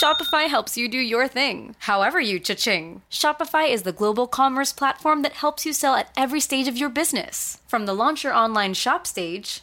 Shopify 0.00 0.48
helps 0.48 0.78
you 0.78 0.88
do 0.88 0.96
your 0.96 1.28
thing, 1.28 1.76
however 1.80 2.18
you 2.18 2.40
cha-ching. 2.40 3.02
Shopify 3.10 3.70
is 3.70 3.82
the 3.82 3.92
global 3.92 4.26
commerce 4.26 4.72
platform 4.72 5.20
that 5.20 5.34
helps 5.34 5.66
you 5.66 5.74
sell 5.74 5.94
at 5.94 6.10
every 6.16 6.40
stage 6.40 6.66
of 6.68 6.78
your 6.78 6.88
business. 6.88 7.58
From 7.68 7.84
the 7.84 7.92
launch 7.92 8.24
your 8.24 8.32
online 8.32 8.72
shop 8.72 9.06
stage, 9.06 9.62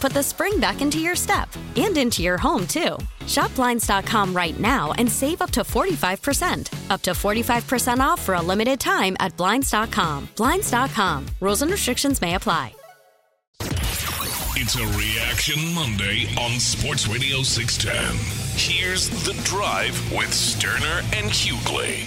put 0.01 0.11
the 0.13 0.23
spring 0.23 0.59
back 0.59 0.81
into 0.81 0.99
your 0.99 1.15
step 1.15 1.47
and 1.75 1.95
into 1.97 2.23
your 2.23 2.37
home, 2.37 2.67
too. 2.67 2.97
Shop 3.27 3.53
Blinds.com 3.55 4.33
right 4.33 4.59
now 4.59 4.91
and 4.93 5.09
save 5.09 5.41
up 5.41 5.51
to 5.51 5.61
45%. 5.61 6.89
Up 6.89 7.01
to 7.03 7.11
45% 7.11 7.99
off 7.99 8.21
for 8.21 8.35
a 8.35 8.41
limited 8.41 8.79
time 8.79 9.15
at 9.19 9.37
Blinds.com. 9.37 10.27
Blinds.com. 10.35 11.25
Rules 11.39 11.61
and 11.61 11.71
restrictions 11.71 12.21
may 12.21 12.35
apply. 12.35 12.73
It's 14.63 14.75
a 14.75 14.85
Reaction 14.97 15.73
Monday 15.73 16.27
on 16.39 16.59
Sports 16.59 17.07
Radio 17.07 17.41
610. 17.41 18.15
Here's 18.55 19.09
The 19.25 19.33
Drive 19.43 19.95
with 20.11 20.31
Sterner 20.31 21.01
and 21.15 21.31
Hughley. 21.31 22.05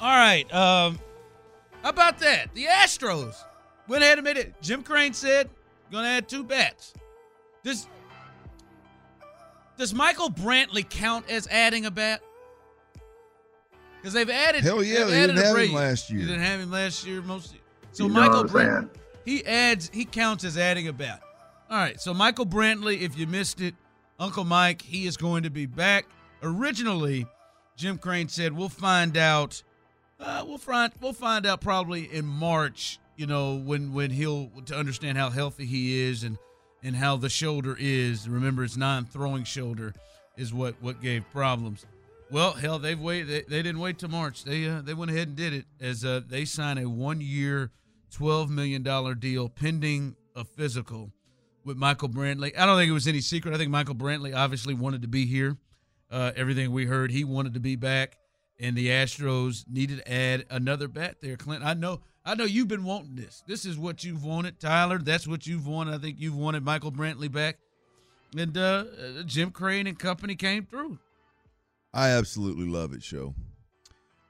All 0.00 0.08
right. 0.08 0.44
Um, 0.52 0.98
how 1.82 1.90
about 1.90 2.18
that? 2.18 2.52
The 2.54 2.64
Astros 2.64 3.36
went 3.88 4.02
ahead 4.02 4.18
and 4.18 4.24
made 4.24 4.36
it. 4.36 4.54
Jim 4.60 4.82
Crane 4.82 5.14
said, 5.14 5.48
going 5.92 6.04
to 6.04 6.10
add 6.10 6.28
two 6.28 6.42
bats. 6.42 6.94
Does, 7.62 7.86
does 9.76 9.94
Michael 9.94 10.30
Brantley 10.30 10.88
count 10.88 11.30
as 11.30 11.46
adding 11.48 11.86
a 11.86 11.90
bat? 11.90 12.22
Because 14.00 14.14
they've 14.14 14.28
added. 14.28 14.64
Hell 14.64 14.82
yeah, 14.82 15.04
they've 15.04 15.14
added 15.14 15.36
didn't 15.36 15.46
have 15.46 15.58
him 15.58 15.72
last 15.74 16.10
year. 16.10 16.20
You 16.20 16.26
didn't 16.26 16.42
have 16.42 16.60
him 16.60 16.70
last 16.72 17.06
year. 17.06 17.22
Most. 17.22 17.54
So 17.92 18.06
You 18.06 18.12
Michael 18.12 18.42
what 18.42 18.48
Brantley, 18.48 18.88
he 19.24 19.46
adds. 19.46 19.90
He 19.92 20.04
counts 20.04 20.42
as 20.42 20.58
adding 20.58 20.88
a 20.88 20.92
bat. 20.92 21.22
All 21.70 21.76
right. 21.76 22.00
So 22.00 22.12
Michael 22.12 22.46
Brantley, 22.46 23.00
if 23.02 23.16
you 23.16 23.28
missed 23.28 23.60
it, 23.60 23.74
Uncle 24.18 24.44
Mike, 24.44 24.82
he 24.82 25.06
is 25.06 25.16
going 25.16 25.44
to 25.44 25.50
be 25.50 25.66
back. 25.66 26.06
Originally, 26.42 27.26
Jim 27.76 27.98
Crane 27.98 28.28
said 28.28 28.52
we'll 28.56 28.68
find 28.68 29.16
out. 29.16 29.62
Uh, 30.18 30.44
we'll 30.46 30.58
find 30.58 30.92
we'll 31.00 31.12
find 31.12 31.46
out 31.46 31.60
probably 31.60 32.12
in 32.12 32.26
March. 32.26 32.98
You 33.16 33.26
know 33.26 33.56
when 33.56 33.92
when 33.92 34.10
he'll 34.10 34.50
to 34.66 34.76
understand 34.76 35.18
how 35.18 35.30
healthy 35.30 35.66
he 35.66 36.00
is 36.00 36.24
and 36.24 36.38
and 36.82 36.96
how 36.96 37.16
the 37.16 37.28
shoulder 37.28 37.76
is. 37.78 38.28
Remember, 38.28 38.64
it's 38.64 38.76
non-throwing 38.76 39.44
shoulder 39.44 39.94
is 40.36 40.52
what 40.52 40.74
what 40.80 41.00
gave 41.00 41.24
problems. 41.30 41.86
Well, 42.30 42.52
hell, 42.52 42.78
they've 42.78 42.98
waited. 42.98 43.28
They, 43.28 43.42
they 43.42 43.62
didn't 43.62 43.80
wait 43.80 43.98
till 43.98 44.08
March. 44.08 44.44
They 44.44 44.66
uh, 44.66 44.80
they 44.80 44.94
went 44.94 45.10
ahead 45.10 45.28
and 45.28 45.36
did 45.36 45.52
it 45.52 45.66
as 45.80 46.04
uh, 46.04 46.22
they 46.26 46.46
signed 46.46 46.78
a 46.78 46.88
one-year, 46.88 47.70
twelve 48.10 48.50
million 48.50 48.82
dollar 48.82 49.14
deal 49.14 49.48
pending 49.50 50.16
a 50.34 50.44
physical 50.44 51.12
with 51.64 51.76
Michael 51.76 52.08
Brantley. 52.08 52.56
I 52.58 52.64
don't 52.64 52.78
think 52.78 52.88
it 52.88 52.94
was 52.94 53.06
any 53.06 53.20
secret. 53.20 53.54
I 53.54 53.58
think 53.58 53.70
Michael 53.70 53.94
Brantley 53.94 54.34
obviously 54.34 54.72
wanted 54.74 55.02
to 55.02 55.08
be 55.08 55.26
here. 55.26 55.58
Uh, 56.10 56.32
everything 56.34 56.72
we 56.72 56.86
heard, 56.86 57.10
he 57.10 57.24
wanted 57.24 57.54
to 57.54 57.60
be 57.60 57.76
back, 57.76 58.16
and 58.58 58.76
the 58.76 58.88
Astros 58.88 59.64
needed 59.70 59.98
to 59.98 60.12
add 60.12 60.44
another 60.50 60.88
bat 60.88 61.16
there. 61.20 61.36
Clint, 61.36 61.64
I 61.64 61.74
know, 61.74 62.00
I 62.24 62.34
know 62.34 62.44
you've 62.44 62.68
been 62.68 62.84
wanting 62.84 63.16
this. 63.16 63.42
This 63.46 63.64
is 63.64 63.76
what 63.76 64.04
you've 64.04 64.24
wanted, 64.24 64.60
Tyler. 64.60 64.98
That's 64.98 65.26
what 65.26 65.46
you've 65.46 65.66
wanted. 65.66 65.94
I 65.94 65.98
think 65.98 66.20
you've 66.20 66.36
wanted 66.36 66.64
Michael 66.64 66.92
Brantley 66.92 67.30
back, 67.30 67.58
and 68.36 68.56
uh, 68.56 68.84
uh, 69.20 69.22
Jim 69.24 69.50
Crane 69.50 69.86
and 69.86 69.98
company 69.98 70.36
came 70.36 70.64
through. 70.64 70.98
I 71.92 72.10
absolutely 72.10 72.66
love 72.66 72.92
it, 72.92 73.02
show. 73.02 73.34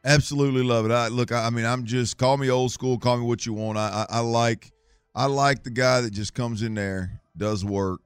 Absolutely 0.05 0.62
love 0.62 0.87
it. 0.87 0.90
I 0.90 1.09
look. 1.09 1.33
I, 1.33 1.46
I 1.46 1.50
mean, 1.50 1.64
I'm 1.64 1.85
just 1.85 2.16
call 2.16 2.37
me 2.37 2.50
old 2.50 2.72
school. 2.72 2.98
Call 2.98 3.18
me 3.18 3.24
what 3.24 3.44
you 3.46 3.52
want. 3.52 3.78
I, 3.78 4.07
I 4.09 4.16
I 4.16 4.20
like 4.20 4.72
I 5.14 5.26
like 5.26 5.62
the 5.62 5.70
guy 5.70 6.00
that 6.00 6.12
just 6.12 6.33
comes 6.33 6.62
in 6.62 6.74
there, 6.74 7.20
does 7.37 7.64
work, 7.64 8.00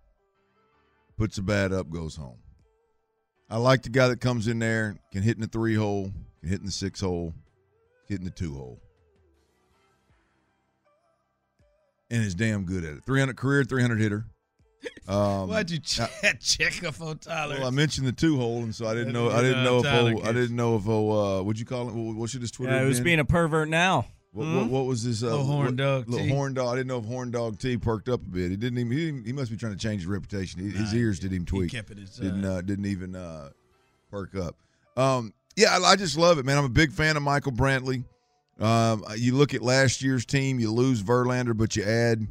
puts 1.16 1.38
a 1.38 1.42
bat 1.42 1.72
up, 1.72 1.88
goes 1.88 2.16
home. 2.16 2.38
I 3.48 3.58
like 3.58 3.82
the 3.82 3.90
guy 3.90 4.08
that 4.08 4.20
comes 4.20 4.48
in 4.48 4.58
there, 4.58 4.98
can 5.12 5.22
hit 5.22 5.36
in 5.36 5.40
the 5.40 5.46
three 5.46 5.76
hole, 5.76 6.10
can 6.40 6.48
hit 6.48 6.58
in 6.58 6.66
the 6.66 6.72
six 6.72 7.00
hole, 7.00 7.32
hit 8.08 8.18
in 8.18 8.24
the 8.24 8.30
two 8.30 8.54
hole, 8.54 8.80
and 12.10 12.22
is 12.24 12.34
damn 12.34 12.64
good 12.64 12.84
at 12.84 12.94
it. 12.94 13.04
300 13.04 13.36
career, 13.36 13.64
300 13.64 14.00
hitter. 14.00 14.24
Um, 15.08 15.48
Why'd 15.48 15.70
you 15.70 15.78
check, 15.80 16.10
check 16.40 16.84
up 16.84 17.00
on 17.00 17.18
Tyler? 17.18 17.56
Well, 17.58 17.66
I 17.66 17.70
mentioned 17.70 18.06
the 18.06 18.12
two 18.12 18.36
hole, 18.36 18.62
and 18.62 18.72
so 18.74 18.86
I 18.86 18.94
didn't 18.94 19.12
know. 19.12 19.30
I 19.30 19.40
didn't 19.42 19.64
know 19.64 19.78
if 19.78 19.84
Tyler 19.84 20.14
oh, 20.16 20.22
I 20.28 20.32
didn't 20.32 20.54
know 20.54 20.76
if 20.76 20.82
oh, 20.86 21.10
uh, 21.38 21.42
what'd 21.42 21.58
you 21.58 21.66
call 21.66 21.88
it? 21.88 21.94
What, 21.94 22.14
what 22.16 22.30
should 22.30 22.40
his 22.40 22.50
Twitter? 22.52 22.72
Yeah, 22.72 22.82
it 22.82 22.86
was 22.86 22.98
been? 22.98 23.04
being 23.04 23.18
a 23.20 23.24
pervert 23.24 23.68
now. 23.68 24.06
What, 24.32 24.44
Hmm? 24.44 24.56
what, 24.58 24.66
what 24.68 24.86
was 24.86 25.02
this? 25.04 25.22
uh, 25.24 25.26
Little 25.30 25.44
horn 25.46 25.66
what- 25.66 25.76
dog 25.76 26.08
Little 26.08 26.26
T. 26.26 26.32
horn 26.32 26.54
dog. 26.54 26.68
I 26.72 26.76
didn't 26.76 26.86
know 26.88 26.98
if 26.98 27.04
horn 27.04 27.30
dog 27.32 27.58
T 27.58 27.76
perked 27.76 28.08
up 28.08 28.20
a 28.20 28.28
bit. 28.28 28.50
He 28.50 28.56
didn't 28.56 28.78
even. 28.78 28.92
He, 28.92 29.06
didn't, 29.06 29.26
he 29.26 29.32
must 29.32 29.50
be 29.50 29.56
trying 29.56 29.72
to 29.72 29.78
change 29.78 30.02
his 30.02 30.06
reputation. 30.06 30.60
He- 30.60 30.70
his 30.76 30.92
Nah, 30.92 30.98
ears 31.00 31.18
didn't 31.18 31.34
even 31.34 31.46
he 31.46 31.50
tweak. 31.50 31.70
kept 31.72 31.90
it 31.90 31.98
inside. 31.98 32.22
Didn't 32.22 32.44
uh, 32.44 32.60
didn't 32.60 32.86
even 32.86 33.16
uh, 33.16 33.50
perk 34.10 34.36
up. 34.36 34.56
Um, 34.96 35.32
yeah, 35.56 35.76
I, 35.78 35.82
I 35.92 35.96
just 35.96 36.16
love 36.16 36.38
it, 36.38 36.44
man. 36.44 36.58
I'm 36.58 36.64
a 36.64 36.68
big 36.68 36.92
fan 36.92 37.16
of 37.16 37.22
Michael 37.22 37.52
Brantley. 37.52 38.04
Um, 38.58 39.04
you 39.16 39.34
look 39.34 39.54
at 39.54 39.62
last 39.62 40.02
year's 40.02 40.24
team. 40.24 40.58
You 40.58 40.72
lose 40.72 41.02
Verlander, 41.02 41.56
but 41.56 41.76
you 41.76 41.84
add 41.84 42.26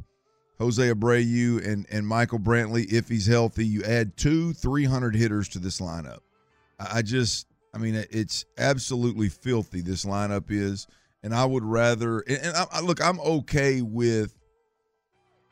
Jose 0.58 0.82
Abreu 0.82 1.64
and 1.66 1.86
and 1.90 2.06
Michael 2.06 2.38
Brantley 2.38 2.92
if 2.92 3.08
he's 3.08 3.26
healthy. 3.26 3.66
You 3.66 3.82
add 3.84 4.16
two 4.16 4.52
300 4.52 5.14
hitters 5.14 5.48
to 5.50 5.58
this 5.58 5.80
lineup. 5.80 6.20
I 6.78 7.02
just, 7.02 7.46
I 7.74 7.78
mean, 7.78 7.94
it's 8.10 8.44
absolutely 8.58 9.28
filthy. 9.28 9.80
This 9.80 10.04
lineup 10.04 10.50
is, 10.50 10.86
and 11.22 11.34
I 11.34 11.44
would 11.44 11.64
rather. 11.64 12.20
And, 12.20 12.38
and 12.38 12.56
I, 12.56 12.66
I, 12.72 12.80
look, 12.80 13.02
I'm 13.02 13.20
okay 13.20 13.82
with 13.82 14.34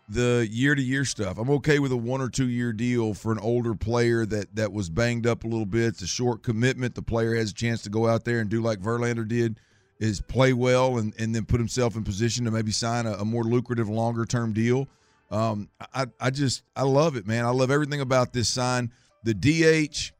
the 0.08 0.46
year 0.50 0.74
to 0.74 0.82
year 0.82 1.04
stuff. 1.04 1.38
I'm 1.38 1.50
okay 1.50 1.78
with 1.78 1.92
a 1.92 1.96
one 1.96 2.20
or 2.20 2.28
two 2.28 2.48
year 2.48 2.72
deal 2.72 3.14
for 3.14 3.32
an 3.32 3.38
older 3.38 3.74
player 3.74 4.26
that 4.26 4.54
that 4.56 4.72
was 4.72 4.90
banged 4.90 5.26
up 5.26 5.44
a 5.44 5.46
little 5.46 5.66
bit. 5.66 5.88
It's 5.88 6.02
a 6.02 6.06
short 6.06 6.42
commitment. 6.42 6.94
The 6.94 7.02
player 7.02 7.34
has 7.34 7.50
a 7.50 7.54
chance 7.54 7.82
to 7.82 7.90
go 7.90 8.06
out 8.06 8.24
there 8.24 8.40
and 8.40 8.50
do 8.50 8.60
like 8.60 8.80
Verlander 8.80 9.26
did, 9.26 9.60
is 9.98 10.20
play 10.20 10.52
well 10.52 10.98
and 10.98 11.14
and 11.18 11.34
then 11.34 11.44
put 11.44 11.60
himself 11.60 11.96
in 11.96 12.04
position 12.04 12.44
to 12.44 12.50
maybe 12.50 12.72
sign 12.72 13.06
a, 13.06 13.12
a 13.14 13.24
more 13.24 13.44
lucrative 13.44 13.88
longer 13.88 14.24
term 14.24 14.52
deal. 14.52 14.88
Um, 15.30 15.68
I 15.92 16.06
I 16.20 16.30
just 16.30 16.62
I 16.76 16.82
love 16.82 17.16
it, 17.16 17.26
man. 17.26 17.44
I 17.44 17.50
love 17.50 17.70
everything 17.70 18.00
about 18.00 18.32
this 18.32 18.48
sign. 18.48 18.92
The 19.24 19.34
DH 19.34 20.12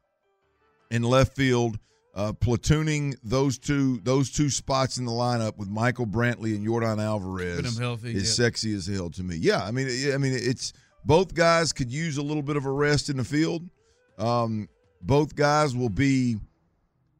in 0.91 1.03
left 1.03 1.35
field, 1.35 1.77
uh, 2.15 2.33
platooning 2.33 3.15
those 3.23 3.57
two 3.57 3.99
those 4.03 4.31
two 4.31 4.49
spots 4.49 4.97
in 4.97 5.05
the 5.05 5.11
lineup 5.11 5.57
with 5.57 5.67
Michael 5.67 6.07
Brantley 6.07 6.55
and 6.55 6.65
Yordan 6.65 7.03
Alvarez 7.03 7.77
healthy, 7.77 8.15
is 8.15 8.35
sexy 8.35 8.73
as 8.73 8.87
hell 8.87 9.09
to 9.11 9.23
me. 9.23 9.35
Yeah, 9.35 9.63
I 9.63 9.71
mean, 9.71 9.87
I 10.13 10.17
mean, 10.17 10.33
it's 10.33 10.73
both 11.05 11.33
guys 11.33 11.71
could 11.71 11.91
use 11.91 12.17
a 12.17 12.23
little 12.23 12.43
bit 12.43 12.57
of 12.57 12.65
a 12.65 12.71
rest 12.71 13.09
in 13.09 13.17
the 13.17 13.23
field. 13.23 13.69
Um, 14.17 14.69
both 15.01 15.35
guys 15.35 15.75
will 15.75 15.89
be, 15.89 16.37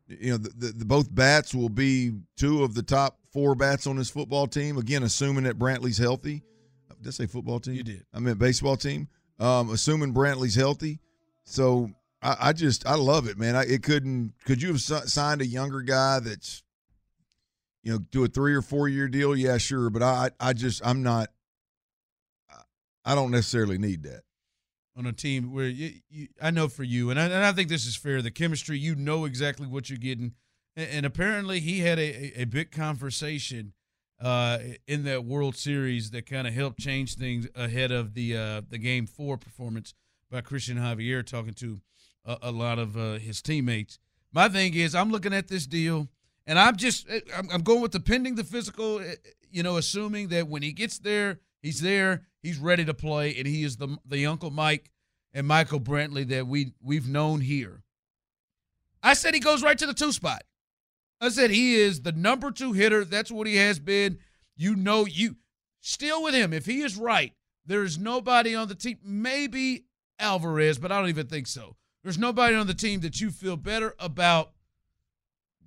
you 0.07 0.31
know, 0.31 0.37
the, 0.37 0.49
the, 0.49 0.67
the 0.73 0.85
both 0.85 1.13
bats 1.13 1.53
will 1.55 1.69
be 1.69 2.11
two 2.37 2.63
of 2.63 2.73
the 2.73 2.83
top 2.83 3.17
four 3.33 3.55
bats 3.55 3.87
on 3.87 3.95
this 3.97 4.09
football 4.09 4.47
team. 4.47 4.77
Again, 4.77 5.03
assuming 5.03 5.45
that 5.45 5.57
Brantley's 5.59 5.97
healthy. 5.97 6.43
Did 7.01 7.07
I 7.09 7.11
say 7.11 7.25
football 7.27 7.59
team? 7.59 7.73
You 7.75 7.83
did. 7.83 8.05
I 8.13 8.19
meant 8.19 8.39
baseball 8.39 8.77
team. 8.77 9.07
Um, 9.39 9.69
assuming 9.71 10.13
Brantley's 10.13 10.55
healthy. 10.55 10.99
So 11.43 11.89
I, 12.21 12.37
I 12.39 12.53
just 12.53 12.87
I 12.87 12.95
love 12.95 13.27
it, 13.27 13.37
man. 13.37 13.55
I, 13.55 13.63
it 13.63 13.83
couldn't. 13.83 14.33
Could 14.45 14.61
you 14.61 14.69
have 14.69 14.81
signed 14.81 15.41
a 15.41 15.45
younger 15.45 15.81
guy 15.81 16.19
that's, 16.19 16.63
you 17.83 17.91
know, 17.91 17.99
do 17.99 18.23
a 18.23 18.27
three 18.27 18.55
or 18.55 18.61
four 18.61 18.87
year 18.87 19.07
deal? 19.07 19.35
Yeah, 19.35 19.57
sure. 19.57 19.89
But 19.89 20.01
I 20.03 20.29
I 20.39 20.53
just 20.53 20.85
I'm 20.85 21.03
not. 21.03 21.29
I- 22.49 22.61
I 23.11 23.13
don't 23.15 23.29
necessarily 23.31 23.77
need 23.77 24.03
that. 24.03 24.21
On 24.97 25.05
a 25.05 25.11
team 25.11 25.51
where 25.51 25.67
you, 25.67 25.91
you, 26.09 26.27
I 26.41 26.51
know 26.51 26.69
for 26.69 26.83
you, 26.83 27.09
and 27.09 27.19
I, 27.19 27.25
and 27.25 27.43
I 27.43 27.51
think 27.51 27.67
this 27.67 27.85
is 27.85 27.97
fair. 27.97 28.21
The 28.21 28.31
chemistry, 28.31 28.79
you 28.79 28.95
know 28.95 29.25
exactly 29.25 29.67
what 29.67 29.89
you're 29.89 29.97
getting, 29.99 30.35
and, 30.77 30.89
and 30.89 31.05
apparently 31.05 31.59
he 31.59 31.79
had 31.79 31.99
a, 31.99 32.01
a, 32.39 32.41
a 32.43 32.45
big 32.45 32.71
conversation 32.71 33.73
uh, 34.21 34.59
in 34.87 35.03
that 35.03 35.25
World 35.25 35.57
Series 35.57 36.11
that 36.11 36.25
kind 36.25 36.47
of 36.47 36.53
helped 36.53 36.79
change 36.79 37.15
things 37.15 37.45
ahead 37.55 37.91
of 37.91 38.13
the 38.13 38.37
uh, 38.37 38.61
the 38.69 38.77
Game 38.77 39.05
Four 39.05 39.37
performance 39.37 39.93
by 40.31 40.39
Cristian 40.39 40.77
Javier, 40.77 41.25
talking 41.25 41.53
to 41.55 41.81
a, 42.23 42.37
a 42.43 42.51
lot 42.53 42.79
of 42.79 42.95
uh, 42.95 43.15
his 43.15 43.41
teammates. 43.41 43.99
My 44.31 44.47
thing 44.47 44.73
is, 44.75 44.95
I'm 44.95 45.11
looking 45.11 45.33
at 45.33 45.49
this 45.49 45.67
deal, 45.67 46.07
and 46.47 46.57
I'm 46.57 46.77
just 46.77 47.05
I'm, 47.35 47.49
I'm 47.51 47.63
going 47.63 47.81
with 47.81 47.91
the 47.91 47.99
pending 47.99 48.35
the 48.35 48.45
physical. 48.45 48.99
uh, 48.99 49.15
You 49.51 49.61
know, 49.63 49.75
assuming 49.75 50.29
that 50.29 50.47
when 50.47 50.61
he 50.61 50.71
gets 50.71 50.99
there, 50.99 51.39
he's 51.61 51.81
there, 51.81 52.21
he's 52.45 52.59
ready 52.59 52.85
to 52.85 52.93
play, 52.93 53.35
and 53.37 53.47
he 53.47 53.63
is 53.63 53.77
the 53.77 53.97
the 54.05 54.25
Uncle 54.25 54.51
Mike 54.51 54.91
and 55.33 55.47
Michael 55.47 55.79
Brantley 55.79 56.27
that 56.29 56.47
we 56.47 56.73
we've 56.81 57.07
known 57.07 57.41
here. 57.41 57.83
I 59.03 59.13
said 59.13 59.33
he 59.33 59.39
goes 59.39 59.63
right 59.63 59.77
to 59.77 59.85
the 59.85 59.93
two 59.93 60.11
spot. 60.11 60.43
I 61.19 61.29
said 61.29 61.49
he 61.49 61.75
is 61.75 62.01
the 62.01 62.11
number 62.11 62.51
two 62.51 62.73
hitter. 62.73 63.03
That's 63.03 63.31
what 63.31 63.47
he 63.47 63.55
has 63.57 63.79
been. 63.79 64.19
You 64.55 64.75
know, 64.75 65.05
you 65.05 65.37
still 65.81 66.23
with 66.23 66.33
him. 66.33 66.53
If 66.53 66.65
he 66.65 66.81
is 66.81 66.97
right, 66.97 67.33
there 67.65 67.83
is 67.83 67.97
nobody 67.97 68.55
on 68.55 68.67
the 68.67 68.75
team. 68.75 68.97
Maybe 69.03 69.85
Alvarez, 70.19 70.77
but 70.77 70.91
I 70.91 70.99
don't 70.99 71.09
even 71.09 71.27
think 71.27 71.47
so. 71.47 71.75
There's 72.03 72.17
nobody 72.17 72.55
on 72.55 72.67
the 72.67 72.73
team 72.73 72.99
that 73.01 73.19
you 73.19 73.31
feel 73.31 73.57
better 73.57 73.95
about 73.99 74.51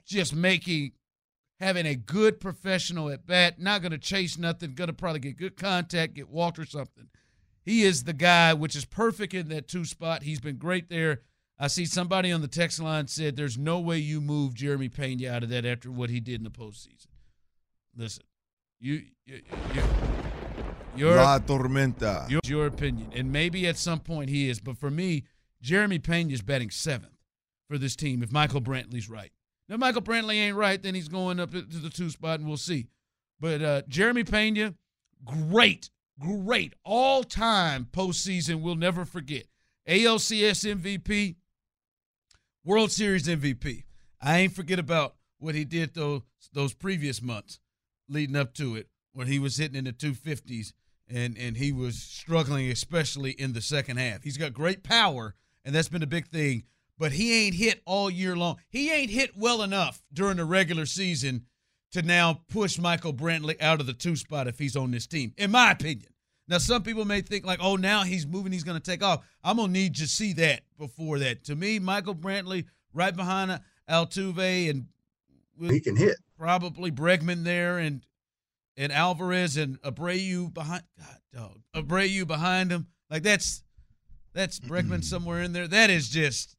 just 0.06 0.34
making 0.34 0.92
having 1.60 1.86
a 1.86 1.94
good 1.94 2.40
professional 2.40 3.10
at 3.10 3.26
bat, 3.26 3.60
not 3.60 3.82
going 3.82 3.92
to 3.92 3.98
chase 3.98 4.38
nothing, 4.38 4.74
going 4.74 4.88
to 4.88 4.94
probably 4.94 5.20
get 5.20 5.36
good 5.36 5.56
contact, 5.56 6.14
get 6.14 6.28
walked 6.28 6.58
or 6.58 6.66
something. 6.66 7.08
He 7.64 7.82
is 7.82 8.04
the 8.04 8.12
guy, 8.12 8.54
which 8.54 8.76
is 8.76 8.84
perfect 8.84 9.34
in 9.34 9.48
that 9.48 9.68
two 9.68 9.84
spot. 9.84 10.22
He's 10.22 10.40
been 10.40 10.56
great 10.56 10.88
there. 10.88 11.22
I 11.58 11.66
see 11.66 11.84
somebody 11.84 12.30
on 12.30 12.40
the 12.40 12.48
text 12.48 12.80
line 12.80 13.08
said 13.08 13.36
there's 13.36 13.58
no 13.58 13.80
way 13.80 13.98
you 13.98 14.20
move 14.20 14.54
Jeremy 14.54 14.88
Pena 14.88 15.28
out 15.30 15.42
of 15.42 15.48
that 15.50 15.66
after 15.66 15.90
what 15.90 16.08
he 16.08 16.20
did 16.20 16.36
in 16.40 16.44
the 16.44 16.50
postseason. 16.50 17.08
Listen, 17.96 18.24
you, 18.78 19.02
you, 19.26 19.42
you 19.74 19.82
your 20.94 21.16
La 21.16 21.38
Tormenta. 21.38 22.30
your, 22.30 22.40
your 22.44 22.66
opinion, 22.66 23.10
and 23.14 23.32
maybe 23.32 23.66
at 23.66 23.76
some 23.76 24.00
point 24.00 24.30
he 24.30 24.48
is, 24.48 24.60
but 24.60 24.78
for 24.78 24.90
me, 24.90 25.24
Jeremy 25.60 25.98
Pena 25.98 26.32
is 26.32 26.42
batting 26.42 26.70
seventh 26.70 27.18
for 27.68 27.76
this 27.76 27.96
team 27.96 28.22
if 28.22 28.32
Michael 28.32 28.60
Brantley's 28.60 29.08
right. 29.08 29.32
If 29.68 29.78
Michael 29.78 30.02
Brantley 30.02 30.36
ain't 30.36 30.56
right, 30.56 30.82
then 30.82 30.94
he's 30.94 31.08
going 31.08 31.40
up 31.40 31.50
to 31.50 31.62
the 31.62 31.90
two 31.90 32.10
spot, 32.10 32.40
and 32.40 32.48
we'll 32.48 32.56
see. 32.56 32.86
But 33.40 33.62
uh, 33.62 33.82
Jeremy 33.88 34.24
Pena, 34.24 34.74
great, 35.24 35.90
great 36.18 36.74
all 36.84 37.22
time 37.22 37.86
postseason. 37.92 38.62
We'll 38.62 38.76
never 38.76 39.04
forget. 39.04 39.44
ALCS 39.86 40.80
MVP, 40.80 41.36
World 42.64 42.90
Series 42.90 43.26
MVP. 43.26 43.84
I 44.20 44.38
ain't 44.38 44.54
forget 44.54 44.78
about 44.78 45.16
what 45.38 45.54
he 45.54 45.64
did 45.64 45.94
those 45.94 46.22
those 46.52 46.74
previous 46.74 47.22
months 47.22 47.60
leading 48.08 48.36
up 48.36 48.54
to 48.54 48.74
it, 48.74 48.88
when 49.12 49.26
he 49.26 49.38
was 49.38 49.58
hitting 49.58 49.76
in 49.76 49.84
the 49.84 49.92
250s 49.92 50.72
and 51.08 51.36
and 51.38 51.56
he 51.56 51.72
was 51.72 51.96
struggling, 51.96 52.70
especially 52.70 53.32
in 53.32 53.52
the 53.52 53.60
second 53.60 53.98
half. 53.98 54.22
He's 54.22 54.36
got 54.36 54.52
great 54.52 54.82
power, 54.82 55.34
and 55.64 55.74
that's 55.74 55.88
been 55.88 56.02
a 56.02 56.06
big 56.06 56.28
thing. 56.28 56.64
But 56.98 57.12
he 57.12 57.46
ain't 57.46 57.54
hit 57.54 57.80
all 57.84 58.10
year 58.10 58.36
long. 58.36 58.56
He 58.68 58.90
ain't 58.90 59.10
hit 59.10 59.36
well 59.36 59.62
enough 59.62 60.02
during 60.12 60.36
the 60.36 60.44
regular 60.44 60.84
season 60.84 61.46
to 61.92 62.02
now 62.02 62.42
push 62.48 62.78
Michael 62.78 63.14
Brantley 63.14 63.60
out 63.62 63.80
of 63.80 63.86
the 63.86 63.92
two 63.92 64.16
spot 64.16 64.48
if 64.48 64.58
he's 64.58 64.76
on 64.76 64.90
this 64.90 65.06
team, 65.06 65.32
in 65.38 65.50
my 65.50 65.70
opinion. 65.70 66.08
Now, 66.48 66.58
some 66.58 66.82
people 66.82 67.04
may 67.04 67.20
think 67.20 67.44
like, 67.46 67.60
oh, 67.62 67.76
now 67.76 68.02
he's 68.04 68.26
moving, 68.26 68.52
he's 68.52 68.64
going 68.64 68.80
to 68.80 68.90
take 68.90 69.02
off. 69.02 69.24
I'm 69.44 69.56
going 69.56 69.68
to 69.68 69.72
need 69.72 69.96
to 69.96 70.06
see 70.06 70.32
that 70.34 70.62
before 70.78 71.18
that. 71.18 71.44
To 71.44 71.54
me, 71.54 71.78
Michael 71.78 72.14
Brantley 72.14 72.64
right 72.92 73.14
behind 73.14 73.60
Altuve 73.88 74.70
and 74.70 74.86
He 75.60 75.80
can 75.80 75.96
hit. 75.96 76.16
probably 76.36 76.90
Bregman 76.90 77.44
there 77.44 77.78
and 77.78 78.02
and 78.76 78.92
Alvarez 78.92 79.56
and 79.56 79.80
Abreu 79.82 80.52
behind 80.54 80.84
God 80.98 81.18
dog 81.34 81.60
Abreu 81.74 82.26
behind 82.26 82.70
him. 82.70 82.86
Like 83.10 83.22
that's 83.22 83.62
that's 84.32 84.60
Bregman 84.60 85.04
somewhere 85.04 85.42
in 85.42 85.52
there. 85.52 85.68
That 85.68 85.90
is 85.90 86.08
just 86.08 86.56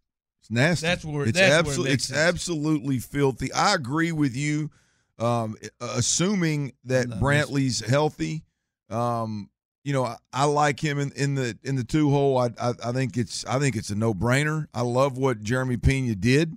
It's 0.49 0.55
nasty. 0.55 0.87
That's 0.87 1.05
where- 1.05 1.27
it's 1.27 1.39
it 1.39 1.43
absolutely 1.43 1.91
makes 1.91 2.03
it's 2.05 2.07
sense. 2.07 2.19
absolutely 2.19 2.99
filthy. 2.99 3.51
I 3.53 3.73
agree 3.75 4.11
with 4.11 4.35
you. 4.35 4.71
Um, 5.19 5.57
assuming 5.81 6.71
that 6.85 7.07
Brantley's 7.07 7.81
healthy, 7.81 8.45
um, 8.89 9.49
you 9.83 9.91
know, 9.91 10.05
I, 10.05 10.15
I 10.31 10.45
like 10.45 10.79
him 10.79 10.97
in, 10.97 11.11
in 11.11 11.35
the 11.35 11.57
in 11.63 11.75
the 11.75 11.83
two 11.83 12.09
hole. 12.09 12.37
I, 12.37 12.51
I 12.61 12.73
I 12.85 12.91
think 12.93 13.17
it's 13.17 13.45
I 13.45 13.59
think 13.59 13.75
it's 13.75 13.89
a 13.89 13.95
no 13.95 14.13
brainer. 14.13 14.67
I 14.73 14.81
love 14.81 15.17
what 15.17 15.41
Jeremy 15.41 15.75
Pena 15.77 16.15
did. 16.15 16.55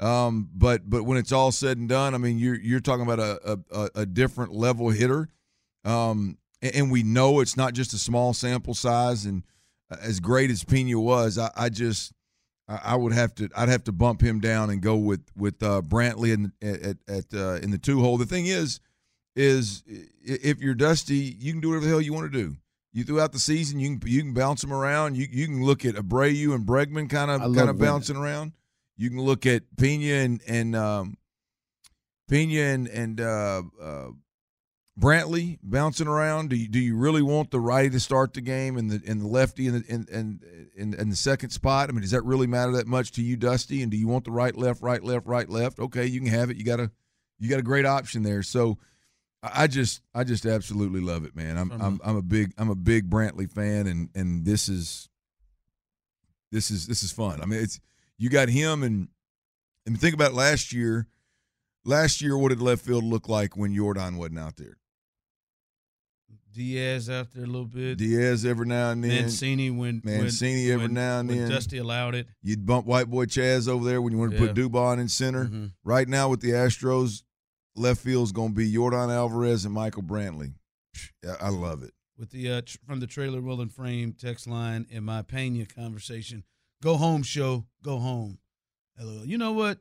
Um, 0.00 0.48
but 0.54 0.88
but 0.90 1.04
when 1.04 1.18
it's 1.18 1.30
all 1.30 1.52
said 1.52 1.78
and 1.78 1.88
done, 1.88 2.14
I 2.14 2.18
mean, 2.18 2.38
you're 2.38 2.58
you're 2.58 2.80
talking 2.80 3.04
about 3.04 3.20
a 3.20 3.60
a, 3.70 3.90
a 3.94 4.06
different 4.06 4.52
level 4.52 4.90
hitter. 4.90 5.28
Um, 5.84 6.36
and, 6.62 6.74
and 6.74 6.90
we 6.90 7.02
know 7.02 7.40
it's 7.40 7.56
not 7.56 7.74
just 7.74 7.92
a 7.94 7.98
small 7.98 8.32
sample 8.34 8.74
size. 8.74 9.24
And 9.24 9.44
uh, 9.90 9.96
as 10.00 10.18
great 10.18 10.50
as 10.50 10.64
Pena 10.64 10.98
was, 10.98 11.38
I, 11.38 11.50
I 11.56 11.68
just 11.68 12.12
I 12.70 12.92
I 12.92 12.96
would 12.96 13.12
have 13.12 13.34
to 13.36 13.48
I'd 13.56 13.68
have 13.68 13.84
to 13.84 13.92
bump 13.92 14.22
him 14.22 14.40
down 14.40 14.70
and 14.70 14.80
go 14.80 14.96
with 14.96 15.22
with 15.36 15.62
uh, 15.62 15.82
Brantley 15.82 16.32
in, 16.32 16.52
at 16.62 16.96
at 17.08 17.34
uh, 17.34 17.54
in 17.56 17.70
the 17.70 17.78
two 17.78 18.00
hole. 18.00 18.16
The 18.16 18.26
thing 18.26 18.46
is, 18.46 18.80
is 19.34 19.82
if 19.86 20.60
you're 20.60 20.74
Dusty, 20.74 21.36
you 21.38 21.52
can 21.52 21.60
do 21.60 21.68
whatever 21.68 21.84
the 21.84 21.90
hell 21.90 22.00
you 22.00 22.12
want 22.12 22.32
to 22.32 22.38
do. 22.38 22.56
You 22.92 23.04
throughout 23.04 23.32
the 23.32 23.38
season, 23.38 23.78
you 23.80 23.98
can 23.98 24.08
you 24.08 24.22
can 24.22 24.34
bounce 24.34 24.60
them 24.62 24.72
around. 24.72 25.16
You 25.16 25.26
you 25.30 25.46
can 25.46 25.64
look 25.64 25.84
at 25.84 25.94
Abreu 25.96 26.54
and 26.54 26.66
Bregman 26.66 27.10
kind 27.10 27.30
of 27.30 27.40
kind 27.54 27.70
of 27.70 27.78
bouncing 27.78 28.16
around. 28.16 28.52
You 28.96 29.10
can 29.10 29.20
look 29.20 29.46
at 29.46 29.62
Pena 29.76 30.14
and 30.14 30.42
and 30.46 30.76
um, 30.76 31.16
Pena 32.28 32.60
and 32.60 32.88
and 32.88 33.20
uh, 33.20 33.62
uh, 33.80 34.08
Brantley 35.00 35.58
bouncing 35.62 36.06
around. 36.06 36.50
Do 36.50 36.56
you 36.56 36.68
do 36.68 36.78
you 36.78 36.94
really 36.94 37.22
want 37.22 37.50
the 37.50 37.58
righty 37.58 37.88
to 37.90 38.00
start 38.00 38.34
the 38.34 38.42
game 38.42 38.76
and 38.76 38.90
the 38.90 39.02
and 39.06 39.22
the 39.22 39.26
lefty 39.26 39.66
in 39.66 39.72
the 39.72 39.84
in 39.88 40.06
in, 40.10 40.40
in, 40.76 40.94
in 40.94 41.08
the 41.08 41.16
second 41.16 41.50
spot? 41.50 41.88
I 41.88 41.92
mean, 41.92 42.02
does 42.02 42.10
that 42.10 42.24
really 42.24 42.46
matter 42.46 42.72
that 42.72 42.86
much 42.86 43.12
to 43.12 43.22
you, 43.22 43.36
Dusty? 43.36 43.82
And 43.82 43.90
do 43.90 43.96
you 43.96 44.06
want 44.06 44.24
the 44.24 44.30
right, 44.30 44.54
left, 44.54 44.82
right, 44.82 45.02
left, 45.02 45.26
right, 45.26 45.48
left? 45.48 45.78
Okay, 45.78 46.04
you 46.04 46.20
can 46.20 46.28
have 46.28 46.50
it. 46.50 46.58
You 46.58 46.64
got 46.64 46.80
a 46.80 46.90
you 47.38 47.48
got 47.48 47.58
a 47.58 47.62
great 47.62 47.86
option 47.86 48.22
there. 48.22 48.42
So 48.42 48.78
I 49.42 49.62
I 49.62 49.66
just 49.68 50.02
I 50.14 50.22
just 50.24 50.44
absolutely 50.44 51.00
love 51.00 51.24
it, 51.24 51.34
man. 51.34 51.56
I'm 51.56 51.72
I'm 51.72 52.00
I'm 52.04 52.16
a 52.16 52.22
big 52.22 52.52
I'm 52.58 52.68
a 52.68 52.74
big 52.74 53.08
Brantley 53.08 53.50
fan, 53.50 53.86
and 53.86 54.10
and 54.14 54.44
this 54.44 54.68
is 54.68 55.08
this 56.52 56.70
is 56.70 56.86
this 56.86 57.02
is 57.02 57.10
fun. 57.10 57.40
I 57.40 57.46
mean, 57.46 57.62
it's 57.62 57.80
you 58.18 58.28
got 58.28 58.50
him 58.50 58.82
and 58.82 59.08
and 59.86 59.98
think 59.98 60.14
about 60.14 60.34
last 60.34 60.74
year. 60.74 61.06
Last 61.86 62.20
year, 62.20 62.36
what 62.36 62.50
did 62.50 62.60
left 62.60 62.84
field 62.84 63.04
look 63.04 63.26
like 63.26 63.56
when 63.56 63.74
Jordan 63.74 64.18
wasn't 64.18 64.40
out 64.40 64.58
there? 64.58 64.76
Diaz 66.52 67.08
out 67.08 67.30
there 67.32 67.44
a 67.44 67.46
little 67.46 67.64
bit. 67.66 67.96
Diaz 67.98 68.44
every 68.44 68.66
now 68.66 68.90
and 68.90 69.02
then. 69.04 69.22
Mancini 69.22 69.70
when 69.70 70.00
Mancini 70.04 70.64
when, 70.66 70.72
every 70.74 70.86
when- 70.86 70.94
now 70.94 71.20
and 71.20 71.30
then. 71.30 71.48
Dusty 71.50 71.78
allowed 71.78 72.14
it. 72.14 72.26
You'd 72.42 72.66
bump 72.66 72.86
White 72.86 73.08
Boy 73.08 73.26
Chaz 73.26 73.68
over 73.68 73.84
there 73.84 74.02
when 74.02 74.12
you 74.12 74.18
want 74.18 74.32
to 74.32 74.38
put 74.38 74.54
Dubon 74.54 74.98
in 75.00 75.08
center. 75.08 75.44
Mhm. 75.46 75.72
Right 75.84 76.08
now 76.08 76.28
with 76.28 76.40
the 76.40 76.50
Astros, 76.50 77.22
left 77.76 78.00
field's 78.02 78.32
going 78.32 78.50
to 78.50 78.54
be 78.54 78.70
Yordan 78.72 79.14
Alvarez 79.14 79.64
and 79.64 79.72
Michael 79.72 80.02
Brantley. 80.02 80.54
I 81.40 81.48
love 81.50 81.82
it. 81.82 81.92
with 82.18 82.30
the 82.30 82.50
uh, 82.52 82.62
from 82.84 83.00
the 83.00 83.06
trailer 83.06 83.40
will 83.40 83.60
and 83.62 83.72
frame 83.72 84.12
text 84.12 84.46
line 84.46 84.86
in 84.90 85.04
my 85.04 85.22
Pena 85.22 85.64
conversation. 85.66 86.44
Go 86.82 86.96
home, 86.96 87.22
show. 87.22 87.64
Go 87.82 87.98
home. 87.98 88.38
LOL. 88.98 89.24
You 89.24 89.38
know 89.38 89.52
what? 89.52 89.78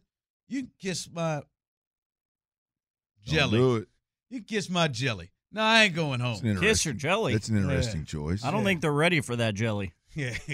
You 0.48 0.68
kiss 0.80 1.10
my 1.12 1.42
Don't 3.26 3.34
jelly. 3.36 3.58
do 3.58 3.76
it. 3.78 3.88
You 4.30 4.42
kiss 4.42 4.70
my 4.70 4.88
jelly. 4.88 5.32
No, 5.52 5.62
I 5.62 5.84
ain't 5.86 5.96
going 5.96 6.20
home. 6.20 6.34
It's 6.44 6.60
Kiss 6.60 6.86
your 6.86 6.92
interesting- 6.94 6.98
jelly. 6.98 7.34
That's 7.34 7.50
an 7.50 7.58
interesting 7.58 8.06
choice. 8.06 8.44
I 8.44 8.52
don't 8.52 8.64
think 8.64 8.82
they're 8.82 8.92
ready 8.92 9.22
for 9.22 9.36
that 9.36 9.56
jelly. 9.56 9.94
Yeah, 10.16 10.36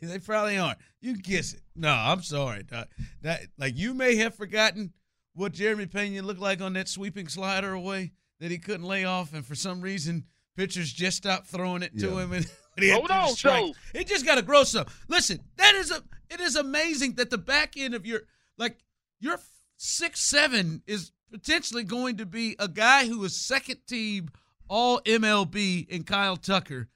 they 0.00 0.18
probably 0.24 0.58
aren't. 0.58 0.78
You 1.00 1.16
kiss 1.18 1.52
it. 1.54 1.60
No, 1.76 1.90
I'm 1.90 2.22
sorry. 2.22 2.64
That, 2.70 2.88
that 3.22 3.42
like 3.58 3.76
you 3.76 3.94
may 3.94 4.16
have 4.16 4.34
forgotten 4.34 4.92
what 5.34 5.52
Jeremy 5.52 5.86
Pena 5.86 6.22
looked 6.22 6.40
like 6.40 6.60
on 6.60 6.72
that 6.72 6.88
sweeping 6.88 7.28
slider 7.28 7.72
away 7.72 8.12
that 8.40 8.50
he 8.50 8.58
couldn't 8.58 8.86
lay 8.86 9.04
off, 9.04 9.34
and 9.34 9.44
for 9.44 9.54
some 9.54 9.80
reason 9.80 10.24
pitchers 10.56 10.92
just 10.92 11.18
stopped 11.18 11.46
throwing 11.46 11.82
it 11.82 11.96
to 11.98 12.08
Yeah. 12.08 12.22
him. 12.24 12.32
And 12.32 12.46
he 12.78 12.90
Hold 12.90 13.10
on, 13.10 13.28
strike. 13.34 13.66
Joe. 13.66 13.72
It 13.94 14.06
just 14.08 14.24
got 14.26 14.36
to 14.36 14.42
grow 14.42 14.64
some. 14.64 14.86
Listen, 15.08 15.40
that 15.56 15.74
is 15.74 15.90
a. 15.90 16.02
It 16.30 16.40
is 16.40 16.56
amazing 16.56 17.14
that 17.14 17.30
the 17.30 17.38
back 17.38 17.74
end 17.76 17.94
of 17.94 18.04
your 18.06 18.22
like 18.56 18.78
your 19.20 19.38
six 19.76 20.20
seven 20.20 20.82
is 20.86 21.12
potentially 21.30 21.84
going 21.84 22.16
to 22.18 22.26
be 22.26 22.56
a 22.58 22.68
guy 22.68 23.06
who 23.06 23.24
is 23.24 23.34
second 23.36 23.78
team 23.86 24.28
All 24.68 25.00
MLB 25.02 25.88
in 25.88 26.04
Kyle 26.04 26.36
Tucker 26.36 26.88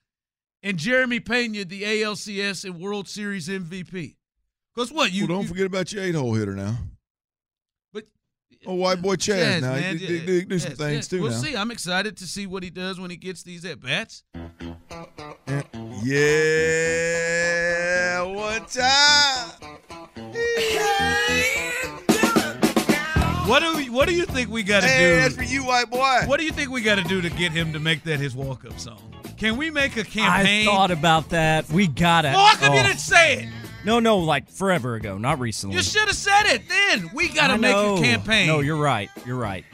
and 0.62 0.78
Jeremy 0.78 1.20
Pena, 1.20 1.64
the 1.64 1.82
ALCS 1.82 2.64
and 2.64 2.80
World 2.80 3.08
Series 3.08 3.48
MVP. 3.48 4.16
Because 4.74 4.90
what 4.92 5.12
you 5.12 5.26
well, 5.26 5.36
don't 5.36 5.42
you- 5.42 5.48
forget 5.48 5.66
about 5.66 5.92
your 5.92 6.02
eight 6.04 6.14
hole 6.14 6.34
hitter 6.34 6.54
now. 6.54 6.76
But 7.92 8.04
oh, 8.66 8.74
white 8.74 9.02
boy 9.02 9.16
Chaz, 9.16 9.58
Chaz, 9.58 9.60
now 9.62 9.72
man, 9.74 9.96
do, 9.98 10.06
do- 10.06 10.14
yeah, 10.14 10.26
do- 10.26 10.44
do 10.46 10.58
some 10.58 10.72
things 10.76 11.08
too. 11.08 11.22
We'll 11.22 11.30
now. 11.32 11.38
see. 11.38 11.56
I'm 11.56 11.70
excited 11.70 12.16
to 12.18 12.26
see 12.26 12.46
what 12.46 12.62
he 12.62 12.70
does 12.70 13.00
when 13.00 13.10
he 13.10 13.16
gets 13.16 13.42
these 13.42 13.64
at 13.64 13.80
bats. 13.80 14.22
Yeah, 16.04 18.22
one 18.22 18.64
time. 18.66 19.11
What 23.46 23.60
do 23.60 23.76
we, 23.76 23.90
what 23.90 24.08
do 24.08 24.14
you 24.14 24.24
think 24.24 24.50
we 24.50 24.62
got 24.62 24.82
to 24.82 24.88
Hey, 24.88 25.14
do? 25.14 25.20
that's 25.20 25.34
for 25.34 25.42
you, 25.42 25.64
white 25.64 25.90
boy. 25.90 26.20
What 26.26 26.38
do 26.38 26.46
you 26.46 26.52
think 26.52 26.70
we 26.70 26.80
got 26.80 26.96
to 26.96 27.04
do 27.04 27.20
to 27.20 27.28
get 27.30 27.50
him 27.52 27.72
to 27.72 27.80
make 27.80 28.04
that 28.04 28.20
his 28.20 28.36
walk 28.36 28.64
up 28.64 28.78
song? 28.78 29.12
Can 29.36 29.56
we 29.56 29.70
make 29.70 29.96
a 29.96 30.04
campaign? 30.04 30.68
I 30.68 30.70
thought 30.70 30.92
about 30.92 31.30
that. 31.30 31.68
We 31.68 31.88
gotta. 31.88 32.28
well, 32.28 32.46
how 32.46 32.56
come 32.56 32.74
you 32.74 32.80
oh. 32.80 32.84
didn't 32.84 33.00
say 33.00 33.42
it? 33.42 33.48
No, 33.84 33.98
no, 33.98 34.18
like 34.18 34.48
forever 34.48 34.94
ago, 34.94 35.18
not 35.18 35.40
recently. 35.40 35.76
You 35.76 35.82
should 35.82 36.06
have 36.06 36.14
said 36.14 36.46
it 36.46 36.68
then. 36.68 37.10
We 37.12 37.28
gotta 37.28 37.58
make 37.58 37.74
a 37.74 38.00
campaign. 38.00 38.46
No, 38.46 38.60
you're 38.60 38.76
right. 38.76 39.10
You're 39.26 39.36
right. 39.36 39.64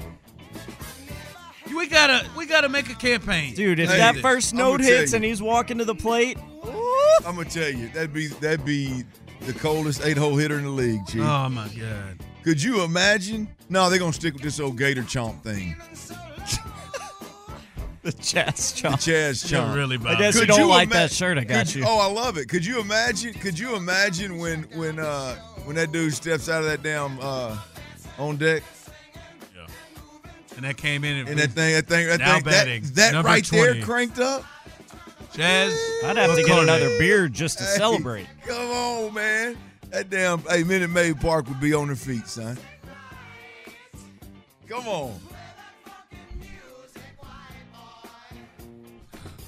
We 1.77 1.87
gotta 1.87 2.27
we 2.35 2.47
gotta 2.47 2.71
make 2.71 2.91
a 2.91 2.95
campaign, 2.95 3.55
Dude, 3.55 3.79
if 3.79 3.91
Hey, 3.91 3.99
that 3.99 4.17
first 4.17 4.55
note 4.55 4.81
hits 4.81 5.13
you. 5.13 5.17
and 5.17 5.25
he's 5.25 5.43
walking 5.43 5.77
to 5.79 5.85
the 5.85 5.95
plate, 5.95 6.39
I'm 7.27 7.37
gonna 7.37 7.45
tell 7.45 7.69
you, 7.69 7.89
that'd 7.89 8.15
be 8.15 8.29
that'd 8.29 8.65
be 8.65 9.05
the 9.43 9.53
coldest 9.53 10.01
eight 10.05 10.17
hole 10.17 10.37
hitter 10.37 10.57
in 10.57 10.65
the 10.65 10.71
league, 10.71 11.07
Chief. 11.07 11.21
Oh 11.21 11.49
my 11.51 11.69
god. 11.69 12.19
Could 12.43 12.63
you 12.63 12.83
imagine? 12.83 13.49
No, 13.69 13.91
they're 13.91 13.99
gonna 13.99 14.13
stick 14.13 14.35
with 14.35 14.43
this 14.43 14.61
old 14.61 14.79
Gator 14.79 15.03
Chomp 15.03 15.43
thing. 15.43 15.77
the 18.03 18.13
chest 18.13 18.81
The 18.83 18.89
chomp. 18.89 18.95
Chaz 18.95 19.51
You're 19.51 19.61
Chomp. 19.61 19.75
really 19.75 19.97
I 19.97 20.03
bad. 20.03 20.19
guess 20.19 20.35
you 20.35 20.41
Could 20.41 20.49
don't 20.49 20.61
you 20.61 20.67
like 20.69 20.87
ima- 20.87 20.95
that 20.95 21.13
shirt 21.13 21.37
I 21.37 21.45
got 21.45 21.67
Could- 21.67 21.75
you. 21.77 21.85
Oh, 21.87 21.99
I 21.99 22.11
love 22.11 22.39
it. 22.39 22.49
Could 22.49 22.65
you 22.65 22.81
imagine? 22.81 23.35
Could 23.35 23.59
you 23.59 23.77
imagine 23.77 24.39
when 24.39 24.63
when 24.75 24.99
uh 24.99 25.37
when 25.65 25.77
that 25.77 25.93
dude 25.93 26.15
steps 26.15 26.49
out 26.49 26.61
of 26.63 26.67
that 26.67 26.83
damn 26.83 27.19
uh 27.21 27.59
on 28.19 28.37
deck 28.37 28.63
Yeah. 29.55 29.67
And 30.57 30.65
that 30.65 30.77
came 30.79 31.05
in 31.05 31.27
and 31.29 31.39
that 31.39 31.51
thing 31.51 31.75
that 31.75 31.87
thing 31.87 32.07
that 32.07 32.21
Now 32.21 32.37
thing 32.37 32.45
batting, 32.45 32.83
that, 32.85 32.95
that 32.95 33.13
number 33.13 33.29
right 33.29 33.45
20. 33.45 33.73
there 33.75 33.83
cranked 33.85 34.19
up. 34.21 34.45
Jazz. 35.35 35.79
I'd 36.05 36.17
have 36.17 36.35
to 36.35 36.43
get 36.43 36.59
another 36.59 36.89
beer 36.99 37.29
just 37.29 37.59
to 37.59 37.65
Hey, 37.65 37.77
celebrate. 37.77 38.27
Come 38.47 38.71
on, 38.71 39.15
man. 39.15 39.57
That 39.91 40.11
damn 40.11 40.41
hey 40.41 40.63
Minute 40.65 40.91
Maid 40.91 41.21
Park 41.21 41.49
would 41.49 41.61
be 41.61 41.73
on 41.75 41.87
their 41.87 41.97
feet, 41.97 42.27
son. 42.29 42.59
Come 44.69 44.87
on. 44.87 45.19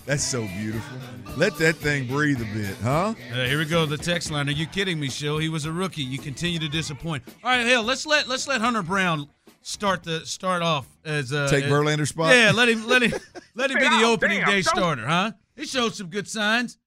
That's 0.07 0.24
so 0.24 0.42
beautiful. 0.59 0.98
Let 1.37 1.57
that 1.59 1.76
thing 1.76 2.09
breathe 2.09 2.40
a 2.40 2.55
bit, 2.57 2.74
huh? 2.83 3.14
Uh, 3.33 3.44
here 3.44 3.59
we 3.59 3.64
go. 3.64 3.87
The 3.87 3.98
text 3.98 4.31
line. 4.31 4.48
Are 4.48 4.53
you 4.53 4.66
kidding 4.66 4.98
me, 4.98 5.09
Shill? 5.09 5.38
He 5.38 5.48
was 5.48 5.66
a 5.66 5.72
rookie. 5.72 6.03
You 6.03 6.18
continue 6.18 6.59
to 6.59 6.68
disappoint. 6.68 7.22
All 7.44 7.50
right, 7.50 7.64
hell, 7.66 7.83
let's 7.85 8.07
let 8.07 8.26
let's 8.26 8.48
let 8.48 8.61
Hunter 8.61 8.83
Brown 8.83 9.29
start 9.62 10.03
the 10.03 10.24
start 10.26 10.62
off 10.62 10.87
as 11.05 11.33
uh, 11.33 11.48
Take 11.48 11.64
as- 11.64 11.70
Verlander's 11.70 12.09
spot. 12.09 12.35
Yeah, 12.35 12.50
let 12.53 12.68
him 12.68 12.88
let 12.88 13.03
him 13.03 13.12
let 13.55 13.70
him 13.70 13.79
be 13.79 13.88
the 13.88 14.03
opening 14.05 14.38
damn, 14.40 14.48
day 14.48 14.62
don't- 14.62 14.76
starter, 14.76 15.07
huh? 15.07 15.33
He 15.55 15.66
showed 15.66 15.94
some 15.94 16.09
good 16.09 16.26
signs. 16.26 16.79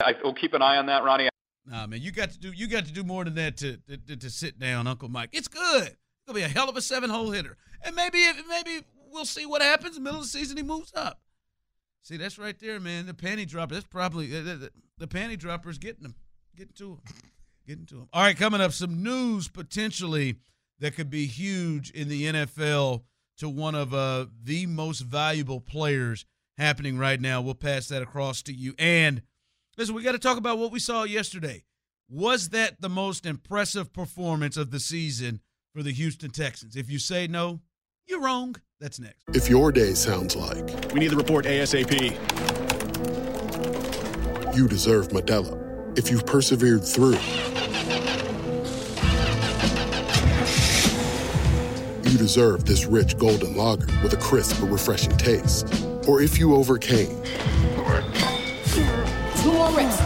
I 0.00 0.14
will 0.22 0.34
keep 0.34 0.52
an 0.52 0.60
eye 0.62 0.76
on 0.76 0.86
that, 0.86 1.02
Ronnie. 1.02 1.30
Nah, 1.66 1.86
man, 1.86 2.00
you 2.00 2.12
got 2.12 2.30
to 2.30 2.38
do 2.38 2.52
you 2.52 2.68
got 2.68 2.86
to 2.86 2.92
do 2.92 3.02
more 3.02 3.24
than 3.24 3.34
that 3.34 3.56
to 3.58 3.78
to, 3.88 4.16
to 4.16 4.30
sit 4.30 4.58
down, 4.58 4.86
Uncle 4.86 5.08
Mike. 5.08 5.30
It's 5.32 5.48
good. 5.48 5.96
He'll 6.24 6.34
be 6.34 6.42
a 6.42 6.48
hell 6.48 6.68
of 6.68 6.76
a 6.76 6.82
seven 6.82 7.10
hole 7.10 7.30
hitter, 7.30 7.56
and 7.82 7.94
maybe 7.94 8.24
maybe 8.48 8.84
we'll 9.10 9.24
see 9.24 9.46
what 9.46 9.62
happens. 9.62 9.98
Middle 9.98 10.20
of 10.20 10.24
the 10.24 10.28
season, 10.28 10.56
he 10.56 10.62
moves 10.62 10.92
up. 10.94 11.20
See, 12.02 12.16
that's 12.16 12.38
right 12.38 12.56
there, 12.60 12.78
man. 12.78 13.06
The 13.06 13.14
panty 13.14 13.48
dropper. 13.48 13.74
That's 13.74 13.86
probably 13.86 14.28
the, 14.28 14.40
the, 14.40 14.70
the 14.98 15.06
panty 15.08 15.36
dropper's 15.36 15.78
getting 15.78 16.04
him, 16.04 16.14
getting 16.56 16.74
to 16.74 16.92
him, 16.92 17.00
getting 17.66 17.86
to 17.86 17.96
him. 17.96 18.08
All 18.12 18.22
right, 18.22 18.36
coming 18.36 18.60
up, 18.60 18.72
some 18.72 19.02
news 19.02 19.48
potentially 19.48 20.36
that 20.78 20.94
could 20.94 21.10
be 21.10 21.26
huge 21.26 21.90
in 21.90 22.08
the 22.08 22.26
NFL 22.26 23.02
to 23.38 23.48
one 23.48 23.74
of 23.74 23.92
uh, 23.92 24.26
the 24.42 24.66
most 24.66 25.00
valuable 25.00 25.60
players 25.60 26.24
happening 26.58 26.96
right 26.96 27.20
now. 27.20 27.40
We'll 27.40 27.54
pass 27.54 27.88
that 27.88 28.02
across 28.02 28.42
to 28.42 28.52
you. 28.52 28.74
And 28.78 29.22
listen, 29.76 29.94
we 29.94 30.02
got 30.02 30.12
to 30.12 30.18
talk 30.18 30.38
about 30.38 30.58
what 30.58 30.72
we 30.72 30.78
saw 30.78 31.04
yesterday. 31.04 31.64
Was 32.08 32.50
that 32.50 32.80
the 32.80 32.88
most 32.88 33.26
impressive 33.26 33.92
performance 33.92 34.56
of 34.56 34.70
the 34.70 34.78
season 34.80 35.40
for 35.74 35.82
the 35.82 35.92
Houston 35.92 36.30
Texans? 36.30 36.76
If 36.76 36.88
you 36.90 36.98
say 36.98 37.26
no, 37.26 37.60
you're 38.06 38.20
wrong. 38.20 38.54
That's 38.80 39.00
next. 39.00 39.24
If 39.34 39.48
your 39.50 39.72
day 39.72 39.94
sounds 39.94 40.36
like 40.36 40.92
We 40.92 41.00
need 41.00 41.08
the 41.08 41.16
report 41.16 41.46
ASAP. 41.46 42.16
you 44.56 44.68
deserve 44.68 45.08
Modelo, 45.08 45.98
if 45.98 46.10
you've 46.10 46.24
persevered 46.26 46.84
through, 46.84 47.18
you 52.10 52.16
deserve 52.18 52.64
this 52.64 52.86
rich 52.86 53.18
golden 53.18 53.56
lager 53.56 53.86
with 54.02 54.12
a 54.12 54.16
crisp 54.16 54.60
but 54.60 54.66
refreshing 54.70 55.16
taste. 55.16 55.66
Or 56.06 56.22
if 56.22 56.38
you 56.38 56.54
overcame, 56.54 57.20
Two 57.22 57.76
more 57.76 57.90
reps, 57.92 58.15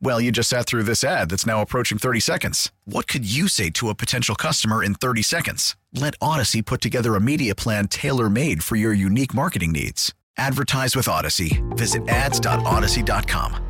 Well, 0.00 0.20
you 0.20 0.30
just 0.30 0.50
sat 0.50 0.66
through 0.66 0.82
this 0.82 1.02
ad 1.04 1.30
that's 1.30 1.46
now 1.46 1.62
approaching 1.62 1.98
30 1.98 2.20
seconds. 2.20 2.70
What 2.84 3.08
could 3.08 3.30
you 3.30 3.48
say 3.48 3.70
to 3.70 3.88
a 3.88 3.94
potential 3.94 4.34
customer 4.34 4.82
in 4.82 4.94
30 4.94 5.22
seconds? 5.22 5.76
Let 5.94 6.18
Audacy 6.20 6.64
put 6.64 6.80
together 6.80 7.14
a 7.14 7.20
media 7.20 7.54
plan 7.54 7.88
tailor 7.88 8.28
made 8.28 8.62
for 8.62 8.76
your 8.76 8.92
unique 8.92 9.32
marketing 9.32 9.72
needs. 9.72 10.14
Advertise 10.36 10.94
with 10.94 11.06
Audacy. 11.06 11.62
Visit 11.76 12.06
ads.audacy.com. 12.08 13.62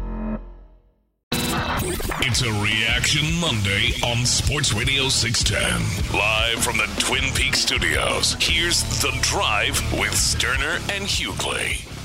It's 2.29 2.43
a 2.43 2.51
Reaction 2.61 3.41
Monday 3.41 3.93
on 4.05 4.27
Sports 4.27 4.73
Radio 4.73 5.09
610. 5.09 6.19
Live 6.19 6.59
from 6.63 6.77
the 6.77 6.89
Twin 6.99 7.33
Peaks 7.35 7.61
studios, 7.61 8.37
here's 8.41 8.83
The 9.01 9.17
Drive 9.23 9.81
with 9.93 10.13
Stoerner 10.13 10.77
and 10.91 11.05
Hughley. 11.07 11.96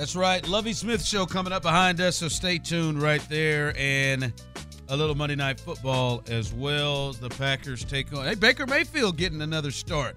That's 0.00 0.16
right. 0.16 0.48
Lovie 0.48 0.72
Smith 0.72 1.04
show 1.04 1.26
coming 1.26 1.52
up 1.52 1.60
behind 1.60 2.00
us, 2.00 2.16
so 2.16 2.28
stay 2.28 2.56
tuned 2.56 3.02
right 3.02 3.20
there. 3.28 3.74
And 3.76 4.32
a 4.88 4.96
little 4.96 5.14
Monday 5.14 5.36
Night 5.36 5.60
Football 5.60 6.22
as 6.26 6.54
well. 6.54 7.12
The 7.12 7.28
Packers 7.28 7.84
take 7.84 8.10
on. 8.14 8.24
Hey, 8.24 8.34
Baker 8.34 8.66
Mayfield 8.66 9.18
getting 9.18 9.42
another 9.42 9.70
start 9.70 10.16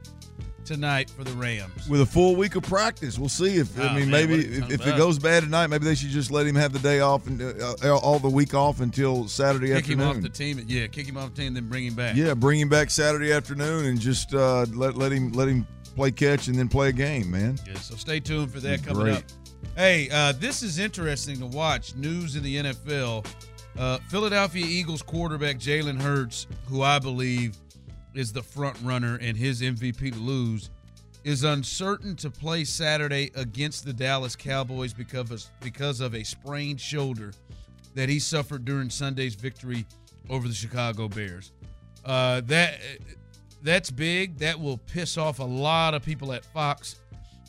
tonight 0.63 1.09
for 1.09 1.25
the 1.25 1.33
Rams. 1.33 1.89
With 1.89 1.99
a 1.99 2.05
full 2.05 2.37
week 2.37 2.55
of 2.55 2.63
practice, 2.63 3.19
we'll 3.19 3.27
see 3.27 3.57
if 3.57 3.77
Oh, 3.77 3.83
I 3.83 3.93
mean 3.93 4.09
man, 4.09 4.29
maybe 4.29 4.37
what 4.37 4.45
are 4.45 4.47
you 4.47 4.63
if, 4.63 4.71
if 4.71 4.87
it 4.87 4.95
goes 4.95 5.19
bad 5.19 5.43
tonight, 5.43 5.67
maybe 5.67 5.83
they 5.83 5.95
should 5.95 6.11
just 6.11 6.31
let 6.31 6.47
him 6.47 6.55
have 6.55 6.71
the 6.71 6.79
day 6.79 7.01
off 7.01 7.27
and 7.27 7.41
uh, 7.41 7.75
uh, 7.83 7.97
all 7.97 8.19
the 8.19 8.29
week 8.29 8.53
off 8.53 8.79
until 8.79 9.27
Saturday 9.27 9.73
afternoon. 9.73 9.81
Kick 9.81 9.91
him 9.91 10.01
off 10.01 10.21
the 10.21 10.29
team. 10.29 10.63
Yeah, 10.65 10.87
kick 10.87 11.09
him 11.09 11.17
off 11.17 11.35
the 11.35 11.41
team, 11.41 11.47
and 11.47 11.57
then 11.57 11.67
bring 11.67 11.87
him 11.87 11.95
back. 11.95 12.15
Yeah, 12.15 12.35
bring 12.35 12.57
him 12.57 12.69
back 12.69 12.89
Saturday 12.89 13.33
afternoon 13.33 13.87
and 13.87 13.99
just 13.99 14.33
uh, 14.33 14.65
let 14.73 14.95
let 14.95 15.11
him 15.11 15.33
let 15.33 15.49
him 15.49 15.67
play 15.97 16.11
catch 16.11 16.47
and 16.47 16.57
then 16.57 16.69
play 16.69 16.87
a 16.87 16.93
game, 16.93 17.29
man. 17.29 17.59
Yeah, 17.67 17.77
so 17.79 17.95
stay 17.95 18.21
tuned 18.21 18.49
for 18.49 18.61
that 18.61 18.81
coming 18.81 19.03
Great. 19.03 19.17
up. 19.17 19.23
Hey, 19.75 20.09
uh, 20.11 20.33
this 20.33 20.61
is 20.61 20.77
interesting 20.77 21.39
to 21.39 21.47
watch. 21.47 21.95
News 21.95 22.35
in 22.35 22.43
the 22.43 22.57
NFL. 22.57 23.25
Uh, 23.77 23.97
Philadelphia 24.09 24.65
Eagles 24.65 25.01
quarterback 25.01 25.57
Jalen 25.57 25.99
Hurts, 25.99 26.45
who 26.67 26.83
I 26.83 26.99
believe 26.99 27.57
is 28.13 28.31
the 28.31 28.43
front 28.43 28.77
runner 28.83 29.17
and 29.19 29.35
his 29.35 29.61
MVP 29.61 30.13
to 30.13 30.19
lose, 30.19 30.69
is 31.23 31.43
uncertain 31.43 32.15
to 32.17 32.29
play 32.29 32.63
Saturday 32.63 33.31
against 33.35 33.85
the 33.85 33.93
Dallas 33.93 34.35
Cowboys 34.35 34.93
because 34.93 35.31
of, 35.31 35.43
because 35.61 36.01
of 36.01 36.13
a 36.13 36.23
sprained 36.23 36.79
shoulder 36.79 37.31
that 37.95 38.09
he 38.09 38.19
suffered 38.19 38.65
during 38.65 38.89
Sunday's 38.89 39.35
victory 39.35 39.85
over 40.29 40.47
the 40.47 40.53
Chicago 40.53 41.07
Bears. 41.07 41.51
Uh, 42.05 42.41
that 42.41 42.79
that's 43.61 43.89
big. 43.89 44.37
That 44.37 44.59
will 44.59 44.77
piss 44.77 45.17
off 45.17 45.39
a 45.39 45.43
lot 45.43 45.93
of 45.93 46.03
people 46.03 46.33
at 46.33 46.43
Fox 46.43 46.97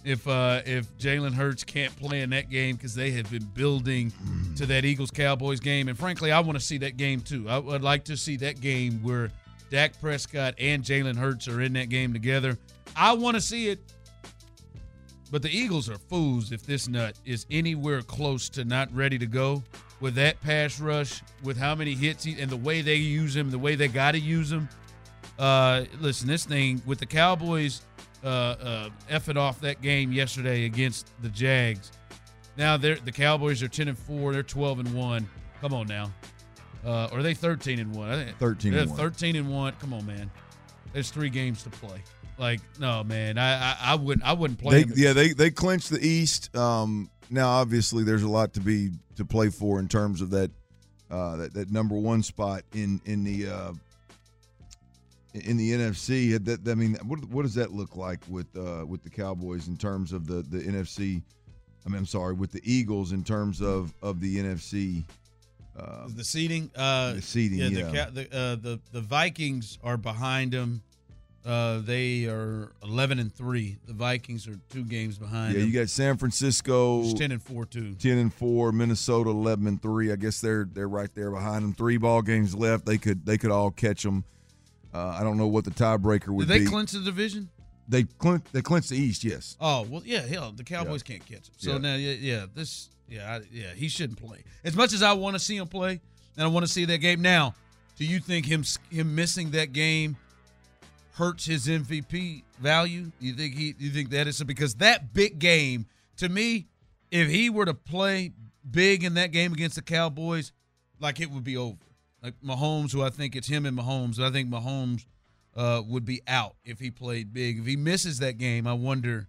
if 0.04 0.28
uh, 0.28 0.60
if 0.66 0.86
Jalen 0.98 1.32
Hurts 1.32 1.64
can't 1.64 1.94
play 1.96 2.20
in 2.20 2.30
that 2.30 2.50
game 2.50 2.76
because 2.76 2.94
they 2.94 3.10
have 3.12 3.30
been 3.30 3.44
building 3.54 4.12
to 4.56 4.66
that 4.66 4.84
Eagles 4.84 5.10
Cowboys 5.10 5.60
game, 5.60 5.88
and 5.88 5.98
frankly, 5.98 6.30
I 6.30 6.40
want 6.40 6.58
to 6.58 6.64
see 6.64 6.78
that 6.78 6.96
game 6.96 7.20
too. 7.20 7.48
I 7.48 7.58
would 7.58 7.82
like 7.82 8.04
to 8.04 8.16
see 8.16 8.36
that 8.36 8.60
game 8.60 9.02
where 9.02 9.30
Dak 9.70 9.98
Prescott 10.00 10.54
and 10.58 10.84
Jalen 10.84 11.16
Hurts 11.16 11.48
are 11.48 11.62
in 11.62 11.72
that 11.72 11.88
game 11.88 12.12
together. 12.12 12.58
I 12.94 13.12
want 13.12 13.34
to 13.36 13.40
see 13.40 13.68
it, 13.68 13.80
but 15.30 15.42
the 15.42 15.50
Eagles 15.50 15.88
are 15.88 15.98
fools 15.98 16.52
if 16.52 16.64
this 16.64 16.86
nut 16.86 17.18
is 17.24 17.46
anywhere 17.50 18.02
close 18.02 18.48
to 18.50 18.64
not 18.64 18.94
ready 18.94 19.18
to 19.18 19.26
go 19.26 19.62
with 20.00 20.14
that 20.16 20.40
pass 20.42 20.80
rush, 20.80 21.22
with 21.42 21.56
how 21.56 21.74
many 21.74 21.94
hits 21.94 22.24
he, 22.24 22.38
and 22.40 22.50
the 22.50 22.56
way 22.56 22.82
they 22.82 22.96
use 22.96 23.34
him, 23.34 23.50
the 23.50 23.58
way 23.58 23.74
they 23.74 23.88
got 23.88 24.12
to 24.12 24.20
use 24.20 24.52
him. 24.52 24.68
Uh, 25.38 25.84
listen, 26.00 26.28
this 26.28 26.44
thing 26.44 26.82
with 26.84 26.98
the 26.98 27.06
Cowboys 27.06 27.80
uh, 28.24 28.28
uh, 28.28 28.88
effing 29.10 29.36
off 29.36 29.60
that 29.60 29.82
game 29.82 30.12
yesterday 30.12 30.64
against 30.64 31.10
the 31.22 31.28
Jags. 31.28 31.92
Now 32.56 32.76
they're 32.76 32.96
the 32.96 33.12
Cowboys 33.12 33.62
are 33.62 33.68
ten 33.68 33.88
and 33.88 33.98
four. 33.98 34.32
They're 34.32 34.42
twelve 34.42 34.78
and 34.78 34.92
one. 34.94 35.28
Come 35.60 35.74
on 35.74 35.86
now, 35.86 36.12
uh, 36.84 37.08
or 37.12 37.18
are 37.18 37.22
they 37.22 37.34
thirteen 37.34 37.78
and 37.78 37.94
one? 37.94 38.08
I 38.10 38.32
13 38.38 38.72
they're. 38.72 38.86
Thirteen 38.86 39.36
and 39.36 39.50
one. 39.50 39.74
Come 39.80 39.92
on, 39.92 40.06
man. 40.06 40.30
There's 40.92 41.10
three 41.10 41.30
games 41.30 41.62
to 41.64 41.70
play. 41.70 42.02
Like, 42.38 42.60
no, 42.80 43.04
man, 43.04 43.38
I 43.38 43.72
I, 43.72 43.76
I 43.80 43.94
wouldn't 43.94 44.26
I 44.26 44.32
wouldn't 44.32 44.58
play 44.58 44.84
They, 44.84 45.02
yeah, 45.02 45.12
they 45.12 45.32
they 45.32 45.50
clinched 45.50 45.90
the 45.90 46.04
East. 46.04 46.54
Um, 46.56 47.10
now, 47.30 47.48
obviously, 47.48 48.04
there's 48.04 48.22
a 48.22 48.28
lot 48.28 48.54
to 48.54 48.60
be 48.60 48.90
to 49.16 49.24
play 49.24 49.50
for 49.50 49.78
in 49.78 49.88
terms 49.88 50.20
of 50.20 50.30
that 50.30 50.50
uh, 51.10 51.36
that, 51.36 51.54
that 51.54 51.70
number 51.70 51.96
one 51.96 52.22
spot 52.22 52.62
in 52.72 53.00
in 53.04 53.24
the 53.24 53.48
uh, 53.48 53.72
in 55.34 55.56
the 55.56 55.72
NFC. 55.72 56.42
That 56.44 56.66
I 56.70 56.74
mean, 56.74 56.96
what 57.04 57.24
what 57.26 57.42
does 57.42 57.54
that 57.54 57.72
look 57.72 57.96
like 57.96 58.20
with 58.28 58.46
uh, 58.56 58.86
with 58.86 59.02
the 59.02 59.10
Cowboys 59.10 59.68
in 59.68 59.76
terms 59.76 60.12
of 60.12 60.26
the 60.26 60.42
the 60.42 60.62
NFC? 60.62 61.22
I 61.84 61.90
mean, 61.90 61.98
I'm 61.98 62.06
sorry, 62.06 62.32
with 62.32 62.52
the 62.52 62.62
Eagles 62.64 63.12
in 63.12 63.24
terms 63.24 63.60
of 63.60 63.92
of 64.02 64.20
the 64.20 64.36
NFC. 64.38 65.04
Uh, 65.76 66.06
the 66.14 66.22
seating. 66.22 66.70
Uh, 66.76 67.14
the 67.14 67.22
seating, 67.22 67.58
Yeah, 67.58 67.90
yeah. 67.92 68.04
The, 68.06 68.10
the, 68.12 68.36
uh, 68.36 68.54
the 68.56 68.80
the 68.92 69.00
Vikings 69.00 69.78
are 69.82 69.96
behind 69.96 70.52
them. 70.52 70.82
Uh, 71.44 71.80
they 71.80 72.26
are 72.26 72.72
eleven 72.82 73.18
and 73.18 73.34
three. 73.34 73.76
The 73.86 73.92
Vikings 73.92 74.46
are 74.46 74.56
two 74.70 74.84
games 74.84 75.18
behind. 75.18 75.52
yeah, 75.52 75.58
them. 75.60 75.68
you 75.68 75.74
got 75.74 75.90
San 75.90 76.16
Francisco 76.16 77.02
It's 77.02 77.14
ten 77.14 77.32
and 77.32 77.42
four 77.42 77.66
too. 77.66 77.94
10 77.96 78.18
and 78.18 78.32
4 78.32 78.72
minnesota 78.72 79.28
11 79.28 79.66
and 79.66 79.82
3 79.82 80.12
i 80.12 80.16
guess 80.16 80.40
they're 80.40 80.66
they're 80.72 80.88
right 80.88 81.14
there 81.14 81.30
behind 81.30 81.62
them 81.64 81.74
three 81.74 81.98
ball 81.98 82.22
games 82.22 82.54
left 82.54 82.86
they 82.86 82.96
could 82.96 83.26
they 83.26 83.36
could 83.36 83.50
all 83.50 83.70
catch 83.70 84.04
them 84.04 84.24
uh, 84.94 85.16
i 85.18 85.22
don't 85.22 85.36
know 85.36 85.46
what 85.48 85.64
the 85.64 85.70
tiebreaker 85.70 86.28
would 86.28 86.46
Did 86.48 86.54
they 86.54 86.64
be 86.64 86.70
clinch 86.70 86.92
the 86.92 87.00
division? 87.00 87.48
they 87.88 88.04
clinched 88.04 88.52
they 88.52 88.62
clinched 88.62 88.88
the 88.90 88.96
east 88.96 89.24
yes 89.24 89.56
Oh 89.60 89.82
well, 89.90 90.02
yeah, 90.04 90.20
hell, 90.26 90.52
the 90.52 90.64
Cowboys 90.64 91.02
can't 91.02 91.24
catch 91.26 91.48
him. 91.48 91.54
So 91.58 91.72
Yeah. 91.72 91.78
now, 91.78 91.94
yeah, 91.96 92.12
yeah, 92.12 92.46
this, 92.54 92.88
yeah, 93.08 93.34
I, 93.34 93.40
yeah, 93.52 93.72
he 93.74 93.88
shouldn't 93.88 94.18
play. 94.18 94.42
As 94.64 94.74
much 94.74 94.92
as 94.94 95.02
I 95.02 95.12
want 95.12 95.34
to 95.34 95.38
see 95.38 95.56
him 95.58 95.66
play, 95.66 96.00
and 96.36 96.44
I 96.44 96.46
want 96.46 96.64
to 96.66 96.72
see 96.72 96.84
that 96.86 96.98
game. 96.98 97.20
Now, 97.20 97.54
do 97.98 98.06
you 98.06 98.20
think 98.20 98.46
him 98.46 98.64
him 98.90 99.14
missing 99.14 99.50
that 99.50 99.72
game 99.74 100.16
hurts 101.12 101.44
his 101.44 101.66
MVP 101.66 102.42
value? 102.58 103.12
You 103.20 103.34
think 103.34 103.54
he? 103.54 103.74
You 103.78 103.90
think 103.90 104.10
that 104.10 104.26
is 104.26 104.42
because 104.42 104.76
that 104.76 105.12
big 105.12 105.38
game 105.38 105.84
to 106.16 106.28
me, 106.30 106.66
if 107.10 107.28
he 107.28 107.50
were 107.50 107.66
to 107.66 107.74
play 107.74 108.32
big 108.70 109.04
in 109.04 109.14
that 109.14 109.30
game 109.30 109.52
against 109.52 109.76
the 109.76 109.82
Cowboys, 109.82 110.52
like 111.00 111.20
it 111.20 111.30
would 111.30 111.44
be 111.44 111.56
over. 111.56 111.76
Like 112.24 112.34
Mahomes, 112.44 112.92
who 112.92 113.02
I 113.02 113.10
think 113.10 113.36
it's 113.36 113.46
him 113.46 113.66
and 113.66 113.78
Mahomes. 113.78 114.18
I 114.18 114.32
think 114.32 114.48
Mahomes 114.48 115.04
uh, 115.54 115.82
would 115.86 116.06
be 116.06 116.22
out 116.26 116.56
if 116.64 116.80
he 116.80 116.90
played 116.90 117.34
big. 117.34 117.58
If 117.58 117.66
he 117.66 117.76
misses 117.76 118.18
that 118.20 118.38
game, 118.38 118.66
I 118.66 118.72
wonder. 118.72 119.28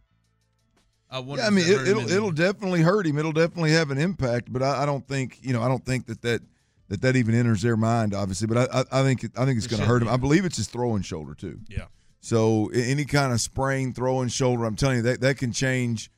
I 1.11 1.19
wonder. 1.19 1.43
yeah, 1.43 1.47
i 1.47 1.51
mean 1.51 1.65
it, 1.65 1.87
it'll 1.87 2.09
it'll 2.09 2.31
definitely 2.31 2.81
hurt 2.81 3.05
him 3.05 3.19
it'll 3.19 3.31
definitely 3.31 3.71
have 3.71 3.91
an 3.91 3.99
impact 3.99 4.51
but 4.51 4.63
I, 4.63 4.81
I 4.83 4.85
don't 4.87 5.07
think 5.07 5.37
you 5.39 5.53
know 5.53 5.61
i 5.61 5.67
don't 5.67 5.85
think 5.85 6.07
that 6.07 6.19
that 6.23 6.41
that, 6.89 7.01
that 7.03 7.15
even 7.15 7.35
enters 7.35 7.61
their 7.61 7.77
mind 7.77 8.15
obviously 8.15 8.47
but 8.47 8.57
i 8.57 8.79
i, 8.79 8.99
I 8.99 9.03
think 9.03 9.23
i 9.37 9.45
think 9.45 9.57
it's 9.57 9.67
going 9.67 9.81
to 9.81 9.87
hurt 9.87 10.01
him 10.01 10.07
i 10.07 10.17
believe 10.17 10.45
it's 10.45 10.57
his 10.57 10.67
throwing 10.67 11.03
shoulder 11.03 11.35
too 11.35 11.59
Yeah. 11.69 11.85
So 12.25 12.71
any 12.73 13.05
kind 13.05 13.31
of 13.31 13.39
sprain, 13.39 13.93
throwing 13.93 14.29
shoulder, 14.29 14.65
I'm 14.65 14.75
telling 14.75 14.97
you 14.97 15.01
that 15.03 15.21
that 15.21 15.37
can 15.37 15.51
change 15.51 16.09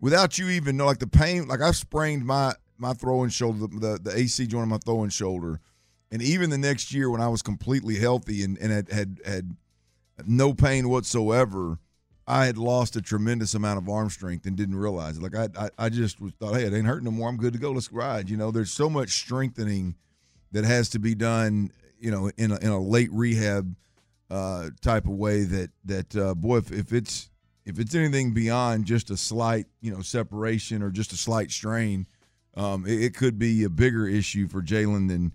without 0.00 0.38
you 0.38 0.48
even 0.48 0.78
know. 0.78 0.86
Like 0.86 1.00
the 1.00 1.06
pain, 1.06 1.46
like 1.48 1.60
I've 1.60 1.76
sprained 1.76 2.24
my 2.24 2.54
my 2.78 2.94
throwing 2.94 3.28
shoulder, 3.28 3.58
the 3.58 3.68
the, 3.68 3.98
the 4.02 4.16
AC 4.16 4.46
joint 4.46 4.62
of 4.62 4.68
my 4.70 4.78
throwing 4.78 5.10
shoulder, 5.10 5.60
and 6.10 6.22
even 6.22 6.50
the 6.50 6.58
next 6.58 6.92
year 6.92 7.10
when 7.10 7.20
I 7.20 7.28
was 7.28 7.42
completely 7.42 7.96
healthy 7.96 8.42
and 8.42 8.58
and 8.58 8.72
had 8.72 8.90
had 8.90 9.20
had 9.24 9.56
no 10.26 10.52
pain 10.52 10.88
whatsoever, 10.88 11.78
I 12.26 12.46
had 12.46 12.58
lost 12.58 12.96
a 12.96 13.02
tremendous 13.02 13.54
amount 13.54 13.78
of 13.78 13.88
arm 13.88 14.10
strength 14.10 14.46
and 14.46 14.56
didn't 14.56 14.76
realize 14.76 15.18
it. 15.18 15.22
Like 15.22 15.36
I 15.36 15.48
I, 15.64 15.70
I 15.78 15.88
just 15.88 16.18
thought, 16.38 16.54
hey, 16.54 16.64
it 16.64 16.72
ain't 16.72 16.86
hurting 16.86 17.04
no 17.04 17.10
more. 17.10 17.28
I'm 17.28 17.36
good 17.36 17.52
to 17.52 17.58
go. 17.58 17.72
Let's 17.72 17.92
ride. 17.92 18.28
You 18.28 18.36
know, 18.36 18.50
there's 18.50 18.72
so 18.72 18.90
much 18.90 19.10
strengthening 19.10 19.96
that 20.52 20.64
has 20.64 20.88
to 20.90 20.98
be 20.98 21.14
done. 21.14 21.72
You 21.98 22.10
know, 22.10 22.30
in 22.38 22.50
a, 22.50 22.56
in 22.58 22.68
a 22.68 22.80
late 22.80 23.10
rehab 23.12 23.76
uh, 24.30 24.70
type 24.80 25.04
of 25.04 25.12
way 25.12 25.44
that 25.44 25.70
that 25.84 26.16
uh, 26.16 26.34
boy, 26.34 26.58
if, 26.58 26.72
if 26.72 26.92
it's 26.92 27.30
if 27.66 27.78
it's 27.78 27.94
anything 27.94 28.32
beyond 28.32 28.84
just 28.84 29.10
a 29.10 29.16
slight 29.16 29.66
you 29.80 29.92
know 29.92 30.00
separation 30.00 30.82
or 30.82 30.90
just 30.90 31.12
a 31.12 31.16
slight 31.16 31.50
strain, 31.50 32.06
um, 32.56 32.86
it, 32.86 33.02
it 33.02 33.14
could 33.14 33.38
be 33.38 33.64
a 33.64 33.68
bigger 33.68 34.06
issue 34.08 34.48
for 34.48 34.62
Jalen 34.62 35.08
than 35.08 35.32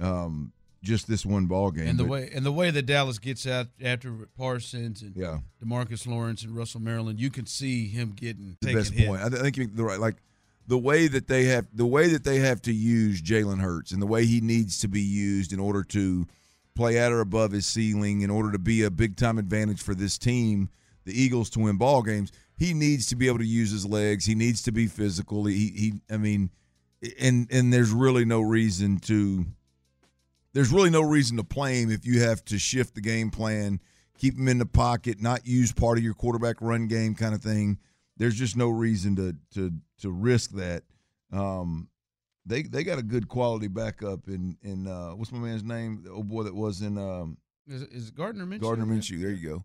um, 0.00 0.52
just 0.82 1.08
this 1.08 1.26
one 1.26 1.46
ball 1.46 1.70
game. 1.70 1.88
And 1.88 1.98
the 1.98 2.04
But- 2.04 2.10
way 2.10 2.30
and 2.32 2.46
the 2.46 2.52
way 2.52 2.70
that 2.70 2.82
Dallas 2.86 3.18
gets 3.18 3.46
out 3.46 3.68
after 3.82 4.12
Parsons 4.36 5.02
and 5.02 5.14
Yeah. 5.16 5.40
Demarcus 5.62 6.06
Lawrence 6.06 6.42
and 6.44 6.54
Russell 6.54 6.80
Maryland, 6.80 7.18
you 7.18 7.30
can 7.30 7.46
see 7.46 7.88
him 7.88 8.12
getting 8.14 8.56
the 8.60 8.74
best 8.74 8.92
hits. 8.92 9.06
point. 9.08 9.22
I 9.22 9.28
think 9.28 9.56
you- 9.56 9.66
the 9.66 9.84
right 9.84 9.98
like 10.00 10.16
the 10.66 10.78
way 10.78 11.08
that 11.08 11.26
they 11.28 11.46
have 11.46 11.66
the 11.72 11.86
way 11.86 12.08
that 12.08 12.24
they 12.24 12.38
have 12.40 12.62
to 12.62 12.72
use 12.72 13.20
Jalen 13.22 13.60
Hurts 13.60 13.90
and 13.90 14.00
the 14.00 14.06
way 14.06 14.24
he 14.26 14.40
needs 14.40 14.78
to 14.80 14.88
be 14.88 15.00
used 15.02 15.52
in 15.52 15.58
order 15.58 15.82
to 15.84 16.26
play 16.76 16.96
at 16.98 17.10
or 17.10 17.20
above 17.20 17.50
his 17.52 17.66
ceiling 17.66 18.20
in 18.20 18.30
order 18.30 18.52
to 18.52 18.58
be 18.58 18.82
a 18.82 18.90
big 18.90 19.16
time 19.16 19.36
advantage 19.38 19.82
for 19.82 19.96
this 19.96 20.16
team, 20.16 20.68
the 21.04 21.20
Eagles 21.20 21.50
to 21.50 21.58
win 21.58 21.76
ball 21.76 22.02
games. 22.02 22.30
He 22.56 22.72
needs 22.72 23.06
to 23.06 23.16
be 23.16 23.26
able 23.26 23.38
to 23.38 23.46
use 23.46 23.70
his 23.72 23.84
legs. 23.86 24.26
He 24.26 24.34
needs 24.36 24.62
to 24.62 24.70
be 24.72 24.86
physical. 24.86 25.44
He 25.46 25.70
he 25.70 25.94
I 26.08 26.18
mean 26.18 26.50
and 27.18 27.48
and 27.50 27.72
there's 27.72 27.90
really 27.90 28.24
no 28.24 28.40
reason 28.42 28.98
to 29.00 29.46
there's 30.58 30.72
really 30.72 30.90
no 30.90 31.02
reason 31.02 31.36
to 31.36 31.44
play 31.44 31.80
him 31.80 31.88
if 31.88 32.04
you 32.04 32.20
have 32.20 32.44
to 32.46 32.58
shift 32.58 32.96
the 32.96 33.00
game 33.00 33.30
plan, 33.30 33.78
keep 34.18 34.36
him 34.36 34.48
in 34.48 34.58
the 34.58 34.66
pocket, 34.66 35.22
not 35.22 35.46
use 35.46 35.70
part 35.70 35.98
of 35.98 36.02
your 36.02 36.14
quarterback 36.14 36.56
run 36.60 36.88
game 36.88 37.14
kind 37.14 37.32
of 37.32 37.40
thing. 37.40 37.78
There's 38.16 38.34
just 38.34 38.56
no 38.56 38.68
reason 38.68 39.14
to 39.14 39.36
to 39.54 39.70
to 40.00 40.10
risk 40.10 40.50
that. 40.54 40.82
Um, 41.32 41.88
they 42.44 42.62
they 42.62 42.82
got 42.82 42.98
a 42.98 43.04
good 43.04 43.28
quality 43.28 43.68
backup 43.68 44.26
in 44.26 44.56
in 44.62 44.88
uh, 44.88 45.10
what's 45.10 45.30
my 45.30 45.38
man's 45.38 45.62
name? 45.62 46.02
The 46.02 46.10
old 46.10 46.28
boy 46.28 46.42
that 46.42 46.56
was 46.56 46.82
in 46.82 46.98
um, 46.98 47.38
Is, 47.68 47.82
is 47.82 48.10
Gardner 48.10 48.44
Minshew? 48.44 48.62
Gardner 48.62 48.86
Minshew. 48.86 49.20
There 49.20 49.30
you 49.30 49.48
go. 49.48 49.64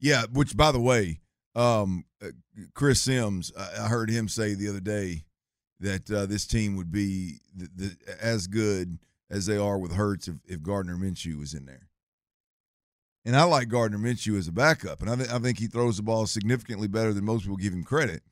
Yeah, 0.00 0.24
which 0.32 0.56
by 0.56 0.72
the 0.72 0.80
way, 0.80 1.20
um, 1.54 2.04
uh, 2.20 2.30
Chris 2.74 3.00
Sims, 3.00 3.52
I, 3.56 3.84
I 3.84 3.86
heard 3.86 4.10
him 4.10 4.26
say 4.26 4.54
the 4.54 4.70
other 4.70 4.80
day 4.80 5.22
that 5.78 6.10
uh, 6.10 6.26
this 6.26 6.48
team 6.48 6.74
would 6.74 6.90
be 6.90 7.38
the, 7.54 7.68
the, 7.76 7.96
as 8.20 8.48
good 8.48 8.98
as 9.32 9.46
they 9.46 9.56
are 9.56 9.78
with 9.78 9.92
Hurts 9.92 10.28
if, 10.28 10.36
if 10.46 10.62
Gardner 10.62 10.96
Minshew 10.96 11.38
was 11.38 11.54
in 11.54 11.64
there. 11.64 11.88
And 13.24 13.34
I 13.34 13.44
like 13.44 13.68
Gardner 13.68 13.98
Minshew 13.98 14.36
as 14.38 14.46
a 14.48 14.52
backup, 14.52 15.00
and 15.00 15.10
I, 15.10 15.16
th- 15.16 15.28
I 15.30 15.38
think 15.38 15.58
he 15.58 15.66
throws 15.66 15.96
the 15.96 16.02
ball 16.02 16.26
significantly 16.26 16.88
better 16.88 17.12
than 17.12 17.24
most 17.24 17.42
people 17.42 17.56
give 17.56 17.72
him 17.72 17.84
credit. 17.84 18.22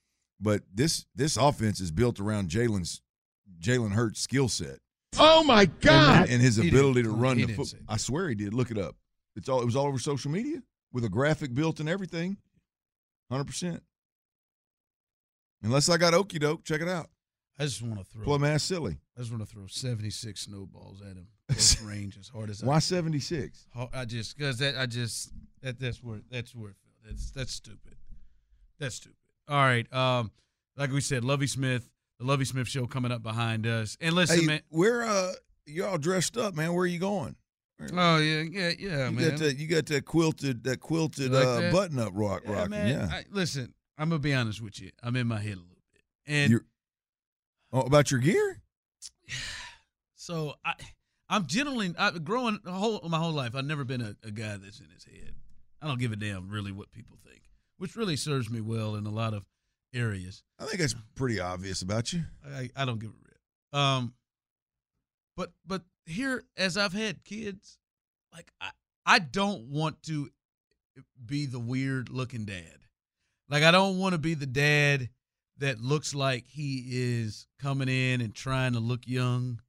But 0.40 0.62
this 0.72 1.07
this 1.14 1.36
offense 1.36 1.80
is 1.80 1.90
built 1.90 2.18
around 2.18 2.48
Jalen's 2.48 3.03
Jalen 3.61 3.92
Hurts' 3.92 4.20
skill 4.20 4.48
set. 4.48 4.78
Oh 5.18 5.44
my 5.44 5.66
God! 5.66 6.22
And, 6.22 6.32
and 6.32 6.42
his 6.42 6.59
ability 6.59 7.03
to 7.05 7.11
run 7.11 7.36
the 7.36 7.46
didn't 7.46 7.57
football. 7.57 7.86
I 7.88 7.96
swear 7.98 8.28
he 8.28 8.34
did. 8.34 8.55
Look 8.55 8.70
it 8.70 8.78
up. 8.78 8.96
It's 9.36 9.48
all 9.48 9.61
it 9.61 9.66
was 9.66 9.76
all 9.76 9.86
over 9.86 9.98
social 9.98 10.30
media 10.30 10.62
with 10.92 11.05
a 11.05 11.09
graphic 11.09 11.55
built 11.55 11.78
and 11.78 11.88
everything. 11.88 12.36
Hundred 13.30 13.44
percent. 13.44 13.82
Unless 15.62 15.88
I 15.88 15.98
got 15.98 16.14
okey 16.14 16.38
doke, 16.38 16.64
check 16.64 16.80
it 16.80 16.88
out. 16.88 17.11
I 17.61 17.64
just 17.64 17.82
want 17.82 17.98
to 17.98 18.04
throw. 18.04 18.24
Plum 18.24 18.42
ass 18.44 18.62
silly. 18.62 18.96
I 19.16 19.20
just 19.20 19.30
want 19.30 19.46
to 19.46 19.52
throw 19.54 19.66
seventy 19.66 20.11
six 20.11 20.42
snowballs 20.42 21.00
at 21.02 21.16
him. 21.16 21.26
Range 21.88 22.16
as 22.18 22.28
hard 22.28 22.48
as 22.50 22.62
Why 22.64 22.78
seventy 22.78 23.20
six? 23.20 23.66
I 23.92 24.04
just 24.04 24.36
because 24.36 24.58
that 24.58 24.76
I 24.78 24.86
just 24.86 25.30
that 25.62 25.78
that's 25.78 26.02
where 26.02 26.20
that's 26.30 26.54
where 26.54 26.70
it 26.70 26.76
fell. 26.82 26.92
That's 27.11 27.30
that's 27.32 27.52
stupid. 27.52 27.96
That's 28.78 28.94
stupid. 28.94 29.16
All 29.48 29.56
right. 29.62 29.92
Um, 29.92 30.30
like 30.76 30.90
we 30.92 31.00
said, 31.00 31.22
Lovie 31.24 31.46
Smith, 31.48 31.88
the 32.18 32.24
Lovie 32.24 32.44
Smith 32.46 32.68
show 32.68 32.86
coming 32.86 33.12
up 33.12 33.22
behind 33.22 33.66
us. 33.66 33.96
And 34.00 34.14
listen, 34.14 34.40
Hey, 34.40 34.46
man. 34.46 34.61
where 34.70 35.02
uh 35.02 35.32
you 35.66 35.84
all 35.84 35.98
dressed 35.98 36.36
up, 36.38 36.54
man? 36.54 36.72
Where 36.72 36.84
are 36.84 36.86
you 36.86 36.98
going? 36.98 37.36
Oh 37.92 38.18
yeah, 38.18 38.42
yeah, 38.42 38.70
yeah, 38.78 39.08
you 39.08 39.16
man. 39.16 39.30
got 39.30 39.38
that 39.40 39.58
you 39.58 39.66
got 39.66 39.86
that 39.86 40.04
quilted 40.04 40.64
that 40.64 40.80
quilted 40.80 41.32
like 41.32 41.46
uh, 41.46 41.61
that? 41.61 41.72
button 41.72 41.98
up 41.98 42.12
rock 42.14 42.42
Yeah, 42.46 42.52
rocking. 42.52 42.70
man. 42.70 42.88
Yeah. 42.88 43.08
I, 43.11 43.24
listen, 43.30 43.74
I'm 43.98 44.08
gonna 44.08 44.18
be 44.20 44.34
honest 44.34 44.61
with 44.62 44.80
you. 44.80 44.90
I'm 45.02 45.16
in 45.16 45.26
my 45.26 45.38
head 45.40 45.54
a 45.54 45.61
little 45.61 45.66
bit, 45.92 46.02
and 46.26 46.50
You're- 46.52 46.64
oh, 47.73 47.81
about 47.83 48.11
your 48.11 48.21
gear? 48.21 48.61
so 50.14 50.55
I, 50.64 50.75
I'm 51.29 51.47
generally 51.47 51.95
I, 51.99 52.11
growing 52.11 52.59
whole 52.66 53.01
my 53.09 53.18
whole 53.18 53.33
life. 53.33 53.55
I've 53.55 53.64
never 53.64 53.85
been 53.85 54.01
a, 54.01 54.16
a 54.25 54.31
guy 54.31 54.57
that's 54.57 54.81
in 54.81 54.89
his 54.93 55.05
head. 55.05 55.35
I 55.81 55.87
don't 55.87 55.99
give 55.99 56.12
a 56.12 56.16
damn 56.16 56.49
really 56.49 56.73
what 56.73 56.93
people 56.93 57.16
think, 57.25 57.43
which 57.79 57.97
really 57.97 58.16
serves 58.16 58.51
me 58.51 58.61
well 58.61 58.97
in 58.97 59.07
a 59.07 59.11
lot 59.11 59.33
of 59.33 59.47
areas. 59.95 60.43
I 60.59 60.64
think 60.66 60.79
that's 60.79 60.95
pretty 61.14 61.41
obvious 61.41 61.83
about 61.83 62.12
you. 62.12 62.25
I, 62.47 62.71
I 62.77 62.85
don't 62.85 62.99
give 62.99 63.11
a 63.11 63.14
rip. 63.25 63.81
Um, 63.81 64.14
but 65.37 65.53
but 65.66 65.83
here, 66.07 66.45
as 66.57 66.77
I've 66.77 66.93
had 66.93 67.25
kids, 67.25 67.79
like 68.33 68.53
I, 68.61 68.71
I 69.07 69.18
don't 69.21 69.71
want 69.71 70.03
to 70.05 70.29
be 71.25 71.47
the 71.47 71.61
weird 71.61 72.09
looking 72.09 72.45
dad. 72.45 72.79
Like 73.49 73.62
I 73.62 73.71
don't 73.71 73.99
want 73.99 74.12
to 74.12 74.18
be 74.18 74.35
the 74.35 74.47
dad 74.47 75.09
that 75.61 75.80
looks 75.80 76.14
like 76.14 76.44
he 76.46 76.84
is 76.90 77.46
coming 77.61 77.88
in 77.88 78.20
and 78.20 78.34
trying 78.34 78.72
to 78.72 78.80
look 78.80 79.06
young. 79.06 79.61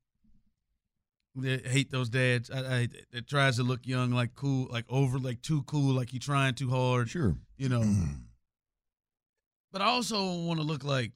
I 1.41 1.61
hate 1.63 1.91
those 1.91 2.09
dads. 2.09 2.49
I, 2.49 2.59
I 2.59 2.87
that 3.11 3.27
tries 3.27 3.57
to 3.57 3.63
look 3.63 3.81
young, 3.85 4.11
like 4.11 4.35
cool, 4.35 4.67
like 4.69 4.85
over, 4.89 5.19
like 5.19 5.41
too 5.41 5.63
cool, 5.63 5.93
like 5.93 6.13
you 6.13 6.19
trying 6.19 6.55
too 6.55 6.69
hard. 6.69 7.09
Sure. 7.09 7.35
You 7.57 7.69
know. 7.69 7.83
but 9.71 9.81
I 9.81 9.85
also 9.85 10.33
want 10.41 10.59
to 10.59 10.65
look 10.65 10.83
like 10.83 11.11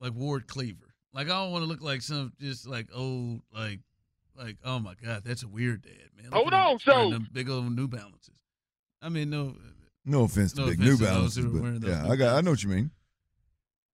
like 0.00 0.14
Ward 0.14 0.46
Cleaver. 0.46 0.94
Like 1.12 1.26
I 1.26 1.30
don't 1.30 1.50
want 1.50 1.64
to 1.64 1.68
look 1.68 1.82
like 1.82 2.02
some 2.02 2.32
just 2.40 2.66
like 2.66 2.88
old 2.94 3.40
like 3.52 3.80
like 4.36 4.56
oh 4.64 4.78
my 4.78 4.94
god, 5.02 5.22
that's 5.24 5.42
a 5.42 5.48
weird 5.48 5.82
dad, 5.82 6.10
man. 6.16 6.26
Look 6.26 6.34
Hold 6.34 6.52
on, 6.52 6.78
so- 6.78 7.18
big 7.32 7.48
old 7.48 7.74
New 7.74 7.88
Balances. 7.88 8.34
I 9.02 9.08
mean, 9.08 9.30
no. 9.30 9.54
No 10.06 10.22
offense 10.22 10.52
to 10.52 10.60
No 10.60 10.66
big 10.68 10.78
New 10.78 10.96
to 10.96 10.96
those 10.96 11.08
Balances, 11.08 11.44
who 11.44 11.64
are 11.64 11.70
but 11.72 11.88
yeah, 11.88 12.08
I 12.08 12.14
got 12.16 12.36
I 12.36 12.40
know 12.40 12.52
what 12.52 12.62
you 12.62 12.68
mean. 12.68 12.90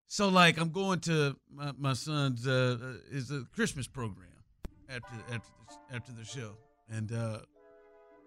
So 0.06 0.28
like 0.28 0.58
I'm 0.58 0.70
going 0.70 1.00
to 1.00 1.34
my, 1.50 1.72
my 1.78 1.92
son's 1.94 2.46
uh, 2.46 2.76
uh, 2.80 3.16
is 3.16 3.30
a 3.30 3.44
Christmas 3.54 3.86
program 3.88 4.28
after 4.90 5.14
after 5.32 5.48
the, 5.66 5.96
after 5.96 6.12
the 6.12 6.24
show, 6.24 6.52
and 6.90 7.10
uh, 7.10 7.38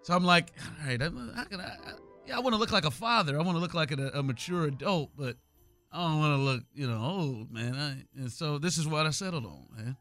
so 0.01 0.15
I'm 0.15 0.23
like, 0.23 0.51
all 0.81 0.88
right, 0.88 1.01
I'm, 1.01 1.31
how 1.36 1.43
can 1.43 1.61
I? 1.61 1.65
I 1.65 1.93
yeah, 2.25 2.38
I 2.38 2.39
want 2.39 2.53
to 2.55 2.59
look 2.59 2.71
like 2.71 2.86
a 2.86 2.91
father. 2.91 3.39
I 3.39 3.43
want 3.43 3.55
to 3.55 3.61
look 3.61 3.75
like 3.75 3.91
a, 3.91 4.09
a 4.15 4.23
mature 4.23 4.65
adult, 4.65 5.11
but 5.15 5.38
I 5.91 6.07
don't 6.07 6.19
want 6.19 6.39
to 6.39 6.43
look, 6.43 6.63
you 6.73 6.88
know, 6.88 6.97
old 6.99 7.51
man. 7.51 7.75
I, 7.75 8.19
and 8.19 8.31
so 8.31 8.57
this 8.57 8.79
is 8.79 8.88
what 8.88 9.05
I 9.05 9.11
settled 9.11 9.45
on, 9.45 9.67
man. 9.77 9.97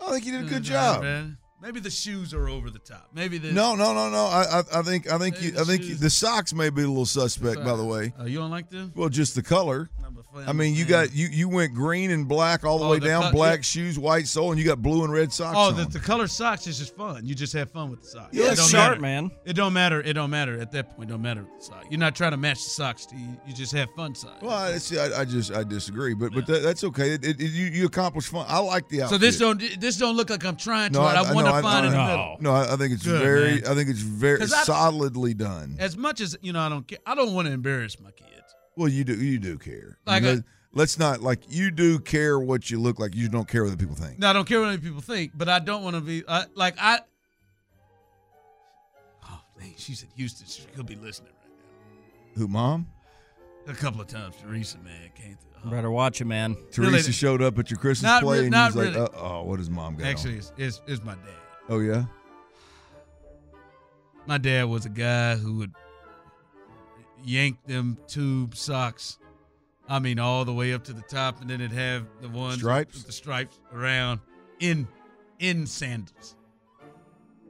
I 0.00 0.10
think 0.10 0.26
you 0.26 0.32
did 0.32 0.44
a 0.44 0.48
good 0.48 0.64
job. 0.64 1.02
man. 1.02 1.38
Maybe 1.62 1.78
the 1.80 1.90
shoes 1.90 2.34
are 2.34 2.48
over 2.48 2.70
the 2.70 2.78
top. 2.80 3.08
Maybe 3.14 3.38
the 3.38 3.52
No, 3.52 3.74
no, 3.76 3.94
no, 3.94 4.10
no. 4.10 4.24
I, 4.26 4.58
I, 4.60 4.80
I 4.80 4.82
think, 4.82 5.10
I 5.10 5.16
think, 5.18 5.40
you, 5.40 5.52
the 5.52 5.60
I 5.60 5.64
think 5.64 5.82
shoes- 5.82 6.00
the 6.00 6.10
socks 6.10 6.52
may 6.52 6.70
be 6.70 6.82
a 6.82 6.88
little 6.88 7.06
suspect. 7.06 7.64
By 7.64 7.76
the 7.76 7.84
way, 7.84 8.12
Uh, 8.18 8.24
you 8.24 8.38
don't 8.38 8.50
like 8.50 8.68
them? 8.68 8.92
well, 8.96 9.08
just 9.08 9.34
the 9.36 9.42
color. 9.42 9.88
I'm 10.04 10.18
a 10.18 10.22
fan. 10.38 10.48
I 10.48 10.52
mean, 10.52 10.74
you 10.74 10.84
got 10.84 11.14
you 11.14 11.28
you 11.28 11.48
went 11.48 11.72
green 11.74 12.10
and 12.10 12.26
black 12.26 12.64
all 12.64 12.78
the 12.78 12.84
Oh, 12.84 12.90
way 12.90 12.98
the 12.98 13.06
down, 13.06 13.22
cut- 13.22 13.32
black 13.32 13.58
yeah. 13.58 13.62
shoes, 13.62 13.98
white 13.98 14.26
sole, 14.26 14.50
and 14.50 14.58
you 14.60 14.66
got 14.66 14.82
blue 14.82 15.04
and 15.04 15.12
red 15.12 15.32
socks. 15.32 15.54
Oh, 15.56 15.70
the, 15.70 15.84
the 15.84 16.00
color 16.00 16.26
socks 16.26 16.66
is 16.66 16.78
just 16.78 16.96
fun. 16.96 17.24
You 17.26 17.34
just 17.34 17.52
have 17.52 17.70
fun 17.70 17.90
with 17.90 18.02
the 18.02 18.08
socks. 18.08 18.34
You 18.34 18.42
look 18.42 18.54
It 18.54 18.56
don't 18.56 18.68
sharp, 18.68 18.90
matter. 18.92 19.00
man. 19.00 19.30
It 19.44 19.52
don't 19.52 19.72
matter. 19.72 20.00
It 20.00 20.14
don't 20.14 20.30
matter 20.30 20.60
at 20.60 20.72
that 20.72 20.96
point. 20.96 21.08
It 21.08 21.12
Don't 21.12 21.22
matter 21.22 21.42
with 21.44 21.58
the 21.60 21.64
sock. 21.66 21.84
You're 21.90 22.00
not 22.00 22.14
trying 22.16 22.32
to 22.32 22.36
match 22.36 22.64
the 22.64 22.70
socks 22.70 23.06
to 23.06 23.16
you. 23.16 23.36
You 23.46 23.54
just 23.54 23.72
have 23.72 23.88
fun 23.94 24.14
socks. 24.14 24.42
Well, 24.42 24.50
I, 24.56 24.78
see, 24.78 24.98
I, 24.98 25.20
I 25.20 25.24
just 25.24 25.52
I 25.52 25.62
disagree, 25.64 26.14
but 26.14 26.32
but 26.32 26.46
that, 26.46 26.62
that's 26.62 26.82
okay. 26.84 27.12
It, 27.12 27.24
it, 27.24 27.40
you 27.40 27.66
you 27.66 27.86
accomplish 27.86 28.26
fun. 28.28 28.46
I 28.48 28.58
like 28.58 28.88
the 28.88 29.02
outfit. 29.02 29.20
So 29.20 29.24
this 29.26 29.38
don't 29.38 29.60
this 29.80 29.96
don't 29.96 30.16
look 30.16 30.30
like 30.30 30.44
I'm 30.44 30.56
trying 30.56 30.92
to. 30.92 30.98
No, 30.98 31.04
I, 31.04 31.14
I, 31.22 31.32
want 31.32 31.46
no, 31.56 31.60
to 31.62 31.66
I- 31.68 31.70
find 31.72 31.86
in 31.86 31.92
the 31.92 31.98
no, 31.98 32.06
middle. 32.06 32.36
No, 32.40 32.52
I 32.52 32.72
I 32.72 32.76
think 32.76 32.92
it's 32.94 33.04
Good, 33.04 33.20
very. 33.22 33.54
man. 33.60 33.66
I 33.68 33.74
think 33.74 33.88
it's 33.90 34.00
very 34.00 34.38
'Cause 34.38 34.52
I- 34.52 34.64
solidly 34.64 35.34
done. 35.34 35.76
As 35.78 35.96
much 35.96 36.20
as 36.20 36.36
you 36.42 36.52
know, 36.52 36.60
I 36.60 36.68
don't 36.68 36.86
care. 36.86 36.98
I 37.06 37.14
don't 37.14 37.32
want 37.34 37.46
to 37.48 37.52
embarrass 37.52 37.98
my 38.00 38.10
kids. 38.10 38.28
Well, 38.76 38.88
you 38.88 39.04
do 39.04 39.14
you 39.14 39.38
do 39.38 39.58
care. 39.58 39.98
Like, 40.06 40.22
Let- 40.22 40.38
uh, 40.38 40.42
let's 40.72 40.98
not 40.98 41.20
like 41.20 41.40
you 41.48 41.70
do 41.70 41.98
care 41.98 42.38
what 42.38 42.70
you 42.70 42.80
look 42.80 42.98
like. 42.98 43.14
You 43.14 43.28
don't 43.28 43.46
care 43.48 43.64
what 43.64 43.70
the 43.70 43.76
people 43.76 43.94
think. 43.96 44.18
No, 44.18 44.28
I 44.30 44.32
don't 44.32 44.46
care 44.48 44.60
what 44.60 44.68
other 44.68 44.78
people 44.78 45.00
think, 45.02 45.32
but 45.34 45.48
I 45.48 45.58
don't 45.58 45.82
want 45.84 45.96
to 45.96 46.00
be 46.00 46.24
I, 46.28 46.44
like 46.54 46.74
I. 46.80 47.00
Oh, 49.24 49.40
dang, 49.58 49.74
she's 49.76 50.02
in 50.02 50.08
Houston. 50.16 50.46
She 50.46 50.62
could 50.74 50.86
be 50.86 50.96
listening 50.96 51.32
right 51.40 51.50
now. 51.50 52.40
Who, 52.40 52.48
mom? 52.48 52.86
A 53.68 53.74
couple 53.74 54.00
of 54.00 54.08
times, 54.08 54.34
Teresa, 54.42 54.78
man, 54.78 55.10
can't. 55.14 55.36
Oh. 55.64 55.70
Better 55.70 55.90
watch 55.92 56.20
it, 56.20 56.24
man. 56.24 56.56
Teresa 56.72 56.90
Really? 56.90 57.12
showed 57.12 57.40
up 57.40 57.56
at 57.56 57.70
your 57.70 57.78
Christmas 57.78 58.02
Not 58.08 58.22
play, 58.24 58.38
re- 58.40 58.44
and 58.46 58.50
not 58.50 58.72
he's 58.72 58.76
like, 58.76 58.94
really. 58.96 59.06
uh, 59.06 59.08
"Oh, 59.14 59.42
what 59.44 59.58
does 59.58 59.70
mom 59.70 59.94
got?" 59.94 60.06
on?" 60.06 60.10
Actually, 60.10 60.38
it's, 60.38 60.52
it's, 60.56 60.80
it's 60.88 61.04
my 61.04 61.14
dad. 61.14 61.20
Oh 61.68 61.78
yeah. 61.80 62.04
My 64.26 64.38
dad 64.38 64.64
was 64.64 64.86
a 64.86 64.88
guy 64.90 65.36
who 65.36 65.54
would 65.58 65.72
yank 67.24 67.58
them 67.66 67.98
tube 68.06 68.54
socks. 68.54 69.18
I 69.88 69.98
mean, 69.98 70.18
all 70.20 70.44
the 70.44 70.52
way 70.54 70.72
up 70.72 70.84
to 70.84 70.92
the 70.92 71.02
top, 71.02 71.40
and 71.40 71.50
then 71.50 71.60
it'd 71.60 71.76
have 71.76 72.06
the 72.20 72.28
ones 72.28 72.58
Stripes? 72.58 72.94
with 72.94 73.06
the 73.06 73.12
stripes 73.12 73.58
around 73.74 74.20
in 74.60 74.86
in 75.40 75.66
sandals. 75.66 76.36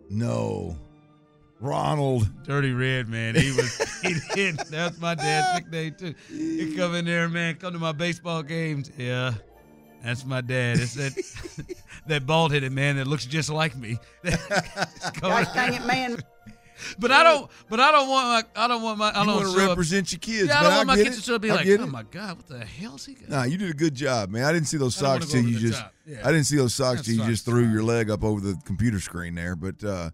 No, 0.08 0.76
Ronald. 1.60 2.28
Dirty 2.44 2.72
Red, 2.72 3.08
man. 3.08 3.34
He 3.34 3.50
was 3.52 3.76
he 4.02 4.14
did. 4.34 4.56
That's 4.70 4.98
my 4.98 5.14
dad's 5.14 5.60
nickname 5.60 5.94
too. 5.98 6.14
He'd 6.28 6.76
come 6.76 6.94
in 6.94 7.04
there, 7.04 7.28
man. 7.28 7.56
Come 7.56 7.74
to 7.74 7.78
my 7.78 7.92
baseball 7.92 8.42
games. 8.42 8.90
Yeah, 8.96 9.34
that's 10.02 10.24
my 10.24 10.40
dad. 10.40 10.78
It's 10.78 10.94
that 10.94 11.76
that 12.06 12.26
bald 12.26 12.52
headed 12.52 12.72
man 12.72 12.96
that 12.96 13.06
looks 13.06 13.24
just 13.26 13.50
like 13.50 13.76
me. 13.76 13.98
Gosh 15.20 15.52
dang 15.54 15.74
it, 15.74 15.84
man. 15.86 16.18
But 16.98 17.12
I 17.12 17.22
don't. 17.22 17.48
But 17.68 17.78
I 17.78 17.92
don't 17.92 18.08
want 18.08 18.26
my. 18.56 18.62
I 18.64 18.66
don't 18.68 18.82
want 18.82 18.98
my. 18.98 19.10
I 19.10 19.20
You 19.20 19.26
don't 19.26 19.36
wanna 19.36 19.52
show 19.52 19.58
up- 19.64 19.68
represent 19.68 20.10
your 20.12 20.18
kids, 20.18 20.48
Yeah, 20.48 20.58
I 20.58 20.62
don't 20.64 20.72
I 20.72 20.76
want 20.78 20.88
my 20.88 20.96
kids 20.96 21.16
it. 21.16 21.20
to 21.20 21.26
show 21.26 21.34
up 21.36 21.42
and 21.42 21.42
be 21.42 21.50
I 21.50 21.54
like, 21.54 21.64
get 21.66 21.80
oh 21.80 21.84
it. 21.84 21.90
my 21.90 22.02
god, 22.02 22.36
what 22.38 22.48
the 22.48 22.64
hell's 22.64 23.06
he 23.06 23.14
got? 23.14 23.28
Nah, 23.28 23.42
you 23.44 23.56
did 23.56 23.70
a 23.70 23.74
good 23.74 23.94
job, 23.94 24.30
man. 24.30 24.44
I 24.44 24.52
didn't 24.52 24.66
see 24.66 24.78
those 24.78 24.98
I 24.98 25.02
don't 25.02 25.10
wanna 25.10 25.20
socks 25.22 25.32
go 25.34 25.40
till 25.42 25.48
you 25.50 25.58
just. 25.60 25.84
Yeah. 26.06 26.18
I 26.24 26.32
didn't 26.32 26.46
see 26.46 26.56
those 26.56 26.74
socks 26.74 27.02
till 27.02 27.14
you 27.14 27.24
just 27.26 27.44
threw 27.44 27.68
your 27.70 27.84
leg 27.84 28.10
up 28.10 28.24
over 28.24 28.40
the 28.40 28.58
computer 28.64 28.98
screen 28.98 29.36
there. 29.36 29.54
But 29.54 29.84
uh, 29.84 30.10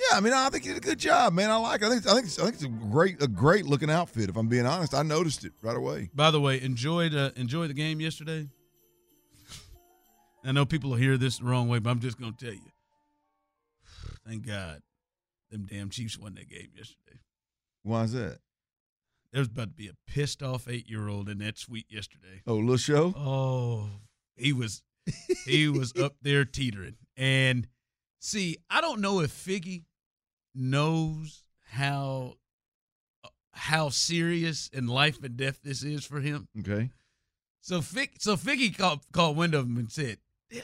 yeah, 0.00 0.16
I 0.16 0.20
mean, 0.20 0.32
I 0.32 0.48
think 0.48 0.64
you 0.64 0.72
did 0.72 0.82
a 0.82 0.86
good 0.86 0.98
job, 0.98 1.34
man. 1.34 1.50
I 1.50 1.56
like. 1.56 1.82
It. 1.82 1.86
I 1.86 1.90
think. 1.90 2.06
I 2.06 2.14
think. 2.14 2.26
I 2.26 2.42
think 2.44 2.54
it's 2.54 2.64
a 2.64 2.68
great, 2.68 3.22
a 3.22 3.28
great 3.28 3.66
looking 3.66 3.90
outfit. 3.90 4.30
If 4.30 4.36
I'm 4.38 4.48
being 4.48 4.64
honest, 4.64 4.94
I 4.94 5.02
noticed 5.02 5.44
it 5.44 5.52
right 5.60 5.76
away. 5.76 6.08
By 6.14 6.30
the 6.30 6.40
way, 6.40 6.58
enjoyed 6.62 7.14
uh, 7.14 7.32
enjoyed 7.36 7.68
the 7.68 7.74
game 7.74 8.00
yesterday. 8.00 8.48
I 10.48 10.52
know 10.52 10.64
people 10.64 10.90
will 10.90 10.96
hear 10.96 11.18
this 11.18 11.38
the 11.38 11.44
wrong 11.44 11.68
way, 11.68 11.78
but 11.78 11.90
I'm 11.90 12.00
just 12.00 12.18
gonna 12.18 12.32
tell 12.32 12.54
you. 12.54 12.72
Thank 14.26 14.46
God, 14.46 14.80
them 15.50 15.66
damn 15.70 15.90
Chiefs 15.90 16.18
won 16.18 16.36
that 16.36 16.48
game 16.48 16.70
yesterday. 16.74 17.20
Why 17.82 18.04
is 18.04 18.12
that? 18.12 18.38
There 19.30 19.40
was 19.40 19.48
about 19.48 19.68
to 19.68 19.74
be 19.74 19.88
a 19.88 19.92
pissed 20.06 20.42
off 20.42 20.66
eight 20.66 20.88
year 20.88 21.06
old 21.06 21.28
in 21.28 21.36
that 21.38 21.58
suite 21.58 21.84
yesterday. 21.90 22.40
Oh, 22.46 22.54
little 22.54 22.78
show. 22.78 23.12
Oh, 23.14 23.90
he 24.36 24.54
was 24.54 24.82
he 25.44 25.68
was 25.68 25.94
up 25.96 26.14
there 26.22 26.46
teetering. 26.46 26.96
And 27.14 27.68
see, 28.18 28.56
I 28.70 28.80
don't 28.80 29.02
know 29.02 29.20
if 29.20 29.30
Figgy 29.30 29.84
knows 30.54 31.44
how 31.72 32.36
how 33.52 33.90
serious 33.90 34.70
and 34.72 34.88
life 34.88 35.22
and 35.22 35.36
death 35.36 35.60
this 35.62 35.82
is 35.82 36.06
for 36.06 36.20
him. 36.20 36.48
Okay. 36.60 36.88
So 37.60 37.82
Fig 37.82 38.12
so 38.18 38.34
Figgy 38.34 38.74
called 38.74 39.00
called 39.12 39.36
one 39.36 39.52
of 39.52 39.68
them 39.68 39.76
and 39.76 39.92
said, 39.92 40.16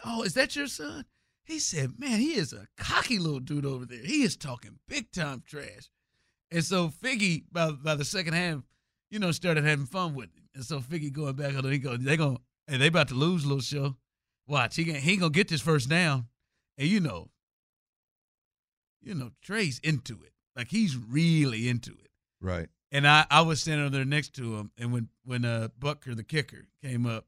"Oh, 0.04 0.22
is 0.22 0.34
that 0.34 0.56
your 0.56 0.66
son?" 0.66 1.04
He 1.44 1.58
said, 1.58 1.98
"Man, 1.98 2.20
he 2.20 2.34
is 2.34 2.52
a 2.52 2.68
cocky 2.76 3.18
little 3.18 3.40
dude 3.40 3.66
over 3.66 3.84
there. 3.84 3.98
He 3.98 4.22
is 4.22 4.36
talking 4.36 4.78
big 4.88 5.10
time 5.12 5.42
trash." 5.46 5.90
And 6.50 6.64
so 6.64 6.88
Figgy, 6.88 7.44
by 7.50 7.72
by 7.72 7.94
the 7.94 8.04
second 8.04 8.34
half, 8.34 8.62
you 9.10 9.18
know, 9.18 9.32
started 9.32 9.64
having 9.64 9.86
fun 9.86 10.14
with 10.14 10.34
him. 10.34 10.48
And 10.54 10.64
so 10.64 10.80
Figgy 10.80 11.12
going 11.12 11.34
back 11.34 11.54
on, 11.54 11.70
he 11.70 11.78
go, 11.78 11.96
they 11.96 12.16
going, 12.16 12.38
hey, 12.66 12.76
they 12.76 12.86
about 12.88 13.08
to 13.08 13.14
lose, 13.14 13.44
a 13.44 13.48
little 13.48 13.60
show. 13.60 13.96
Watch, 14.46 14.76
he, 14.76 14.84
he 14.84 15.12
ain't 15.12 15.20
gonna 15.20 15.30
get 15.30 15.48
this 15.48 15.60
first 15.60 15.88
down. 15.88 16.26
And 16.76 16.88
you 16.88 17.00
know, 17.00 17.30
you 19.02 19.14
know, 19.14 19.30
Trey's 19.42 19.78
into 19.80 20.14
it. 20.24 20.32
Like 20.56 20.68
he's 20.68 20.96
really 20.96 21.68
into 21.68 21.92
it. 21.92 22.10
Right. 22.40 22.68
And 22.92 23.08
I, 23.08 23.26
I 23.30 23.40
was 23.40 23.60
standing 23.60 23.86
over 23.86 23.96
there 23.96 24.04
next 24.04 24.34
to 24.34 24.56
him, 24.56 24.70
and 24.78 24.92
when 24.92 25.08
when 25.24 25.44
uh 25.44 25.68
Butker 25.80 26.14
the 26.14 26.22
kicker 26.22 26.66
came 26.82 27.06
up, 27.06 27.26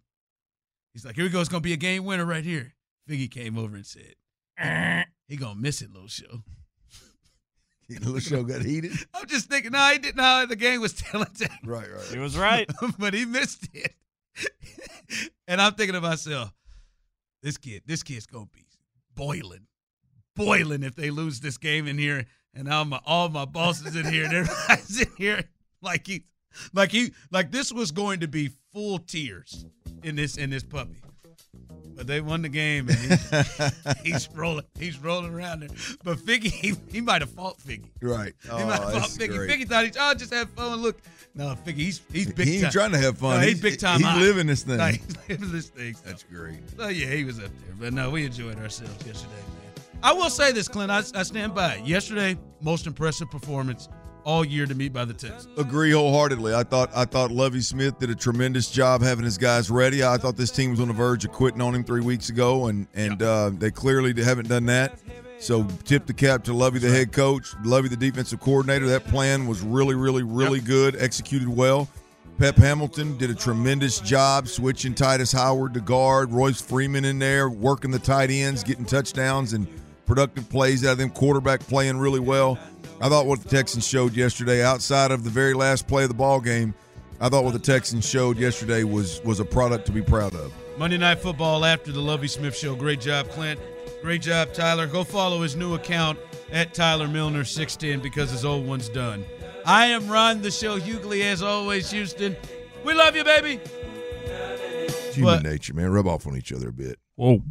he's 0.97 1.05
like, 1.05 1.15
"Here 1.15 1.25
we 1.25 1.31
go, 1.31 1.41
it's 1.41 1.51
gonna 1.51 1.61
be 1.61 1.75
a 1.75 1.77
game 1.77 2.07
winner 2.07 2.25
right 2.25 2.45
here." 2.45 2.73
Figgy 3.09 3.31
came 3.31 3.59
over 3.59 3.77
and 3.77 3.85
said, 3.85 4.15
"He 5.29 5.37
gonna 5.37 5.55
miss 5.55 5.83
it, 5.83 5.93
little 5.93 6.09
show." 6.09 6.43
little 7.91 8.19
show 8.19 8.43
got 8.43 8.63
heated. 8.63 8.93
I'm 9.15 9.27
just 9.27 9.49
thinking, 9.51 9.73
no, 9.73 9.93
he 9.93 9.99
didn't. 9.99 10.17
No, 10.17 10.47
the 10.47 10.57
game 10.57 10.81
was 10.81 10.93
telling 10.95 11.27
time. 11.27 11.51
Right, 11.65 11.93
right. 11.93 12.05
He 12.11 12.19
was 12.19 12.37
right. 12.37 12.69
but 12.99 13.13
he 13.13 13.27
missed 13.27 13.69
it. 13.75 13.95
and 15.47 15.61
I'm 15.61 15.75
thinking 15.75 15.93
to 15.93 16.01
myself, 16.01 16.51
this 17.43 17.59
kid, 17.59 17.83
this 17.85 18.03
kid's 18.03 18.27
gonna 18.27 18.47
be 18.47 18.65
boiling, 19.15 19.67
boiling 20.35 20.83
if 20.83 20.95
they 20.95 21.11
lose 21.11 21.41
this 21.41 21.59
game 21.59 21.87
in 21.87 21.99
here. 21.99 22.25
And 22.55 22.73
all 22.73 22.87
my 22.87 23.01
all 23.05 23.29
my 23.29 23.45
bosses 23.45 23.95
in 23.95 24.07
here, 24.07 24.25
and 24.25 24.33
everybody's 24.33 25.03
in 25.03 25.13
here 25.19 25.45
like 25.83 26.07
he, 26.07 26.25
like 26.73 26.91
he, 26.91 27.13
like 27.31 27.53
this 27.53 27.71
was 27.71 27.91
going 27.91 28.21
to 28.21 28.29
be 28.29 28.49
full 28.73 28.99
tears 28.99 29.67
in 30.07 30.17
this 30.17 30.37
in 30.37 30.51
this 30.51 30.63
puppy. 30.63 30.97
But 31.97 32.07
they 32.07 32.21
won 32.21 32.43
the 32.43 32.51
game, 32.51 32.91
and 32.91 32.99
he, 32.99 34.03
he's 34.13 34.29
rolling, 34.35 34.67
he's 34.79 34.99
rolling 34.99 35.33
around 35.33 35.61
there. 35.61 35.71
But 36.05 36.19
Figgy, 36.19 36.51
he, 36.53 36.75
he 36.93 37.01
might 37.01 37.23
have 37.23 37.31
fought 37.31 37.57
Figgy. 37.59 37.89
Right. 38.03 38.35
He 38.43 38.51
Oh, 38.51 38.67
might 38.67 38.73
have 38.81 38.83
oh, 38.95 39.01
fought 39.01 39.09
Figgy. 39.09 39.29
great. 39.35 39.51
Figgy 39.51 39.67
thought 39.67 39.85
he, 39.87 39.93
oh, 39.99 40.13
just 40.15 40.33
have 40.35 40.51
fun. 40.51 40.83
Look, 40.83 41.01
no, 41.35 41.57
Figgy, 41.65 41.77
he's 41.77 42.03
he's 42.13 42.31
big. 42.31 42.49
He 42.49 42.55
ain't 42.57 42.63
time. 42.65 42.73
trying 42.73 42.93
to 42.93 42.99
have 42.99 43.17
fun. 43.17 43.37
No, 43.41 43.47
he's, 43.47 43.61
He's- 43.61 43.61
big 43.63 43.81
time. 43.81 43.99
he's 43.99 44.07
high. 44.07 44.21
living 44.21 44.47
this 44.47 44.63
thing. 44.63 44.77
No, 44.77 44.87
he's 44.89 45.17
living 45.31 45.53
this 45.53 45.69
thing. 45.71 45.95
So. 45.95 46.01
That's 46.05 46.23
great. 46.25 46.59
So 46.77 46.89
yeah, 46.89 47.07
he 47.15 47.25
was 47.25 47.39
up 47.39 47.45
there. 47.47 47.75
But 47.81 47.95
no, 47.95 48.11
we 48.11 48.27
enjoyed 48.27 48.59
ourselves 48.59 49.07
yesterday, 49.07 49.33
man. 49.33 49.85
I 50.03 50.13
will 50.13 50.29
say 50.29 50.53
this, 50.53 50.69
Clint. 50.69 50.91
I, 50.91 50.99
I 50.99 51.23
stand 51.23 51.55
by 51.55 51.77
it. 51.77 51.87
Yesterday, 51.87 52.37
most 52.61 52.87
impressive 52.87 53.31
performance 53.31 53.89
all 54.27 54.45
year 54.45 54.67
to 54.67 54.75
meet 54.75 54.93
by 54.93 55.05
the 55.05 55.15
Texans. 55.15 55.57
Agree 55.57 55.93
wholeheartedly. 55.93 56.53
I 56.53 56.65
thought 56.65 56.91
I 56.95 57.05
thought 57.05 57.31
Lovie 57.31 57.61
Smith 57.61 57.99
did 57.99 58.11
a 58.11 58.15
tremendous 58.15 58.71
job 58.71 59.01
having 59.01 59.25
his 59.25 59.39
guys 59.39 59.71
ready. 59.71 60.05
I 60.05 60.19
thought 60.19 60.37
this 60.37 60.51
team 60.51 60.73
was 60.73 60.81
on 60.81 60.89
the 60.89 60.95
verge 60.95 61.25
of 61.25 61.33
quitting 61.33 61.63
on 61.63 61.75
him 61.75 61.85
three 61.85 62.03
weeks 62.03 62.29
ago, 62.29 62.67
and 62.67 62.89
and 62.95 63.23
uh, 63.23 63.51
they 63.55 63.71
clearly 63.71 64.13
haven't 64.23 64.49
done 64.49 64.67
that. 64.67 64.99
So 65.39 65.65
tip 65.85 66.07
the 66.07 66.13
cap 66.13 66.45
to 66.45 66.53
Lovie, 66.53 66.81
the 66.81 66.91
head 66.91 67.13
coach, 67.13 67.55
Lovie, 67.63 67.89
the 67.89 67.97
defensive 67.97 68.41
coordinator. 68.41 68.87
That 68.89 69.05
plan 69.05 69.47
was 69.47 69.61
really, 69.61 69.95
really, 69.95 70.23
really 70.23 70.61
good, 70.61 70.97
executed 70.97 71.49
well. 71.49 71.89
Pep 72.39 72.57
Hamilton 72.57 73.17
did 73.17 73.31
a 73.31 73.35
tremendous 73.35 74.01
job 74.01 74.49
switching 74.49 74.95
Tytus 74.95 75.33
Howard 75.33 75.73
to 75.75 75.81
guard, 75.81 76.33
Royce 76.33 76.61
Freeman 76.61 77.05
in 77.05 77.19
there, 77.19 77.49
working 77.49 77.91
the 77.91 77.99
tight 77.99 78.31
ends, 78.31 78.63
getting 78.65 78.85
touchdowns 78.85 79.53
and 79.53 79.67
productive 80.07 80.49
plays 80.49 80.85
out 80.85 80.93
of 80.93 80.99
them, 80.99 81.11
quarterback 81.11 81.61
playing 81.61 81.99
really 81.99 82.21
well. 82.21 82.59
I 83.01 83.09
thought 83.09 83.27
what 83.27 83.43
the 83.43 83.49
Texans 83.49 83.87
showed 83.87 84.15
yesterday, 84.15 84.65
outside 84.65 85.11
of 85.11 85.23
the 85.23 85.31
very 85.31 85.53
last 85.55 85.87
play 85.87 86.05
of 86.05 86.09
the 86.09 86.15
ball 86.15 86.41
game, 86.41 86.75
I 87.21 87.29
thought 87.29 87.45
what 87.45 87.53
the 87.53 87.59
Texans 87.59 88.09
showed 88.09 88.39
yesterday 88.39 88.85
was 88.85 89.21
was 89.25 89.41
a 89.41 89.45
product 89.45 89.87
to 89.87 89.93
be 89.93 90.03
proud 90.03 90.35
of. 90.35 90.53
Monday 90.79 90.99
Night 90.99 91.19
Football 91.19 91.65
after 91.65 91.93
the 91.93 92.01
Lovie 92.01 92.29
Smith 92.29 92.57
Show. 92.57 92.75
Great 92.75 93.01
job, 93.01 93.29
Clint. 93.31 93.61
Great 94.03 94.23
job, 94.23 94.53
Tyler. 94.53 94.87
Go 94.87 95.05
follow 95.05 95.43
his 95.43 95.57
new 95.57 95.75
account 95.75 96.19
at 96.53 96.75
Tyler 96.75 97.09
Milner 97.09 97.45
610 97.45 98.03
because 98.03 98.31
his 98.31 98.45
old 98.45 98.67
one's 98.67 98.89
done. 98.89 99.25
I 99.65 99.87
am 99.87 100.09
Ron 100.09 100.43
the 100.43 100.51
Show 100.51 100.79
Hughley 100.79 101.23
as 101.23 101.43
always, 101.43 101.91
Houston. 101.91 102.37
We 102.85 102.95
love 102.95 103.17
you, 103.17 103.25
baby. 103.25 103.61
It's 104.25 105.17
human 105.17 105.43
nature, 105.43 105.75
man. 105.75 105.91
Rub 105.91 106.07
off 106.07 106.27
on 106.27 106.37
each 106.37 106.53
other 106.53 106.69
a 106.69 106.73
bit. 106.73 106.99
Whoa. 107.17 107.43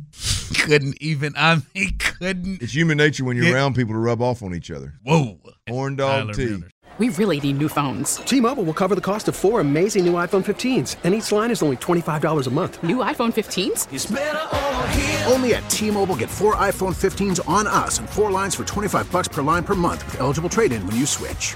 couldn't 0.60 0.98
even, 1.02 1.34
I 1.36 1.62
mean, 1.74 1.98
couldn't. 1.98 2.62
It's 2.62 2.74
human 2.76 2.98
nature 2.98 3.26
when 3.26 3.36
you're 3.36 3.46
Get- 3.48 3.56
around 3.56 3.76
people 3.76 3.94
to 3.94 4.00
rub 4.00 4.22
off 4.22 4.42
on 4.44 4.54
each 4.56 4.70
other. 4.72 4.94
Whoa. 5.04 5.40
Horn 5.68 5.96
dog 5.96 6.22
Tyler 6.22 6.34
tea. 6.34 6.46
Milner. 6.46 6.70
We 6.98 7.10
really 7.10 7.42
need 7.42 7.58
new 7.58 7.68
phones. 7.68 8.18
T-Mobile 8.18 8.64
will 8.64 8.74
cover 8.74 8.96
the 8.96 9.02
cost 9.02 9.28
of 9.28 9.36
four 9.36 9.60
amazing 9.60 10.06
new 10.06 10.14
iPhone 10.14 10.46
15s, 10.46 10.96
and 11.04 11.14
each 11.14 11.30
line 11.30 11.52
is 11.52 11.62
only 11.62 11.76
$25 11.76 12.48
a 12.48 12.50
month. 12.52 12.82
New 12.84 12.98
iPhone 12.98 13.34
15s? 13.34 15.30
Only 15.30 15.56
at 15.56 15.70
T-Mobile 15.70 16.16
get 16.16 16.30
four 16.30 16.56
iPhone 16.56 16.96
15s 16.96 17.42
on 17.50 17.68
us 17.68 18.00
and 18.00 18.10
four 18.10 18.32
lines 18.32 18.56
for 18.56 18.64
25 18.64 19.12
bucks 19.12 19.28
per 19.28 19.42
line 19.42 19.64
per 19.66 19.76
month 19.76 20.06
with 20.06 20.22
eligible 20.22 20.48
trade-in 20.50 20.86
when 20.88 20.96
you 20.96 21.06
switch. 21.06 21.56